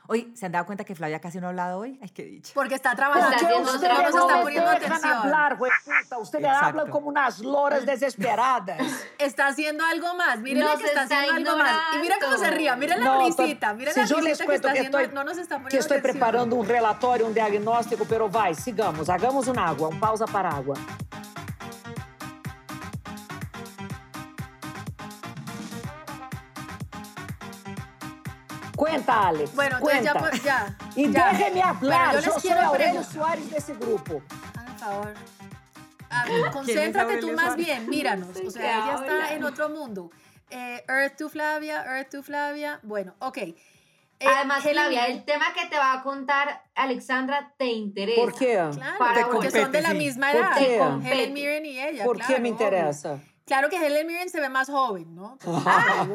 Oye, 0.06 0.28
¿se 0.34 0.44
han 0.44 0.50
dado 0.52 0.66
cuenta 0.66 0.82
que 0.84 0.94
Flavia 0.96 1.20
casi 1.20 1.38
no 1.38 1.46
ha 1.46 1.50
hablado 1.50 1.78
hoy? 1.78 1.96
Ay, 2.02 2.08
qué 2.10 2.24
dicha. 2.24 2.50
Porque 2.52 2.74
está 2.74 2.90
¿Por 2.90 2.96
trabajando. 2.96 3.36
Ustedes 3.36 3.80
trabajo. 3.80 4.16
no 4.18 4.26
está 4.28 4.42
poniendo 4.42 4.68
atención. 4.70 5.12
hablar, 5.12 5.56
güey, 5.56 5.70
puta? 5.84 6.18
Ustedes 6.18 6.44
Exacto. 6.46 6.66
hablan 6.66 6.90
como 6.90 7.08
unas 7.08 7.38
loras 7.38 7.86
desesperadas. 7.86 8.80
Está 9.18 9.46
haciendo 9.46 9.84
algo 9.84 10.14
más. 10.16 10.40
Miren 10.40 10.66
que 10.78 10.84
está 10.86 11.04
está 11.04 11.20
haciendo 11.20 11.50
algo 11.52 11.62
más. 11.62 11.78
Y 11.94 11.98
mira 12.00 12.16
cómo 12.20 12.36
se 12.38 12.50
ríe. 12.50 12.74
Miren 12.76 13.04
la 13.04 13.18
risita. 13.18 13.76
si 13.78 13.84
la 13.84 14.20
risita 14.20 14.46
que 14.46 14.54
está 14.56 14.72
que 14.72 14.78
haciendo. 14.78 14.98
estoy- 14.98 15.14
no 15.14 15.22
nos 15.24 15.38
está 15.38 15.54
poniendo 15.56 15.70
que 15.70 15.76
estoy 15.78 15.98
atención. 15.98 16.18
preparando 16.20 16.56
un 16.56 16.66
relatório, 16.66 17.26
un 17.26 17.34
diagnóstico, 17.34 18.04
pero 18.08 18.28
vai, 18.28 18.54
sigamos. 18.54 19.08
Hagamos 19.08 19.46
um 19.46 19.58
água, 19.58 19.88
um 19.88 20.00
pausa 20.00 20.26
para 20.26 20.50
água. 20.50 20.74
Cuenta, 28.90 29.28
Alex. 29.28 29.54
Bueno, 29.54 29.76
entonces 29.78 30.04
ya, 30.04 30.12
cuenta. 30.12 30.30
pues, 30.30 30.42
ya. 30.42 30.76
Y 30.96 31.12
ya. 31.12 31.32
déjeme 31.32 31.62
hablar. 31.62 32.12
Bueno, 32.12 32.12
yo 32.12 32.20
yo 32.20 32.20
les 32.26 32.32
soy 32.34 32.42
quiero 32.42 32.60
Aurelio. 32.60 33.04
Suárez 33.04 33.50
desse 33.50 33.74
grupo. 33.74 34.22
Por 34.22 34.78
favor. 34.78 35.14
A 36.10 36.24
ver, 36.24 36.50
concéntrate 36.50 37.16
tú 37.18 37.32
más 37.32 37.56
bien, 37.56 37.88
míranos. 37.88 38.36
O 38.44 38.50
sea, 38.50 38.62
¿De 38.62 38.68
qué 38.68 38.68
ella 38.68 38.94
está 39.00 39.34
en 39.34 39.44
otro 39.44 39.68
mundo. 39.68 40.10
Eh, 40.50 40.84
Earth 40.88 41.16
to 41.16 41.28
Flavia, 41.28 41.84
Earth 41.84 42.10
to 42.10 42.22
Flavia. 42.22 42.80
Bueno, 42.82 43.14
ok. 43.20 43.38
Eh, 43.38 43.56
Además, 44.26 44.62
Flavia, 44.62 45.06
el 45.06 45.24
tema 45.24 45.46
que 45.54 45.66
te 45.68 45.78
va 45.78 45.94
a 45.94 46.02
contar 46.02 46.62
Alexandra 46.74 47.54
te 47.56 47.66
interesa. 47.66 48.20
Por 48.20 48.34
qué? 48.34 48.52
Claro, 48.74 48.96
porque 48.98 49.22
compete, 49.24 49.62
son 49.62 49.72
de 49.72 49.80
la 49.80 49.90
sí. 49.90 49.96
misma 49.96 50.32
¿Por 50.32 50.40
edad. 50.40 50.56
qué? 50.58 51.10
Helen 51.10 51.32
Mirren 51.32 51.64
y 51.64 51.78
ella. 51.80 52.04
Por 52.04 52.16
claro, 52.16 52.34
que 52.34 52.40
me 52.40 52.50
obvio. 52.50 53.20
Claro 53.50 53.68
que 53.68 53.84
Helen 53.84 54.06
Mirren 54.06 54.30
se 54.30 54.40
ve 54.40 54.48
más 54.48 54.68
joven, 54.68 55.12
¿no? 55.12 55.36
Ah. 55.66 56.06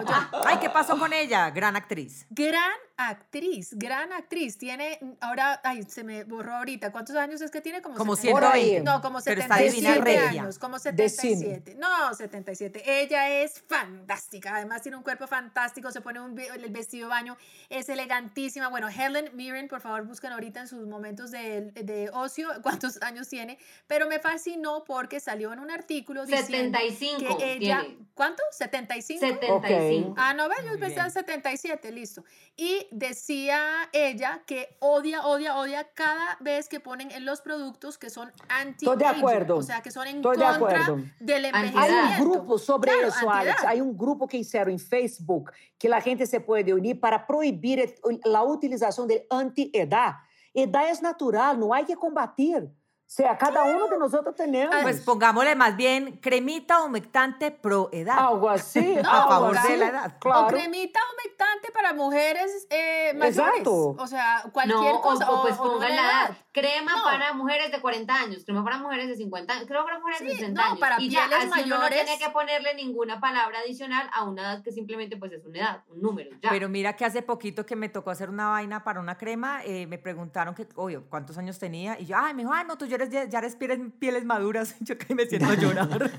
Ay, 0.46 0.58
¿qué 0.62 0.70
pasó 0.70 0.98
con 0.98 1.12
ella? 1.12 1.50
Gran 1.52 1.76
actriz. 1.76 2.26
Gran 2.30 2.72
actriz, 2.96 3.74
gran 3.74 4.14
actriz. 4.14 4.58
Tiene, 4.58 5.00
ahora, 5.20 5.60
ay, 5.66 5.84
se 5.84 6.06
me 6.06 6.24
borró 6.24 6.56
ahorita. 6.56 6.94
¿Cuántos 6.94 7.16
años 7.18 7.42
es 7.42 7.52
que 7.52 7.60
tiene? 7.60 7.82
Como, 7.82 7.98
Como 7.98 8.16
70. 8.16 8.34
Por 8.34 8.44
ahí. 8.46 8.82
No, 8.82 9.02
como 9.02 9.20
Pero 9.22 9.42
está 9.42 9.58
divina 9.58 9.96
77 9.96 10.02
regia. 10.02 10.42
años, 10.42 10.60
como 10.60 10.78
Decime. 10.78 11.36
77. 11.36 11.76
No, 11.76 12.14
77. 12.14 13.02
Ella 13.02 13.30
es 13.30 13.62
fantástica. 13.68 14.56
Además 14.56 14.82
tiene 14.82 14.98
un 14.98 15.04
cuerpo 15.04 15.28
fantástico, 15.28 15.92
se 15.92 16.00
pone 16.00 16.22
un, 16.22 16.40
el 16.40 16.72
vestido 16.72 17.08
de 17.08 17.10
baño, 17.10 17.38
es 17.70 17.90
elegantísima. 17.90 18.70
Bueno, 18.70 18.88
Helen 18.88 19.30
Mirren, 19.34 19.68
por 19.68 19.82
favor, 19.82 20.06
busquen 20.06 20.32
ahorita 20.32 20.62
en 20.62 20.68
sus 20.70 20.88
momentos 20.88 21.32
de, 21.32 21.72
de 21.72 22.10
ocio 22.14 22.48
cuántos 22.64 23.02
años 23.02 23.28
tiene. 23.28 23.58
Pero 23.88 24.08
me 24.08 24.20
fascinó 24.20 24.86
porque 24.86 25.20
salió 25.20 25.52
en 25.52 25.60
un 25.60 25.70
artículo 25.70 26.26
diciendo 26.26 26.80
75 26.80 27.25
que 27.38 27.54
ella, 27.54 27.82
tiene. 27.82 27.98
¿cuánto? 28.14 28.44
75. 28.52 29.20
75. 29.26 30.14
Ah, 30.18 30.34
no, 30.34 30.48
ve, 30.50 30.56
yo 30.66 30.80
pensaba 30.80 31.08
bien. 31.10 31.12
77, 31.12 31.92
listo. 31.92 32.24
Y 32.56 32.88
decía 32.92 33.60
ella 33.92 34.42
que 34.46 34.78
odia, 34.80 35.26
odia, 35.26 35.58
odia 35.58 35.88
cada 35.94 36.38
vez 36.40 36.68
que 36.70 36.80
ponen 36.80 37.12
en 37.12 37.26
los 37.26 37.42
productos 37.42 37.98
que 37.98 38.10
son 38.10 38.32
anti 38.50 38.86
Tô 38.86 38.96
de 38.96 39.06
acuerdo. 39.06 39.58
O 39.58 39.64
sea, 39.64 39.82
que 39.82 39.92
son 39.92 40.08
en 40.08 40.18
de 40.18 40.22
contra 40.22 40.56
acuerdo. 40.56 40.98
del 41.20 41.46
Antiedad. 41.46 41.54
Hay 41.54 41.90
envejecimiento. 41.90 42.24
um 42.24 42.30
grupo 42.30 42.58
sobre 42.58 42.92
Claro, 42.92 43.08
isso, 43.10 43.30
Alex. 43.30 43.64
Hay 43.66 43.82
um 43.82 43.94
grupo 43.94 44.28
que 44.28 44.38
hicieron 44.38 44.72
em 44.74 44.80
Facebook 44.80 45.52
que 45.78 45.88
a 45.92 46.00
gente 46.00 46.26
se 46.26 46.40
pode 46.40 46.74
unir 46.74 47.00
para 47.00 47.20
proibir 47.26 47.80
et- 47.80 48.00
a 48.34 48.44
utilização 48.44 49.06
de 49.08 49.26
anti-edad. 49.30 50.16
Edad 50.54 50.90
es 50.90 51.02
natural, 51.02 51.58
não 51.58 51.74
hay 51.74 51.84
que 51.86 51.96
combatir. 51.98 52.70
O 53.08 53.12
sea, 53.16 53.38
cada 53.38 53.64
uno 53.64 53.88
de 53.88 54.00
nosotros 54.00 54.36
tenemos. 54.36 54.76
Pues 54.82 55.00
pongámosle 55.02 55.56
más 55.56 55.78
bien 55.78 56.18
cremita 56.18 56.84
humectante 56.84 57.52
pro 57.52 57.90
edad. 57.94 58.18
algo 58.18 58.50
así. 58.50 58.98
A 59.06 59.28
favor 59.28 59.56
así, 59.56 59.72
de 59.74 59.78
la 59.78 59.88
edad. 59.90 60.14
O 60.16 60.20
Claro. 60.20 60.48
cremita 60.48 61.00
humectante 61.14 61.72
para 61.72 61.94
mujeres 61.94 62.66
eh, 62.72 63.14
mayores. 63.16 63.38
Exacto. 63.38 63.96
O 63.98 64.08
sea, 64.08 64.44
cualquier 64.52 64.94
No, 64.96 65.02
cosa. 65.02 65.30
o, 65.30 65.40
o 65.40 65.42
pues 65.44 65.56
o 65.60 65.66
no 65.66 65.72
pongan 65.74 65.96
la 65.96 66.02
edad. 66.02 66.26
edad. 66.30 66.38
Crema 66.52 66.94
No. 66.96 67.04
para 67.04 67.34
mujeres 67.34 67.72
de 67.72 67.80
40 67.80 68.14
años, 68.16 68.44
crema 68.44 68.64
para 68.64 68.78
mujeres 68.80 69.08
de 69.08 69.16
50 69.18 69.54
años, 69.54 69.68
crema 69.68 69.84
para 69.86 70.00
mujeres 70.00 70.20
de 70.22 70.30
Sí, 70.32 70.38
60 70.38 70.60
no, 70.62 70.68
años. 70.68 70.80
para 70.80 71.02
y 71.02 71.10
ya, 71.10 71.28
pieles 71.28 71.38
así 71.52 71.64
uno 71.64 71.76
no 71.76 71.82
mayores. 71.82 72.06
tiene 72.06 72.20
que 72.26 72.30
ponerle 72.32 72.74
ninguna 72.76 73.20
palabra 73.20 73.60
adicional 73.60 74.10
a 74.14 74.24
una 74.24 74.42
edad 74.42 74.64
que 74.64 74.72
simplemente 74.72 75.16
pues 75.18 75.32
es 75.32 75.46
una 75.46 75.60
edad, 75.60 75.84
un 75.90 76.02
número, 76.02 76.32
ya. 76.42 76.50
Pero 76.50 76.70
mira 76.70 76.96
que 76.96 77.06
hace 77.06 77.22
poquito 77.22 77.66
que 77.66 77.76
me 77.76 77.90
tocó 77.90 78.10
hacer 78.10 78.30
una 78.30 78.50
vaina 78.50 78.84
para 78.84 79.00
una 79.00 79.18
crema, 79.18 79.64
eh, 79.64 79.86
me 79.86 79.98
preguntaron 80.00 80.56
que, 80.56 80.68
oye, 80.76 81.00
¿cuántos 81.02 81.38
años 81.38 81.60
tenía? 81.60 82.00
Y 82.00 82.06
yo, 82.06 82.16
ay, 82.18 82.34
me 82.34 82.42
dijo, 82.44 82.54
ah, 82.54 82.64
no, 82.64 82.78
tú 82.78 82.86
ya 82.98 83.04
eres, 83.20 83.30
ya 83.30 83.40
eres 83.40 83.56
pieles, 83.56 83.80
pieles 84.00 84.26
maduras. 84.26 84.76
Yo 84.82 84.98
que 84.98 85.14
me 85.16 85.26
siento 85.26 85.50
a 85.50 85.56
llorar. 85.56 86.12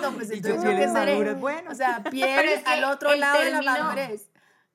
No, 0.00 0.12
pues 0.12 0.30
Y 0.32 0.40
yo 0.40 0.60
pieles 0.60 0.92
maduras, 0.92 1.40
bueno. 1.40 1.70
O 1.70 1.74
sea, 1.74 2.02
piel 2.10 2.28
Pero 2.36 2.50
es 2.50 2.62
que 2.64 2.70
al 2.70 2.84
otro 2.84 3.12
el 3.12 3.20
lado 3.20 3.38
de 3.40 3.50
la 3.50 3.58
término- 3.60 3.84
madurez. 3.84 4.30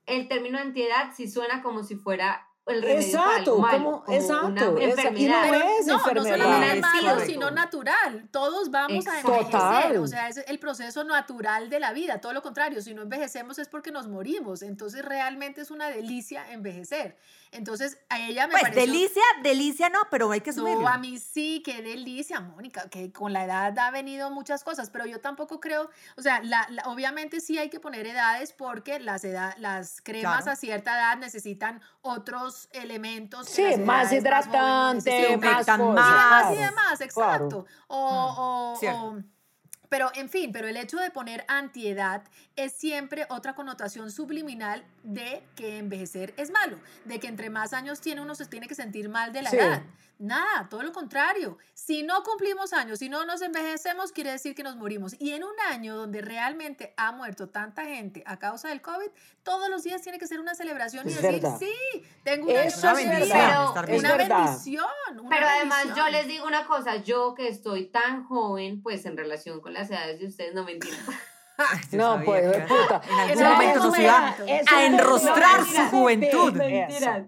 el 0.05 0.27
término 0.27 0.57
antiedad 0.59 1.11
sí 1.15 1.27
suena 1.29 1.61
como 1.61 1.83
si 1.83 1.95
fuera 1.95 2.47
el 2.67 2.81
remedio 2.81 3.11
para 3.17 3.31
Exacto, 3.31 3.51
algo 3.51 3.61
malo, 3.61 3.77
como- 3.83 4.03
como 4.05 4.17
exacto, 4.17 4.45
una 4.71 4.83
esa- 4.83 5.09
y 5.11 5.27
no 5.27 5.35
enfermedad. 5.35 5.79
es 5.79 5.85
no, 5.87 5.93
no 5.93 5.99
enfermedad. 5.99 6.37
solamente 6.37 6.75
Es 6.75 6.81
malo, 6.81 7.19
sino 7.25 7.51
natural. 7.51 8.27
Todos 8.31 8.71
vamos 8.71 9.05
a 9.07 9.19
envejecer. 9.19 9.51
Total. 9.51 9.97
O 9.97 10.07
sea, 10.07 10.29
es 10.29 10.37
el 10.47 10.57
proceso 10.59 11.03
natural 11.03 11.69
de 11.69 11.79
la 11.79 11.93
vida. 11.93 12.19
Todo 12.21 12.33
lo 12.33 12.41
contrario, 12.41 12.81
si 12.81 12.93
no 12.93 13.03
envejecemos 13.03 13.59
es 13.59 13.67
porque 13.67 13.91
nos 13.91 14.07
morimos. 14.07 14.61
Entonces, 14.63 15.05
realmente 15.05 15.61
es 15.61 15.69
una 15.71 15.89
delicia 15.89 16.51
envejecer. 16.51 17.17
Entonces, 17.51 17.97
a 18.09 18.19
ella 18.19 18.47
me 18.47 18.51
Pues 18.51 18.63
pareció... 18.63 18.81
delicia, 18.81 19.21
delicia 19.43 19.89
no, 19.89 19.99
pero 20.11 20.31
hay 20.31 20.41
que 20.41 20.49
asumirlo. 20.49 20.81
No, 20.81 20.87
a 20.89 20.97
mí 20.97 21.19
sí, 21.19 21.61
qué 21.63 21.81
delicia, 21.81 22.39
Mónica, 22.41 22.89
que 22.89 23.13
con 23.13 23.31
la 23.31 23.45
edad 23.45 23.77
ha 23.79 23.91
venido 23.91 24.29
muchas 24.31 24.63
cosas, 24.63 24.89
pero 24.89 25.05
yo 25.05 25.21
tampoco 25.21 25.59
creo, 25.61 25.89
o 26.17 26.21
sea, 26.21 26.41
la, 26.43 26.65
la- 26.69 26.83
obviamente 26.87 27.39
sí 27.39 27.57
hay 27.57 27.69
que 27.69 27.79
poner 27.79 28.07
edades 28.07 28.51
porque 28.51 28.99
las, 28.99 29.23
edad, 29.23 29.55
las 29.57 30.01
cremas 30.01 30.37
Claro. 30.43 30.51
a 30.51 30.55
cierta 30.57 30.95
edad 30.97 31.17
necesitan 31.17 31.81
otros 32.01 32.54
elementos. 32.71 33.47
que 33.47 33.53
Sí, 33.53 33.81
más 33.81 34.05
jóvenes 34.07 34.11
hidratante, 34.21 35.37
más 35.37 35.65
cosas. 35.65 35.79
más. 35.79 36.51
Y 36.53 36.55
demás, 36.55 36.55
y 36.55 36.55
claro. 36.55 36.65
demás, 36.69 37.01
exacto. 37.01 37.65
O, 37.87 38.73
o- 38.73 38.79
cierto. 38.79 38.99
o- 39.07 39.34
pero, 39.89 40.11
en 40.15 40.29
fin, 40.29 40.51
pero 40.51 40.67
el 40.67 40.77
hecho 40.77 40.97
de 40.97 41.11
poner 41.11 41.45
antiedad 41.47 42.23
es 42.55 42.73
siempre 42.73 43.25
otra 43.29 43.55
connotación 43.55 44.11
subliminal 44.11 44.85
de 45.03 45.43
que 45.55 45.77
envejecer 45.77 46.33
es 46.37 46.51
malo, 46.51 46.77
de 47.05 47.19
que 47.19 47.27
entre 47.27 47.49
más 47.49 47.73
años 47.73 48.01
tiene 48.01 48.21
uno 48.21 48.35
se 48.35 48.45
tiene 48.45 48.67
que 48.67 48.75
sentir 48.75 49.09
mal 49.09 49.33
de 49.33 49.41
la 49.41 49.49
Sí. 49.49 49.57
edad. 49.57 49.83
Nada, 50.17 50.69
todo 50.69 50.81
lo 50.81 50.93
contrario. 50.93 51.57
Si 51.73 52.01
no 52.01 52.23
cumplimos 52.23 52.71
años, 52.71 52.99
si 52.99 53.09
no 53.09 53.25
nos 53.25 53.41
envejecemos, 53.41 54.13
quiere 54.13 54.31
decir 54.31 54.55
que 54.55 54.63
nos 54.63 54.77
morimos. 54.77 55.13
Y 55.19 55.31
en 55.33 55.43
un 55.43 55.51
año 55.69 55.93
donde 55.97 56.21
realmente 56.21 56.93
ha 56.95 57.11
muerto 57.11 57.49
tanta 57.49 57.83
gente 57.83 58.23
a 58.25 58.39
causa 58.39 58.69
del 58.69 58.81
COVID, 58.81 59.09
todos 59.43 59.69
los 59.69 59.83
días 59.83 60.01
tiene 60.01 60.17
que 60.17 60.25
ser 60.25 60.39
una 60.39 60.55
celebración 60.55 61.05
y 61.05 61.11
Es 61.11 61.21
decir, 61.21 61.41
verdad. 61.41 61.59
sí, 61.59 61.73
tengo 62.23 62.45
un 62.45 62.51
año 62.55 62.61
Eso 62.61 62.87
más 62.87 62.97
es 62.99 63.09
de 63.09 63.11
verdad. 63.19 63.25
vida". 63.25 63.73
Pero-. 63.85 63.97
Una 63.99 64.15
verdad. 64.15 64.45
bendición. 64.45 64.85
una 65.19 65.29
Pero 65.29 65.47
además 65.49 65.79
yo 65.81 65.87
bendición. 65.87 66.11
les 66.13 66.27
digo 66.27 66.47
una 66.47 66.65
cosa, 66.65 66.95
yo 66.95 67.35
que 67.35 67.49
estoy 67.49 67.87
tan 67.87 68.23
joven, 68.23 68.81
pues 68.81 69.05
en 69.05 69.17
relación 69.17 69.59
con 69.59 69.74
las 69.75 69.91
edades 69.91 70.19
de 70.19 70.27
ustedes, 70.27 70.53
no 70.55 70.63
mentira. 70.63 70.97
No, 71.93 72.15
sabía 72.15 72.25
pues, 72.25 72.67
puta. 72.67 73.01
En 73.29 73.41
algún 73.41 73.93
momento. 73.93 74.45
Eso 74.45 74.75
a 74.75 74.85
enrostrar 74.85 75.63
su 75.65 75.85
juventud. 75.89 76.51
Mentiras. 76.51 77.23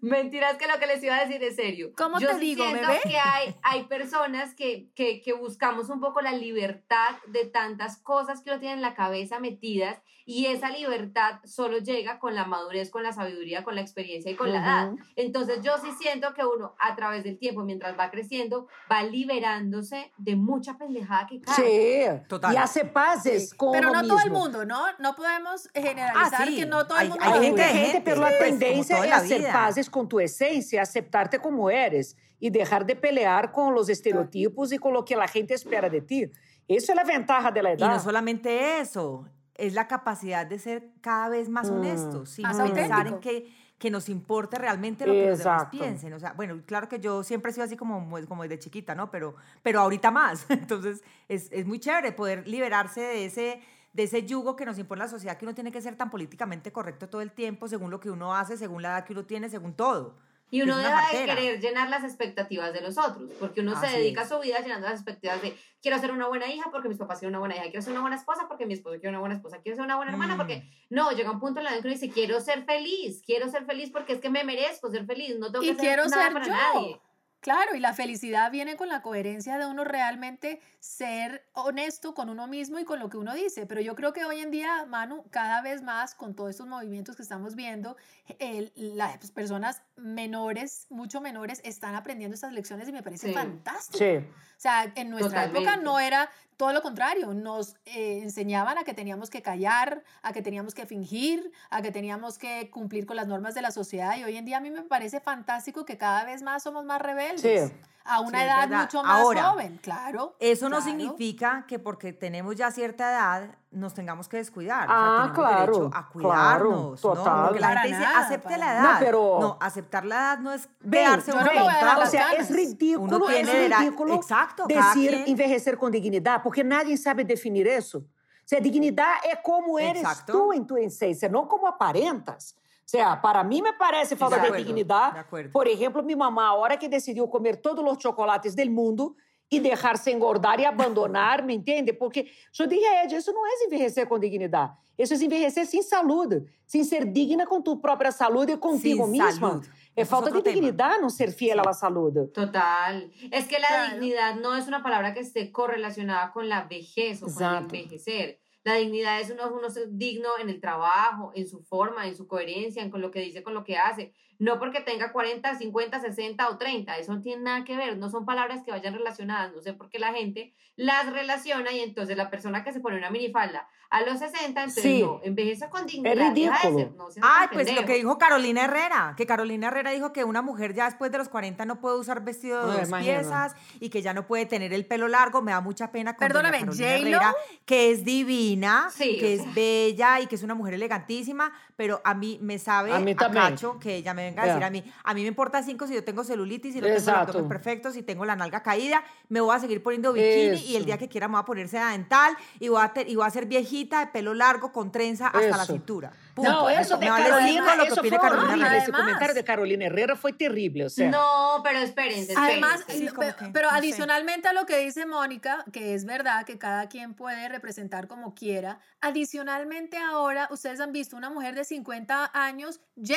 Mentiras 0.00 0.56
que 0.56 0.66
lo 0.66 0.78
que 0.78 0.86
les 0.86 1.02
iba 1.02 1.16
a 1.16 1.24
decir 1.26 1.42
es 1.42 1.56
serio. 1.56 1.92
¿Cómo 1.96 2.18
Yo 2.18 2.28
te 2.28 2.34
sí 2.34 2.40
digo, 2.40 2.64
siento 2.64 2.86
bebé? 2.88 3.00
que 3.02 3.18
hay, 3.18 3.54
hay 3.62 3.84
personas 3.84 4.54
que, 4.54 4.88
que, 4.94 5.20
que 5.22 5.32
buscamos 5.32 5.88
un 5.90 6.00
poco 6.00 6.20
la 6.20 6.32
libertad 6.32 7.16
de 7.26 7.44
tantas 7.46 7.98
cosas 7.98 8.40
que 8.42 8.50
uno 8.50 8.60
tiene 8.60 8.74
en 8.76 8.82
la 8.82 8.94
cabeza 8.94 9.38
metidas 9.40 9.98
y 10.26 10.46
esa 10.46 10.70
libertad 10.70 11.40
solo 11.44 11.78
llega 11.78 12.20
con 12.20 12.34
la 12.36 12.44
madurez, 12.44 12.90
con 12.90 13.02
la 13.02 13.12
sabiduría, 13.12 13.64
con 13.64 13.74
la 13.74 13.80
experiencia 13.80 14.30
y 14.30 14.36
con 14.36 14.52
la 14.52 14.58
edad. 14.60 14.90
Entonces 15.16 15.60
yo 15.64 15.72
sí 15.78 15.88
siento 15.98 16.34
que 16.34 16.44
uno 16.44 16.76
a 16.78 16.94
través 16.94 17.24
del 17.24 17.36
tiempo, 17.38 17.62
mientras 17.64 17.98
va 17.98 18.10
creciendo, 18.12 18.68
va 18.90 19.02
liberándose 19.02 20.12
de 20.18 20.36
mucha 20.36 20.78
pendejada 20.78 21.26
que 21.26 21.40
cae. 21.40 21.54
Sí. 21.56 22.22
Total. 22.28 22.54
Y 22.54 22.56
hace 22.58 22.84
pases 22.84 23.54
con 23.54 23.72
Pero 23.72 23.90
no 23.90 24.02
todo 24.02 24.18
el 24.18 24.24
mismo. 24.30 24.38
mundo, 24.38 24.64
¿no? 24.64 24.84
No 25.00 25.16
podemos 25.16 25.68
generalizar 25.74 26.42
Ah, 26.42 26.46
sí. 26.46 26.56
que 26.56 26.66
no 26.66 26.86
todo 26.86 26.98
Hay- 26.98 27.06
el 27.06 27.10
mundo 27.10 27.24
hay 27.24 27.32
Hay 27.32 27.44
gente 27.46 27.62
gente, 27.64 27.78
gente, 27.86 28.00
pero 28.04 28.20
la 28.20 28.38
tendencia 28.38 29.04
es 29.04 29.12
hacer 29.12 29.42
pases 29.52 29.89
con 29.90 30.08
tu 30.08 30.20
esencia, 30.20 30.82
aceptarte 30.82 31.38
como 31.38 31.68
eres 31.70 32.16
y 32.38 32.50
dejar 32.50 32.86
de 32.86 32.96
pelear 32.96 33.52
con 33.52 33.74
los 33.74 33.88
estereotipos 33.88 34.72
y 34.72 34.78
con 34.78 34.92
lo 34.94 35.04
que 35.04 35.16
la 35.16 35.28
gente 35.28 35.54
espera 35.54 35.88
de 35.90 36.00
ti. 36.00 36.24
Eso 36.68 36.92
es 36.92 36.96
la 36.96 37.04
ventaja 37.04 37.50
de 37.50 37.62
la 37.62 37.70
Y 37.70 37.74
edad. 37.74 37.88
no 37.94 38.00
solamente 38.00 38.78
eso, 38.80 39.26
es 39.54 39.74
la 39.74 39.86
capacidad 39.88 40.46
de 40.46 40.58
ser 40.58 40.88
cada 41.00 41.28
vez 41.28 41.48
más 41.48 41.70
Mm. 41.70 41.74
honestos, 41.74 42.30
sin 42.30 42.44
Más 42.44 42.56
pensar 42.70 43.06
en 43.08 43.18
que, 43.18 43.52
que 43.78 43.90
nos 43.90 44.08
importe 44.08 44.56
realmente 44.56 45.06
lo 45.06 45.12
que 45.12 45.26
los 45.30 45.38
demás 45.38 45.62
Exacto. 45.64 45.78
piensen. 45.78 46.12
O 46.14 46.18
sea, 46.20 46.32
bueno, 46.34 46.62
claro 46.64 46.88
que 46.88 46.98
yo 47.00 47.22
siempre 47.22 47.50
he 47.50 47.54
sido 47.54 47.64
así 47.64 47.76
como, 47.76 48.08
pues, 48.08 48.26
como 48.26 48.42
desde 48.44 48.58
chiquita, 48.58 48.94
¿no? 48.94 49.10
Pero, 49.10 49.34
pero 49.62 49.80
ahorita 49.80 50.10
más. 50.10 50.46
Entonces, 50.48 51.02
es, 51.28 51.50
es 51.52 51.66
muy 51.66 51.78
chévere 51.80 52.12
poder 52.12 52.46
liberarse 52.48 53.00
de 53.00 53.24
ese, 53.26 53.60
de 53.92 54.04
ese 54.04 54.24
yugo 54.24 54.54
que 54.56 54.64
nos 54.64 54.78
impone 54.78 55.00
la 55.00 55.08
sociedad, 55.08 55.36
que 55.36 55.44
uno 55.44 55.54
tiene 55.54 55.72
que 55.72 55.80
ser 55.82 55.96
tan 55.96 56.10
políticamente 56.10 56.72
correcto 56.72 57.08
todo 57.08 57.22
el 57.22 57.32
tiempo, 57.32 57.66
según 57.68 57.90
lo 57.90 58.00
que 58.00 58.10
uno 58.10 58.34
hace, 58.36 58.56
según 58.56 58.82
la 58.82 58.90
edad 58.90 59.04
que 59.04 59.12
uno 59.12 59.24
tiene, 59.24 59.48
según 59.48 59.74
todo. 59.74 60.16
Y 60.52 60.62
uno 60.62 60.76
deja 60.78 61.12
de 61.12 61.26
querer 61.26 61.60
llenar 61.60 61.88
las 61.90 62.02
expectativas 62.02 62.72
de 62.72 62.80
los 62.80 62.98
otros, 62.98 63.30
porque 63.38 63.60
uno 63.60 63.78
se 63.78 63.86
Así 63.86 63.96
dedica 63.98 64.22
es. 64.22 64.32
a 64.32 64.34
su 64.34 64.40
vida 64.42 64.58
llenando 64.60 64.88
las 64.88 64.96
expectativas 64.96 65.40
de 65.42 65.56
quiero 65.80 65.96
ser 66.00 66.10
una 66.10 66.26
buena 66.26 66.48
hija 66.52 66.70
porque 66.72 66.88
mis 66.88 66.98
papás 66.98 67.20
quieren 67.20 67.36
una 67.36 67.38
buena 67.38 67.54
hija, 67.54 67.64
quiero 67.66 67.82
ser 67.82 67.92
una 67.92 68.00
buena 68.00 68.16
esposa 68.16 68.46
porque 68.48 68.66
mi 68.66 68.74
esposo 68.74 68.94
quiere 68.96 69.10
una 69.10 69.20
buena 69.20 69.36
esposa, 69.36 69.58
quiero 69.62 69.76
ser 69.76 69.84
una 69.84 69.94
buena 69.94 70.10
hermana 70.10 70.34
Mm. 70.34 70.38
porque 70.38 70.68
no, 70.90 71.12
llega 71.12 71.30
un 71.30 71.38
punto 71.38 71.60
en 71.60 71.64
la 71.66 71.70
vida 71.70 71.82
que 71.82 71.86
uno 71.88 71.94
dice 71.94 72.10
quiero 72.10 72.40
ser 72.40 72.64
feliz, 72.64 73.22
quiero 73.24 73.48
ser 73.48 73.64
feliz 73.64 73.90
porque 73.90 74.14
es 74.14 74.20
que 74.20 74.28
me 74.28 74.42
merezco 74.42 74.90
ser 74.90 75.06
feliz, 75.06 75.38
no 75.38 75.52
tengo 75.52 75.64
Y 75.64 75.68
que 75.70 75.76
quiero 75.76 76.04
nada 76.06 76.24
ser 76.24 76.32
para 76.32 76.46
yo. 76.46 76.52
nadie. 76.52 77.00
Claro, 77.40 77.74
y 77.74 77.80
la 77.80 77.94
felicidad 77.94 78.50
viene 78.50 78.76
con 78.76 78.88
la 78.88 79.00
coherencia 79.00 79.56
de 79.56 79.64
uno 79.66 79.82
realmente 79.82 80.60
ser 80.78 81.42
honesto 81.54 82.14
con 82.14 82.28
uno 82.28 82.46
mismo 82.46 82.78
y 82.78 82.84
con 82.84 82.98
lo 82.98 83.08
que 83.08 83.16
uno 83.16 83.34
dice. 83.34 83.64
Pero 83.64 83.80
yo 83.80 83.94
creo 83.94 84.12
que 84.12 84.24
hoy 84.26 84.40
en 84.40 84.50
día, 84.50 84.84
Manu, 84.86 85.24
cada 85.30 85.62
vez 85.62 85.82
más 85.82 86.14
con 86.14 86.34
todos 86.34 86.50
estos 86.50 86.66
movimientos 86.66 87.16
que 87.16 87.22
estamos 87.22 87.54
viendo, 87.56 87.96
el- 88.38 88.72
las 88.76 89.30
personas 89.30 89.82
menores, 89.96 90.86
mucho 90.90 91.20
menores, 91.22 91.62
están 91.64 91.94
aprendiendo 91.94 92.34
estas 92.34 92.52
lecciones 92.52 92.88
y 92.88 92.92
me 92.92 93.02
parece 93.02 93.28
Sí. 93.28 93.34
fantástico. 93.34 93.98
Sí. 93.98 94.16
O 94.16 94.60
sea, 94.60 94.92
en 94.94 95.08
nuestra 95.08 95.44
época 95.46 95.76
no 95.78 95.98
era 95.98 96.28
todo 96.60 96.74
lo 96.74 96.82
contrario, 96.82 97.32
nos 97.32 97.76
eh, 97.86 98.20
enseñaban 98.22 98.76
a 98.76 98.84
que 98.84 98.92
teníamos 98.92 99.30
que 99.30 99.40
callar, 99.40 100.04
a 100.20 100.34
que 100.34 100.42
teníamos 100.42 100.74
que 100.74 100.84
fingir, 100.84 101.50
a 101.70 101.80
que 101.80 101.90
teníamos 101.90 102.36
que 102.36 102.68
cumplir 102.70 103.06
con 103.06 103.16
las 103.16 103.26
normas 103.26 103.54
de 103.54 103.62
la 103.62 103.70
sociedad 103.70 104.18
y 104.18 104.24
hoy 104.24 104.36
en 104.36 104.44
día 104.44 104.58
a 104.58 104.60
mí 104.60 104.70
me 104.70 104.82
parece 104.82 105.20
fantástico 105.20 105.86
que 105.86 105.96
cada 105.96 106.26
vez 106.26 106.42
más 106.42 106.62
somos 106.62 106.84
más 106.84 107.00
rebeldes. 107.00 107.70
Sí. 107.70 107.74
A 108.04 108.20
una 108.20 108.30
Sí, 108.30 108.36
es 108.36 108.42
edad 108.50 108.60
verdad. 108.60 108.80
mucho 108.82 109.02
más 109.02 109.20
Ahora, 109.20 109.42
joven, 109.50 109.78
claro. 109.82 110.34
Eso 110.40 110.68
no 110.68 110.76
claro. 110.78 110.84
significa 110.84 111.64
que 111.68 111.78
porque 111.78 112.12
tenemos 112.12 112.56
ya 112.56 112.70
cierta 112.70 113.10
edad 113.10 113.50
nos 113.70 113.94
tengamos 113.94 114.26
que 114.28 114.38
descuidar. 114.38 114.86
Ah, 114.90 115.30
tenemos 115.32 115.38
claro, 115.38 115.60
derecho 115.60 115.86
a 115.86 115.90
claro, 115.90 116.10
cuidarnos, 116.12 117.04
¿no? 117.04 117.12
total. 117.14 117.44
Porque 117.44 117.60
la 117.60 117.66
Para 117.68 117.80
gente 117.82 117.96
dice, 117.98 118.08
nada, 118.08 118.26
acepte 118.26 118.44
para 118.44 118.56
la 118.58 118.72
edad. 118.72 118.92
No, 118.94 118.98
pero- 118.98 119.38
No, 119.40 119.58
aceptar 119.60 120.04
la 120.06 120.14
edad 120.16 120.38
no 120.38 120.52
es 120.52 120.68
quedarse 120.90 121.30
no 121.30 121.36
las 121.40 122.08
o 122.08 122.10
sea, 122.10 122.32
es 122.32 122.50
ridículo, 122.50 123.16
Uno 123.16 123.28
es 123.28 123.34
tiene 123.44 123.66
edad- 123.66 123.78
ridículo 123.80 124.14
exacto, 124.14 124.64
decir 124.66 125.10
quien- 125.10 125.28
envejecer 125.28 125.76
con 125.78 125.92
dignidad, 125.92 126.42
porque 126.42 126.64
nadie 126.64 126.96
sabe 126.96 127.24
definir 127.24 127.68
eso. 127.68 127.98
O 127.98 128.04
sea, 128.50 128.58
dignidad 128.60 129.12
es 129.30 129.38
como 129.44 129.78
eres 129.78 130.02
Exacto. 130.02 130.32
tú 130.32 130.52
en 130.52 130.66
tu 130.66 130.76
esencia, 130.76 131.28
no 131.28 131.46
como 131.46 131.68
aparentas. 131.68 132.56
Sea, 132.90 133.20
para 133.22 133.44
mí 133.44 133.62
me 133.62 133.72
parece 133.74 134.16
falta 134.16 134.40
De 134.40 134.50
de, 134.50 134.58
dignidad. 134.64 135.24
de. 135.30 135.48
Por 135.50 135.68
ejemplo, 135.68 136.02
mi 136.02 136.16
mamá, 136.16 136.48
ahora 136.48 136.76
que 136.76 136.88
decidió 136.88 137.30
comer 137.30 137.56
todos 137.58 137.84
los 137.84 137.98
chocolates 137.98 138.56
del 138.56 138.68
mundo 138.68 139.14
y 139.48 139.60
dejarse 139.60 140.10
engordar 140.10 140.58
y 140.58 140.64
abandonar, 140.64 141.44
¿me 141.44 141.54
entiende? 141.54 141.94
Porque 141.94 142.28
yo 142.52 142.66
dije 142.66 142.88
a 142.88 143.04
ella, 143.04 143.18
eso 143.18 143.30
no 143.32 143.38
es 143.46 143.62
envejecer 143.64 144.08
con 144.08 144.20
dignidad. 144.20 144.70
Eso 144.98 145.14
es 145.14 145.22
envejecer 145.22 145.66
sin 145.68 145.84
salud, 145.84 146.42
sin 146.66 146.84
ser 146.84 147.12
digna 147.12 147.46
con 147.46 147.62
tu 147.62 147.80
propia 147.80 148.10
salud 148.10 148.48
y 148.48 148.56
contigo 148.58 149.04
Sin 149.04 149.12
misma. 149.12 149.30
salud. 149.50 149.62
Es 149.64 149.68
Eso 149.68 149.78
es 149.94 150.08
falta 150.08 150.24
de 150.26 150.30
otro 150.38 150.42
tema. 150.42 150.54
dignidad 150.54 151.00
no 151.00 151.10
ser 151.10 151.30
fiel 151.30 151.60
a 151.60 151.62
la 151.62 151.72
salud. 151.72 152.28
Total. 152.34 153.08
Es 153.30 153.46
que 153.46 153.60
la 153.60 153.68
Claro. 153.68 153.92
dignidad 153.94 154.34
no 154.34 154.56
es 154.56 154.66
una 154.66 154.82
palabra 154.82 155.14
que 155.14 155.20
esté 155.20 155.52
correlacionada 155.52 156.32
con 156.32 156.48
la 156.48 156.64
vejez 156.64 157.22
o 157.22 157.26
con 157.26 157.34
el 157.34 157.38
Exacto. 157.40 157.74
envejecer. 157.76 158.40
La 158.62 158.74
dignidad 158.76 159.20
es 159.20 159.30
uno, 159.30 159.52
uno 159.52 159.68
digno 159.88 160.30
en 160.40 160.50
el 160.50 160.60
trabajo, 160.60 161.32
en 161.34 161.48
su 161.48 161.62
forma, 161.62 162.06
en 162.06 162.14
su 162.14 162.26
coherencia, 162.26 162.82
en 162.82 162.90
con 162.90 163.00
lo 163.00 163.10
que 163.10 163.20
dice, 163.20 163.42
con 163.42 163.54
lo 163.54 163.64
que 163.64 163.78
hace. 163.78 164.12
No 164.40 164.58
porque 164.58 164.80
tenga 164.80 165.12
40, 165.12 165.54
50, 165.54 166.00
60 166.00 166.48
o 166.48 166.58
30. 166.58 166.98
Eso 166.98 167.14
no 167.14 167.20
tiene 167.22 167.42
nada 167.42 167.62
que 167.64 167.76
ver. 167.76 167.96
No 167.98 168.08
son 168.10 168.24
palabras 168.26 168.62
que 168.64 168.72
vayan 168.72 168.94
relacionadas. 168.94 169.52
No 169.54 169.60
sé 169.60 169.74
por 169.74 169.88
qué 169.90 169.98
la 170.00 170.12
gente 170.12 170.52
las 170.76 171.12
relaciona 171.12 171.70
y 171.72 171.80
entonces 171.80 172.16
la 172.16 172.30
persona 172.30 172.64
que 172.64 172.72
se 172.72 172.80
pone 172.80 172.96
una 172.96 173.10
minifalda 173.10 173.68
a 173.90 174.02
los 174.02 174.20
60, 174.20 174.46
entonces 174.60 174.82
Sí. 174.84 175.02
no, 175.02 175.20
envejece 175.24 175.68
con 175.68 175.84
dignidad. 175.84 176.14
de 176.14 176.28
ridículo. 176.30 176.78
ser- 176.78 176.92
no 176.92 177.08
tan 177.08 177.22
Ay, 177.24 177.48
pues 177.52 177.74
lo 177.74 177.84
que 177.84 177.94
dijo 177.94 178.16
Carolina 178.18 178.64
Herrera, 178.64 179.14
que 179.16 179.26
Carolina 179.26 179.66
Herrera 179.66 179.90
dijo 179.90 180.12
que 180.12 180.22
una 180.24 180.42
mujer 180.42 180.74
ya 180.74 180.84
después 180.84 181.10
de 181.10 181.18
los 181.18 181.28
40 181.28 181.64
no 181.66 181.80
puede 181.80 181.98
usar 181.98 182.22
vestido 182.24 182.66
de 182.68 182.72
Ay, 182.74 182.78
dos 182.80 182.88
imagino. 182.88 183.14
piezas 183.18 183.56
y 183.80 183.90
que 183.90 184.00
ya 184.00 184.14
no 184.14 184.26
puede 184.28 184.46
tener 184.46 184.72
el 184.72 184.86
pelo 184.86 185.08
largo. 185.08 185.42
Me 185.42 185.50
da 185.50 185.60
mucha 185.60 185.90
pena 185.90 186.14
con 186.14 186.20
Perdóname, 186.28 186.60
Carolina 186.60 187.34
que 187.66 187.90
es 187.90 188.04
divina, 188.04 188.88
Sí, 188.92 189.18
que 189.18 189.34
es 189.34 189.42
sea. 189.42 189.52
bella 189.54 190.20
y 190.20 190.26
que 190.28 190.36
es 190.36 190.42
una 190.44 190.54
mujer 190.54 190.74
elegantísima, 190.74 191.52
pero 191.76 192.00
a 192.04 192.14
mí 192.14 192.38
me 192.40 192.58
sabe 192.60 192.92
A 192.92 193.00
mí 193.00 193.10
a 193.10 193.16
también. 193.16 193.44
cacho 193.44 193.78
que 193.80 193.96
ella 193.96 194.14
me 194.14 194.29
venga 194.30 194.42
a 194.42 194.46
decir 194.46 194.64
a 194.64 194.70
mí, 194.70 194.84
a 195.04 195.14
mí 195.14 195.22
me 195.22 195.28
importa 195.28 195.62
cinco 195.62 195.86
si 195.86 195.94
yo 195.94 196.02
tengo 196.04 196.24
celulitis, 196.24 196.72
si 196.74 196.80
no 196.80 196.86
tengo 196.86 197.10
abdomen 197.10 197.48
perfecto, 197.48 197.92
si 197.92 198.02
tengo 198.02 198.24
la 198.24 198.36
nalga 198.36 198.62
caída, 198.62 199.02
me 199.28 199.40
voy 199.40 199.54
a 199.54 199.58
seguir 199.58 199.82
poniendo 199.82 200.12
bikini 200.12 200.56
y 200.66 200.76
el 200.76 200.84
día 200.84 200.98
que 200.98 201.08
quiera 201.08 201.28
me 201.28 201.32
voy 201.32 201.42
a 201.42 201.44
poner 201.44 201.68
seda 201.68 201.90
dental 201.90 202.36
y 202.58 202.68
voy 202.68 202.82
a, 202.82 202.92
te- 202.92 203.08
y 203.08 203.16
voy 203.16 203.26
a 203.26 203.30
ser 203.30 203.46
viejita 203.46 204.00
de 204.00 204.06
pelo 204.08 204.34
largo 204.34 204.72
con 204.72 204.90
trenza 204.92 205.26
hasta 205.28 205.56
la 205.56 205.64
cintura. 205.66 206.12
No, 206.36 206.70
eso 206.70 206.96
de 206.96 207.08
vale 207.10 207.28
Carolina, 207.28 207.76
lo 207.76 207.82
que 207.84 207.88
eso 207.90 208.00
fue 208.02 208.10
Carolina 208.18 208.48
horrible. 208.52 208.78
Ese 208.78 208.92
comentario 208.92 209.34
de 209.34 209.44
Carolina 209.44 209.84
Herrera 209.86 210.16
fue 210.16 210.32
terrible, 210.32 210.86
o 210.86 210.88
sea. 210.88 211.10
No, 211.10 211.60
pero 211.62 211.80
espérense, 211.80 212.32
espérense. 212.32 212.52
Además, 212.52 212.84
Sí, 212.88 213.06
que, 213.08 213.50
pero 213.52 213.66
no 213.68 213.72
sé. 213.72 213.78
adicionalmente 213.78 214.48
a 214.48 214.52
lo 214.54 214.64
que 214.64 214.78
dice 214.78 215.04
Mónica, 215.04 215.64
que 215.72 215.92
es 215.94 216.04
verdad 216.06 216.46
que 216.46 216.56
cada 216.56 216.88
quien 216.88 217.12
puede 217.14 217.46
representar 217.50 218.08
como 218.08 218.34
quiera, 218.34 218.78
adicionalmente 219.00 219.98
ahora 219.98 220.48
ustedes 220.50 220.80
han 220.80 220.92
visto 220.92 221.16
una 221.16 221.28
mujer 221.30 221.54
de 221.54 221.64
50 221.64 222.30
años, 222.32 222.80
Sí. 223.02 223.14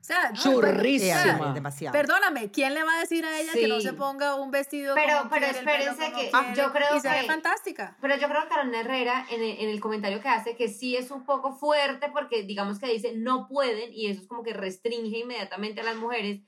O 0.00 0.04
sea, 0.04 0.32
Churrísima. 0.32 1.20
o 1.20 1.22
sea, 1.22 1.48
Es 1.48 1.54
demasiado. 1.54 1.92
Perdóname, 1.92 2.50
¿quién 2.50 2.72
le 2.74 2.82
va 2.82 2.94
a 2.94 3.00
decir 3.00 3.24
a 3.24 3.38
ella 3.38 3.52
que 3.52 3.68
no 3.68 3.76
Sí. 3.76 3.82
se 3.82 3.92
ponga 3.92 4.34
un 4.36 4.50
vestido 4.50 4.94
Pero- 4.94 5.18
como 5.18 5.30
pero 5.30 5.44
quiere, 5.44 5.58
el 5.58 5.64
pelo 5.64 5.76
espérense 5.78 6.04
como 6.12 6.22
que 6.22 6.30
quiere, 6.30 6.56
yo 6.56 6.72
creo 6.72 6.96
y 6.96 7.00
se 7.00 7.08
ve 7.10 7.20
que- 7.20 7.26
fantástica. 7.26 7.96
Pero 8.00 8.16
yo 8.16 8.28
creo 8.28 8.42
que 8.42 8.48
Carolina 8.48 8.80
Herrera 8.80 9.26
en 9.30 9.42
el, 9.42 9.58
en 9.60 9.68
el 9.68 9.80
comentario 9.80 10.20
que 10.20 10.28
hace 10.28 10.56
que 10.56 10.68
sí 10.68 10.96
es 10.96 11.10
un 11.10 11.24
poco 11.24 11.52
fuerte 11.52 12.08
porque 12.12 12.42
digamos 12.44 12.78
que 12.78 12.86
dice 12.86 13.12
no 13.14 13.46
pueden 13.46 13.92
y 13.92 14.06
eso 14.08 14.22
es 14.22 14.26
como 14.26 14.42
que 14.42 14.52
restringe 14.54 15.18
inmediatamente 15.18 15.82
a 15.82 15.84
las 15.84 15.96
mujeres. 15.96 16.40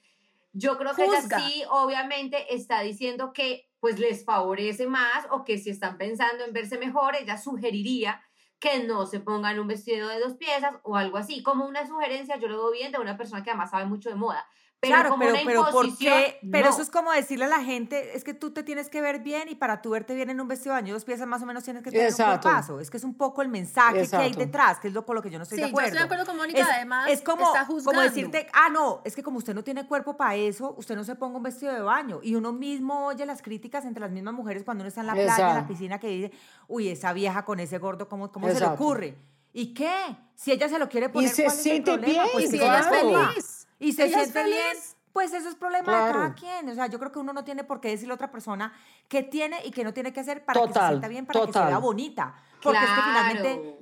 Yo 0.55 0.77
creo 0.79 0.95
que 0.95 1.05
Juzga. 1.07 1.39
ella 1.39 1.47
sí 1.49 1.63
obviamente 1.71 2.55
está 2.55 2.81
diciendo 2.81 3.33
que 3.33 3.69
pues 3.81 3.99
les 3.99 4.25
favorece 4.25 4.87
más 4.87 5.27
o 5.31 5.45
que 5.45 5.59
si 5.59 5.71
están 5.71 5.99
pensando 5.99 6.45
en 6.45 6.53
verse 6.53 6.79
mejor, 6.79 7.17
ella 7.17 7.37
sugeriría 7.37 8.23
que 8.63 8.85
no 8.85 9.07
se 9.07 9.19
pongan 9.19 9.59
un 9.59 9.67
vestido 9.67 10.09
de 10.09 10.21
dos 10.21 10.35
piezas 10.35 10.77
o 10.85 10.97
algo 10.97 11.17
así. 11.17 11.43
Como 11.43 11.67
una 11.67 11.85
sugerencia, 11.85 12.37
yo 12.39 12.47
lo 12.47 12.59
veo 12.59 12.71
bien 12.71 12.93
de 12.93 13.01
una 13.01 13.17
persona 13.17 13.43
que 13.43 13.51
además 13.51 13.73
sabe 13.73 13.87
mucho 13.87 14.09
de 14.09 14.15
moda. 14.15 14.47
Pero 14.83 14.95
claro, 14.97 15.11
como 15.11 15.21
pero, 15.23 15.35
una 15.35 15.43
pero 15.45 15.65
¿por 15.71 15.97
qué? 15.97 16.39
Pero 16.51 16.67
no. 16.67 16.73
eso 16.73 16.83
es 16.83 16.91
como 16.91 17.13
decirle 17.13 17.45
a 17.45 17.49
la 17.49 17.63
gente, 17.63 18.17
es 18.17 18.25
que 18.25 18.35
tú 18.35 18.51
te 18.51 18.65
tienes 18.65 18.89
que 18.89 19.01
ver 19.01 19.21
bien 19.21 19.49
y 19.49 19.55
para 19.55 19.81
tú 19.81 19.91
verte 19.91 20.13
bien 20.13 20.29
en 20.29 20.41
un 20.41 20.49
vestido 20.49 20.75
de 20.75 20.81
baño 20.81 20.93
dos 20.93 21.05
piezas 21.05 21.29
más 21.29 21.41
o 21.41 21.47
menos 21.47 21.63
tienes 21.63 21.85
que 21.85 21.93
tener 21.93 22.09
Exacto. 22.09 22.35
un 22.35 22.41
cuerpazo. 22.53 22.81
Es 22.81 22.91
que 22.91 22.97
es 22.97 23.05
un 23.05 23.15
poco 23.15 23.43
el 23.43 23.49
mensaje 23.49 24.09
que 24.09 24.17
hay 24.17 24.33
detrás, 24.33 24.81
que 24.81 24.89
es 24.89 24.95
lo 24.95 25.07
con 25.07 25.15
lo 25.15 25.23
que 25.23 25.31
yo 25.31 25.39
no 25.39 25.45
estoy 25.45 25.59
Sí, 25.59 25.63
de 25.63 25.69
yo 25.69 25.71
acuerdo. 25.73 25.87
estoy 25.87 25.99
de 26.01 26.05
acuerdo 26.05 26.27
con 26.27 26.37
Mónica, 26.37 26.59
es, 26.63 26.69
además, 26.69 27.11
es 27.13 27.23
como, 27.23 27.47
está 27.47 27.65
como 27.65 28.01
decirte, 28.01 28.49
ah, 28.55 28.71
no, 28.73 29.03
es 29.05 29.15
que 29.15 29.23
como 29.23 29.39
usted 29.39 29.55
no 29.55 29.63
tiene 29.63 29.87
cuerpo 29.87 30.17
para 30.17 30.35
eso, 30.35 30.75
usted 30.77 30.97
no 30.97 31.05
se 31.05 31.15
ponga 31.15 31.37
un 31.37 31.45
vestido 31.45 31.73
de 31.73 31.81
baño. 31.81 32.19
Y 32.21 32.35
uno 32.35 32.53
mismo 32.53 33.07
oye 33.07 33.25
las 33.25 33.41
críticas 33.41 33.85
entre 33.85 34.01
las 34.01 34.11
mismas 34.11 34.35
mujeres 34.35 34.65
cuando 34.65 34.83
uno 34.83 34.89
está 34.89 35.03
en 35.03 35.07
la 35.07 35.13
playa, 35.15 35.51
en 35.51 35.57
la 35.59 35.67
piscina, 35.69 36.01
que 36.01 36.09
dice, 36.09 36.33
uy, 36.67 36.89
esa 36.89 37.13
vieja 37.13 37.45
con 37.45 37.61
ese 37.61 37.79
gordo, 37.79 38.09
¿cómo, 38.09 38.33
cómo 38.33 38.49
se 38.49 38.59
le 38.59 38.67
ocurre? 38.67 39.17
¿Y 39.53 39.75
qué? 39.75 39.95
Si 40.35 40.51
ella 40.51 40.69
se 40.69 40.79
lo 40.81 40.89
quiere 40.89 41.09
poner, 41.09 41.29
se 41.31 41.45
¿cuál 41.45 41.55
es 41.55 41.59
el 41.59 41.63
siente 41.73 41.93
problema? 41.93 42.13
bien, 42.13 42.27
Pues 42.33 42.45
y 42.47 42.49
si 42.49 42.57
se 42.59 42.65
ella 42.65 42.81
es 42.81 42.87
feliz. 42.89 43.62
Y 43.83 43.93
se 43.93 44.09
siente 44.09 44.45
bien, 44.45 44.77
pues 45.13 45.33
eso 45.33 45.49
es 45.49 45.55
problema 45.57 45.93
de 45.93 45.99
Claro. 45.99 46.13
cada 46.21 46.35
quien. 46.35 46.69
O 46.69 46.75
sea, 46.75 46.87
yo 46.87 46.99
creo 46.99 47.13
que 47.13 47.19
uno 47.19 47.33
no 47.33 47.45
tiene 47.45 47.65
por 47.65 47.81
qué 47.81 47.89
decirle 47.89 48.13
a 48.13 48.15
otra 48.15 48.31
persona 48.31 48.73
qué 49.09 49.23
tiene 49.23 49.59
y 49.65 49.71
qué 49.71 49.85
no 49.85 49.93
tiene 49.93 50.13
que 50.13 50.21
hacer 50.21 50.45
para 50.45 50.61
que 50.61 50.67
se 50.69 50.73
Total, 50.73 50.89
sienta 50.91 51.09
bien, 51.09 51.27
para 51.27 51.41
que 51.41 51.47
se 51.47 51.53
total. 51.53 51.69
vea 51.69 51.79
bonita. 51.79 52.35
Porque 52.63 52.79
es 52.79 52.85
que 52.91 53.03
finalmente 53.03 53.79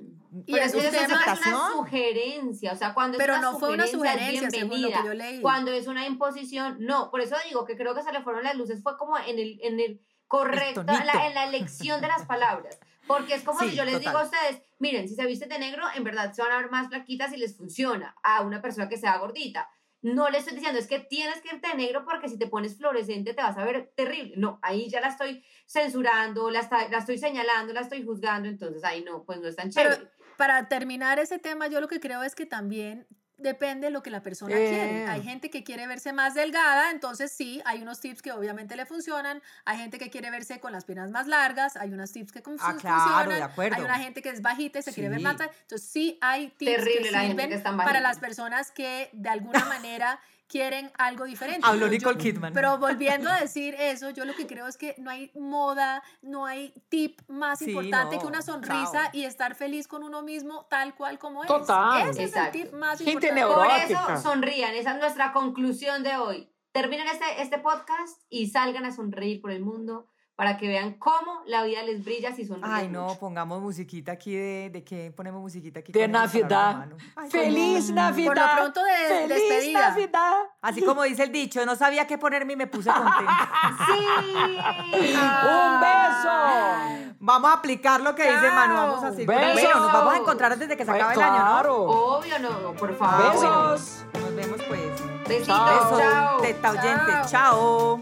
Y 0.47 0.53
Pero 0.53 0.65
es 0.65 0.73
es 0.73 0.93
es 0.93 1.09
una 1.09 1.69
sugerencia, 1.73 2.71
o 2.71 2.75
sea, 2.77 2.93
cuando 2.93 3.17
Pero 3.17 3.33
es 3.33 3.39
una 3.39 3.51
no 3.51 3.59
fue 3.59 3.73
una 3.73 3.85
sugerencia, 3.85 4.25
sugerencia, 4.27 4.47
es 4.47 4.53
según 4.53 4.81
lo 4.81 4.87
que 4.87 4.93
bienvenida. 4.93 5.03
yo 5.05 5.13
leí. 5.13 5.41
Cuando 5.41 5.71
es 5.71 5.87
una 5.87 6.05
imposición, 6.07 6.77
no. 6.79 7.11
Por 7.11 7.19
eso 7.21 7.35
digo 7.47 7.65
que 7.65 7.75
creo 7.75 7.93
que 7.93 8.01
se 8.01 8.11
le 8.13 8.21
fueron 8.21 8.43
las 8.43 8.55
luces, 8.55 8.81
fue 8.81 8.97
como 8.97 9.17
en 9.17 9.37
el, 9.39 9.59
en 9.61 9.79
el 9.79 10.01
correcto, 10.27 10.81
en 10.81 10.87
la, 11.05 11.27
en 11.27 11.33
la 11.33 11.43
elección 11.45 11.99
de 12.01 12.07
las 12.07 12.25
palabras. 12.25 12.79
Porque 13.07 13.33
es 13.35 13.43
como 13.43 13.59
Sí, 13.59 13.71
si 13.71 13.75
yo 13.75 13.83
les 13.83 13.99
digo 13.99 14.11
a 14.17 14.23
total. 14.23 14.27
ustedes, 14.47 14.61
miren, 14.79 15.09
si 15.09 15.15
se 15.15 15.25
visten 15.25 15.49
de 15.49 15.59
negro, 15.59 15.83
en 15.93 16.03
verdad 16.05 16.31
se 16.33 16.41
van 16.41 16.51
a 16.53 16.57
ver 16.59 16.71
más 16.71 16.87
flaquitas 16.87 17.33
y 17.33 17.37
les 17.37 17.57
funciona 17.57 18.15
a 18.23 18.41
una 18.41 18.61
persona 18.61 18.87
que 18.87 18.95
sea 18.97 19.17
gordita. 19.17 19.69
No 20.03 20.29
le 20.29 20.39
estoy 20.39 20.53
diciendo, 20.55 20.79
es 20.79 20.87
que 20.87 20.99
tienes 20.99 21.41
que 21.41 21.55
irte 21.55 21.67
de 21.67 21.75
negro 21.75 22.03
porque 22.05 22.27
si 22.27 22.37
te 22.39 22.47
pones 22.47 22.75
fluorescente 22.77 23.33
te 23.35 23.41
vas 23.41 23.57
a 23.57 23.63
ver 23.65 23.91
terrible. 23.95 24.33
No, 24.37 24.57
ahí 24.63 24.89
ya 24.89 24.99
la 24.99 25.09
estoy 25.09 25.43
censurando, 25.67 26.49
la, 26.49 26.59
está- 26.61 26.87
la 26.89 26.97
estoy 26.97 27.17
señalando, 27.17 27.73
la 27.73 27.81
estoy 27.81 28.03
juzgando, 28.03 28.49
entonces 28.49 28.83
ahí 28.83 29.03
no, 29.03 29.23
pues 29.23 29.39
no 29.39 29.47
es 29.47 29.55
tan 29.55 29.69
Pero 29.71 29.91
chévere. 29.91 30.11
para 30.37 30.67
terminar 30.67 31.19
ese 31.19 31.37
tema, 31.39 31.67
yo 31.67 31.79
lo 31.81 31.87
que 31.87 31.99
creo 31.99 32.23
es 32.23 32.33
que 32.35 32.45
también 32.45 33.07
depende 33.41 33.87
de 33.87 33.91
lo 33.91 34.01
que 34.03 34.09
la 34.09 34.21
persona 34.21 34.55
Eh. 34.55 34.69
quiere. 34.69 35.05
Hay 35.07 35.23
gente 35.23 35.49
que 35.49 35.63
quiere 35.63 35.87
verse 35.87 36.13
más 36.13 36.33
delgada, 36.33 36.91
entonces 36.91 37.31
sí, 37.31 37.61
hay 37.65 37.81
unos 37.81 37.99
tips 37.99 38.21
que 38.21 38.31
obviamente 38.31 38.75
le 38.75 38.85
funcionan. 38.85 39.41
Hay 39.65 39.77
gente 39.77 39.97
que 39.97 40.09
quiere 40.09 40.29
verse 40.31 40.59
con 40.59 40.71
las 40.71 40.85
piernas 40.85 41.11
más 41.11 41.27
largas, 41.27 41.75
hay 41.77 41.91
unos 41.93 42.11
tips 42.11 42.31
que 42.31 42.39
Ah, 42.39 42.75
claro, 42.79 42.99
funcionan. 43.03 43.29
de 43.29 43.43
acuerdo. 43.43 43.75
Hay 43.77 43.83
una 43.83 43.99
gente 43.99 44.21
que 44.21 44.29
es 44.29 44.41
bajita 44.41 44.79
y 44.79 44.83
se 44.83 44.93
quiere 44.93 45.09
ver 45.09 45.19
más. 45.21 45.31
alta. 45.31 45.49
Entonces 45.63 45.87
sí 45.89 46.17
hay 46.21 46.49
tips 46.49 46.71
Terrible 46.75 47.01
que 47.03 47.11
la 47.11 47.19
gente 47.21 47.43
sirven 47.43 47.77
que 47.77 47.83
para 47.83 47.99
las 47.99 48.19
personas 48.19 48.71
que 48.71 49.09
de 49.13 49.29
alguna 49.29 49.65
manera 49.65 50.19
quieren 50.51 50.91
algo 50.97 51.23
diferente. 51.25 51.61
Habló 51.65 51.85
Pero 51.85 51.93
yo- 51.93 51.97
Nicole 52.09 52.17
Kidman. 52.17 52.53
Pero 52.53 52.77
volviendo 52.77 53.29
a 53.29 53.39
decir 53.39 53.73
eso, 53.79 54.09
yo 54.09 54.25
lo 54.25 54.35
que 54.35 54.45
creo 54.45 54.67
es 54.67 54.75
que 54.75 54.95
no 54.97 55.09
hay 55.09 55.31
moda, 55.33 56.03
no 56.21 56.45
hay 56.45 56.73
tip 56.89 57.21
más 57.29 57.59
Sí, 57.59 57.69
importante 57.71 58.15
no, 58.17 58.21
que 58.21 58.27
una 58.27 58.41
sonrisa 58.41 59.03
chao. 59.05 59.09
y 59.13 59.23
estar 59.23 59.55
feliz 59.55 59.87
con 59.87 60.03
uno 60.03 60.21
mismo 60.23 60.65
tal 60.69 60.93
cual 60.93 61.17
como 61.19 61.45
Total. 61.45 62.01
es. 62.09 62.17
Ese 62.17 62.23
Exacto. 62.25 62.57
es 62.57 62.63
el 62.65 62.69
tip 62.69 62.77
más 62.77 62.97
Gente 62.99 63.11
importante. 63.29 63.41
Por 63.45 63.67
neurótica. 63.67 64.13
eso 64.15 64.21
sonrían, 64.23 64.75
esa 64.75 64.91
es 64.91 64.99
nuestra 64.99 65.31
conclusión 65.31 66.03
de 66.03 66.17
hoy. 66.17 66.49
Terminen 66.73 67.07
este, 67.07 67.41
este 67.41 67.57
podcast 67.57 68.21
y 68.29 68.49
salgan 68.49 68.85
a 68.85 68.91
sonreír 68.91 69.41
por 69.41 69.51
el 69.51 69.61
mundo 69.61 70.10
para 70.35 70.57
que 70.57 70.67
vean 70.67 70.93
cómo 70.93 71.41
la 71.45 71.63
vida 71.63 71.83
les 71.83 72.03
brilla 72.03 72.33
si 72.33 72.45
sonríen. 72.45 72.71
Ay, 72.73 72.87
no, 72.87 73.03
mucho. 73.07 73.19
pongamos 73.19 73.61
musiquita 73.61 74.13
aquí 74.13 74.33
de, 74.35 74.69
de 74.71 74.83
qué 74.83 75.11
ponemos 75.15 75.39
musiquita 75.41 75.81
aquí. 75.81 75.91
De 75.91 76.07
Navidad. 76.07 76.87
Ay, 77.15 77.29
¡Feliz 77.29 77.85
cómo- 77.87 77.95
Navidad! 78.01 78.33
Por 78.33 78.37
lo 78.37 78.55
pronto 78.55 78.83
de 78.83 79.07
¡Feliz 79.07 79.29
despedida. 79.29 79.89
Navidad! 79.89 80.33
Así 80.61 80.81
como 80.83 81.03
dice 81.03 81.23
el 81.23 81.31
dicho, 81.31 81.63
no 81.65 81.75
sabía 81.75 82.07
qué 82.07 82.17
ponerme 82.17 82.53
y 82.53 82.55
me 82.55 82.67
puse 82.67 82.89
contenta. 82.89 83.51
¡Sí! 83.85 84.05
¡Un 84.95 85.79
beso! 85.79 87.15
Vamos 87.19 87.51
a 87.51 87.53
aplicar 87.53 88.01
lo 88.01 88.15
que 88.15 88.23
dice 88.23 88.49
Manu, 88.51 88.73
vamos 88.73 89.03
a 89.03 89.11
seguir. 89.11 89.27
Besos. 89.27 89.53
Bueno, 89.53 89.79
nos 89.79 89.93
vamos 89.93 90.13
a 90.13 90.17
encontrar 90.17 90.51
antes 90.53 90.67
de 90.67 90.75
que 90.75 90.85
se 90.85 90.91
acabe 90.91 91.13
el 91.13 91.21
año, 91.21 91.63
¿no? 91.63 91.73
Obvio, 91.83 92.39
no, 92.39 92.73
por 92.73 92.95
favor. 92.95 93.31
Besos. 93.31 94.05
Nos 94.13 94.35
vemos 94.35 94.59
pues. 94.67 94.81
Besitos. 95.27 95.65
Besos, 95.69 95.99
chao. 95.99 96.41
teta 96.41 96.71
oyente. 96.71 97.11
Chao. 97.27 98.01